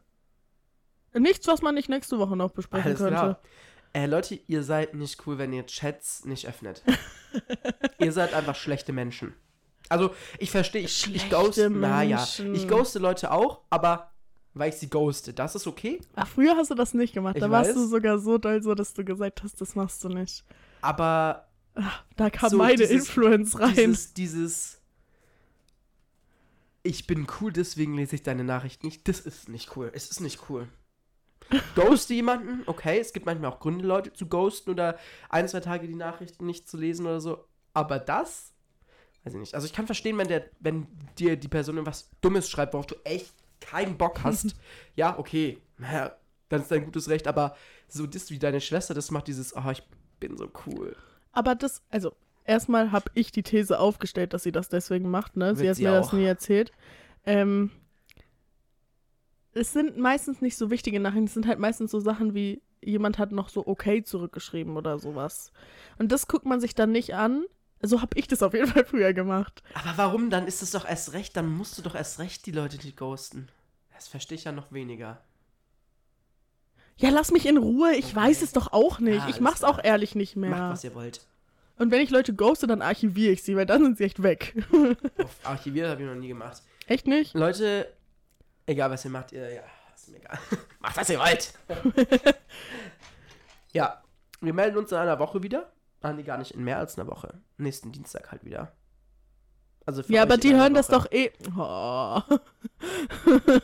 Nichts, 1.19 1.47
was 1.47 1.63
man 1.63 1.75
nicht 1.75 1.89
nächste 1.89 2.19
Woche 2.19 2.37
noch 2.37 2.51
besprechen 2.53 2.87
Alles 2.87 2.99
könnte. 2.99 3.15
klar. 3.15 3.41
Äh, 3.93 4.07
Leute, 4.07 4.39
ihr 4.47 4.63
seid 4.63 4.95
nicht 4.95 5.27
cool, 5.27 5.39
wenn 5.39 5.53
ihr 5.53 5.65
Chats 5.67 6.25
nicht 6.25 6.47
öffnet. 6.47 6.83
ihr 7.99 8.13
seid 8.13 8.35
einfach 8.35 8.55
schlechte 8.55 8.93
Menschen. 8.93 9.35
Also, 9.89 10.15
ich 10.39 10.51
verstehe, 10.51 10.83
ich, 10.83 11.15
ich 11.15 11.31
ghoste, 11.31 11.71
naja, 11.71 12.27
ich 12.53 12.67
ghoste 12.69 12.99
Leute 12.99 13.31
auch, 13.31 13.61
aber 13.71 14.11
weil 14.55 14.71
ich 14.71 14.77
sie 14.77 14.89
ghoste, 14.91 15.33
das 15.33 15.55
ist 15.55 15.67
okay. 15.67 16.01
Ach, 16.17 16.27
früher 16.27 16.57
hast 16.57 16.71
du 16.71 16.75
das 16.75 16.93
nicht 16.95 17.13
gemacht. 17.15 17.37
Ich 17.37 17.41
da 17.43 17.51
warst 17.51 17.71
weiß. 17.71 17.77
du 17.77 17.87
sogar 17.87 18.19
so 18.19 18.37
doll 18.39 18.63
so, 18.63 18.75
dass 18.75 18.95
du 18.95 19.05
gesagt 19.05 19.43
hast, 19.43 19.61
das 19.61 19.75
machst 19.77 20.03
du 20.03 20.09
nicht. 20.09 20.45
Aber 20.81 21.47
Da 22.17 22.31
kam 22.31 22.51
So, 22.51 22.57
meine 22.57 22.77
dieses- 22.77 22.91
Influence 22.91 23.59
rein. 23.61 23.75
dieses, 23.75 24.13
dieses, 24.15 24.81
ich 26.83 27.07
bin 27.07 27.27
cool, 27.41 27.53
deswegen 27.53 27.95
lese 27.95 28.17
ich 28.17 28.23
deine 28.23 28.45
Nachricht 28.45 28.83
nicht, 28.85 29.07
das 29.09 29.21
ist 29.21 29.49
nicht 29.49 29.77
cool. 29.77 29.91
Es 29.95 30.11
ist 30.11 30.21
nicht 30.21 30.49
cool. 30.49 30.69
Ghoste 31.75 32.15
jemanden, 32.15 32.63
okay, 32.67 32.99
es 32.99 33.13
gibt 33.13 33.27
manchmal 33.27 33.53
auch 33.53 33.61
Gründe, 33.61 33.87
Leute 33.87 34.13
zu 34.13 34.27
ghosten 34.27 34.71
oder 34.71 34.99
ein, 35.29 35.49
zwei 35.49 35.61
Tage 35.61 35.87
die 35.87 35.95
Nachrichten 35.95 36.47
nicht 36.47 36.69
zu 36.69 36.77
lesen 36.77 37.07
oder 37.07 37.21
so. 37.21 37.45
Aber 37.73 37.99
das, 37.99 38.53
weiß 39.25 39.35
ich 39.35 39.41
nicht. 39.41 39.55
Also 39.55 39.67
ich 39.67 39.73
kann 39.73 39.87
verstehen, 39.87 40.19
wenn 40.19 40.29
der, 40.29 40.47
wenn 40.61 40.87
dir 41.19 41.37
die 41.37 41.49
Person 41.49 41.77
irgendwas 41.77 42.11
Dummes 42.21 42.49
schreibt, 42.49 42.73
worauf 42.75 42.87
du 42.87 42.97
echt 43.05 43.35
keinen 43.61 43.97
Bock 43.97 44.23
hast. 44.25 44.57
ja, 44.97 45.19
okay, 45.19 45.59
ja, 45.81 46.17
dann 46.49 46.63
ist 46.63 46.71
dein 46.71 46.85
gutes 46.85 47.09
Recht, 47.09 47.27
aber 47.27 47.57
so 47.89 48.07
das 48.07 48.31
wie 48.31 48.39
deine 48.39 48.61
Schwester 48.61 48.95
das 48.95 49.11
macht, 49.11 49.29
dieses, 49.29 49.55
oh, 49.57 49.71
ich 49.71 49.83
bin 50.21 50.37
so 50.37 50.51
cool. 50.67 50.97
Aber 51.33 51.55
das, 51.55 51.83
also, 51.91 52.15
erstmal 52.45 52.93
habe 52.93 53.11
ich 53.15 53.31
die 53.31 53.43
These 53.43 53.79
aufgestellt, 53.79 54.33
dass 54.33 54.43
sie 54.43 54.53
das 54.53 54.69
deswegen 54.69 55.11
macht, 55.11 55.37
ne? 55.37 55.55
Sie 55.55 55.63
Wird 55.63 55.71
hat 55.71 55.77
sie 55.77 55.83
mir 55.85 55.91
das 55.93 56.09
auch. 56.09 56.13
nie 56.13 56.25
erzählt. 56.25 56.73
Ähm, 57.25 57.71
es 59.57 59.73
sind 59.73 59.97
meistens 59.99 60.41
nicht 60.41 60.57
so 60.57 60.71
wichtige 60.71 61.01
Nachrichten, 61.01 61.25
es 61.27 61.35
sind 61.35 61.47
halt 61.47 61.59
meistens 61.59 61.91
so 61.91 62.01
Sachen 62.01 62.35
wie, 62.35 62.63
jemand 62.83 63.19
hat 63.19 63.33
noch 63.33 63.49
so 63.49 63.67
okay 63.67 64.03
zurückgeschrieben 64.05 64.77
oder 64.77 64.99
sowas. 64.99 65.51
Und 65.99 66.13
das 66.13 66.29
guckt 66.29 66.47
man 66.47 66.61
sich 66.61 66.75
dann 66.75 66.93
nicht 66.93 67.15
an. 67.15 67.45
So 67.83 68.01
habe 68.01 68.19
ich 68.19 68.27
das 68.27 68.43
auf 68.43 68.55
jeden 68.55 68.69
Fall 68.69 68.85
früher 68.85 69.13
gemacht. 69.13 69.63
Aber 69.75 69.93
warum? 69.97 70.31
Dann 70.31 70.47
ist 70.47 70.63
es 70.63 70.71
doch 70.71 70.87
erst 70.89 71.13
recht, 71.13 71.37
dann 71.37 71.49
musst 71.49 71.77
du 71.77 71.83
doch 71.83 71.95
erst 71.95 72.19
recht 72.19 72.47
die 72.47 72.53
Leute, 72.53 72.79
die 72.79 72.95
ghosten. 72.97 73.49
Das 73.95 74.09
verstehe 74.09 74.37
ich 74.37 74.45
ja 74.45 74.53
noch 74.53 74.73
weniger. 74.73 75.21
Ja, 76.99 77.11
lass 77.11 77.31
mich 77.31 77.45
in 77.47 77.59
Ruhe, 77.59 77.93
ich 77.95 78.07
Okay. 78.07 78.17
weiß 78.17 78.43
es 78.43 78.53
doch 78.53 78.73
auch 78.73 79.01
nicht. 79.01 79.19
Ja, 79.25 79.29
ich 79.29 79.41
mach's 79.41 79.59
klar. 79.61 79.73
auch 79.73 79.85
ehrlich 79.85 80.15
nicht 80.15 80.37
mehr. 80.37 80.51
Macht, 80.51 80.73
was 80.73 80.85
ihr 80.85 80.95
wollt. 80.95 81.21
Und 81.79 81.91
wenn 81.91 82.01
ich 82.01 82.09
Leute 82.09 82.33
ghoste, 82.35 82.67
dann 82.67 82.81
archiviere 82.81 83.33
ich 83.35 83.43
sie, 83.43 83.55
weil 83.55 83.67
dann 83.67 83.83
sind 83.83 83.99
sie 83.99 84.05
echt 84.05 84.23
weg. 84.23 84.55
Archiviert 85.45 85.91
habe 85.91 86.03
ich 86.03 86.09
noch 86.09 86.15
nie 86.15 86.29
gemacht. 86.29 86.63
echt 86.87 87.07
nicht? 87.07 87.35
Leute, 87.35 87.93
egal 88.67 88.91
was 88.91 89.05
ihr 89.05 89.11
macht, 89.11 89.33
ihr, 89.33 89.53
ja, 89.53 89.63
ist 89.95 90.09
mir 90.09 90.19
egal. 90.19 90.39
Macht, 90.81 90.97
was 90.97 91.09
ihr 91.11 91.19
wollt. 91.19 91.55
ja, 93.73 94.03
wir 94.41 94.53
melden 94.55 94.77
uns 94.79 94.93
in 94.93 94.99
einer 94.99 95.19
Woche 95.19 95.43
wieder. 95.43 95.73
Ah, 96.03 96.13
nee, 96.13 96.23
gar 96.23 96.39
nicht, 96.39 96.53
in 96.53 96.63
mehr 96.65 96.79
als 96.79 96.99
einer 96.99 97.09
Woche. 97.09 97.41
Nächsten 97.57 97.91
Dienstag 97.93 98.31
halt 98.31 98.45
wieder. 98.45 98.73
Also 99.87 100.03
Ja, 100.09 100.23
aber 100.23 100.37
die 100.37 100.55
hören 100.55 100.75
das 100.75 100.89
Woche. 100.91 100.97
doch 101.09 101.13
eh. 101.13 101.33
Oh. 101.57 102.21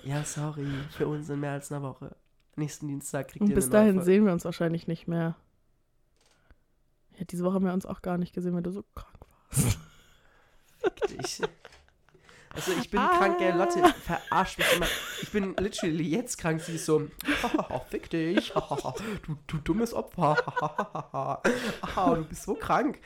Ja, 0.05 0.25
sorry, 0.25 0.67
für 0.97 1.07
uns 1.09 1.29
in 1.29 1.41
mehr 1.41 1.53
als 1.53 1.71
einer 1.71 1.83
Woche. 1.83 2.15
Nächsten 2.57 2.89
Dienstag 2.89 3.29
kriegt 3.29 3.43
Und 3.43 3.49
ihr 3.51 3.55
bis 3.55 3.71
dahin 3.71 3.95
Folge. 3.95 4.05
sehen 4.05 4.27
wir 4.27 4.33
uns 4.33 4.45
wahrscheinlich 4.45 4.87
nicht 4.87 5.09
mehr. 5.09 5.37
Ja, 7.19 7.25
diese 7.25 7.45
Woche 7.45 7.55
haben 7.55 7.65
wir 7.65 7.73
uns 7.73 7.87
auch 7.87 8.03
gar 8.03 8.19
nicht 8.19 8.35
gesehen, 8.35 8.55
weil 8.55 8.63
du 8.63 8.71
so 8.71 8.85
krank 8.95 9.19
warst. 9.51 9.79
dich. 11.11 11.41
Also 12.55 12.73
ich 12.73 12.91
bin 12.91 13.01
Ah. 13.01 13.17
krank, 13.17 13.39
gell, 13.39 13.57
Lotte, 13.57 13.83
verarscht 14.05 14.59
mich 14.59 14.73
immer. 14.77 14.87
Ich 15.23 15.31
bin 15.31 15.55
literally 15.59 16.09
jetzt 16.09 16.37
krank, 16.37 16.61
sie 16.61 16.75
ist 16.75 16.85
so, 16.87 17.09
fick 17.89 18.11
dich, 18.11 18.53
du, 18.53 19.37
du 19.47 19.57
dummes 19.59 19.95
Opfer, 19.95 20.37
Ah, 21.97 22.15
du 22.15 22.25
bist 22.25 22.43
so 22.43 22.55
krank. 22.55 23.01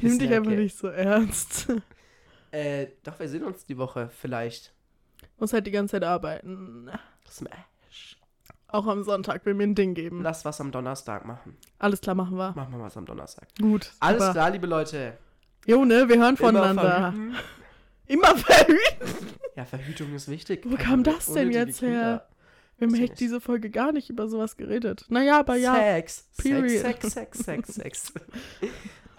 Nimm 0.00 0.18
dich 0.18 0.32
einfach 0.32 0.50
nicht 0.52 0.78
so 0.78 0.88
ernst. 0.88 1.72
Äh, 2.52 2.86
doch, 3.02 3.18
wir 3.18 3.28
sehen 3.28 3.42
uns 3.44 3.66
die 3.66 3.76
Woche, 3.76 4.08
vielleicht. 4.16 4.72
Muss 5.38 5.52
halt 5.52 5.66
die 5.66 5.72
ganze 5.72 5.92
Zeit 5.92 6.04
arbeiten. 6.04 6.88
Smash. 7.28 8.16
Auch 8.68 8.86
am 8.86 9.02
Sonntag 9.02 9.44
will 9.44 9.54
mir 9.54 9.64
ein 9.64 9.74
Ding 9.74 9.94
geben. 9.94 10.22
Lass 10.22 10.44
was 10.44 10.60
am 10.60 10.70
Donnerstag 10.70 11.24
machen. 11.26 11.56
Alles 11.78 12.00
klar, 12.00 12.14
machen 12.14 12.36
wir. 12.36 12.52
Machen 12.52 12.72
wir 12.72 12.80
was 12.80 12.96
am 12.96 13.04
Donnerstag. 13.06 13.48
Gut. 13.60 13.92
Alles 14.00 14.22
super. 14.22 14.32
klar, 14.32 14.50
liebe 14.50 14.66
Leute. 14.66 15.18
Jo, 15.66 15.84
ne, 15.84 16.08
wir 16.08 16.16
hören 16.18 16.36
Immer 16.36 16.36
voneinander. 16.36 16.82
verhüten. 17.12 17.36
Immer 18.06 18.36
verhüten. 18.36 19.26
Ja, 19.56 19.64
Verhütung 19.64 20.14
ist 20.14 20.28
wichtig. 20.28 20.62
Wo 20.64 20.76
kam 20.76 21.02
das 21.02 21.32
denn 21.32 21.50
jetzt 21.50 21.82
her? 21.82 22.26
Wir 22.78 22.88
haben 22.88 22.94
echt 22.94 23.18
diese 23.18 23.40
Folge 23.40 23.70
gar 23.70 23.90
nicht 23.92 24.10
über 24.10 24.28
sowas 24.28 24.56
geredet. 24.56 25.06
Naja, 25.08 25.40
aber 25.40 25.56
ja. 25.56 25.74
Sex. 25.74 26.28
Period. 26.36 26.82
Sex, 26.82 27.12
Sex, 27.12 27.38
Sex, 27.38 27.68
Sex, 27.68 27.74
Sex. 27.74 28.12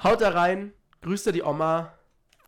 Haut 0.03 0.21
da 0.21 0.29
rein. 0.29 0.73
Grüßt 1.01 1.33
die 1.33 1.41
Oma. 1.41 1.91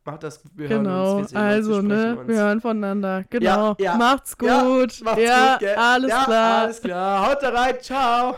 Macht 0.06 0.24
das. 0.24 0.42
Wir 0.56 0.70
hören 0.70 0.84
Genau, 0.84 1.18
uns. 1.18 1.22
Wir 1.22 1.28
sehen 1.30 1.38
also, 1.38 1.76
uns, 1.78 1.90
wir 1.90 1.96
ne, 1.96 2.02
sprechen 2.02 2.20
uns. 2.20 2.28
wir 2.30 2.36
hören 2.38 2.62
voneinander. 2.62 3.24
Genau. 3.30 3.76
ja. 3.80 3.96
Macht's 3.98 4.38
gut. 4.38 4.50
Ja, 4.50 5.04
macht's 5.04 5.22
ja, 5.24 5.52
gut, 5.52 5.60
gell? 5.60 5.76
alles 5.76 6.10
ja, 6.10 6.24
klar. 6.26 6.62
Alles 6.62 6.82
klar. 6.82 7.28
Haut 7.30 7.44
da 7.44 7.50
rein. 7.50 7.76
Ciao. 7.82 8.38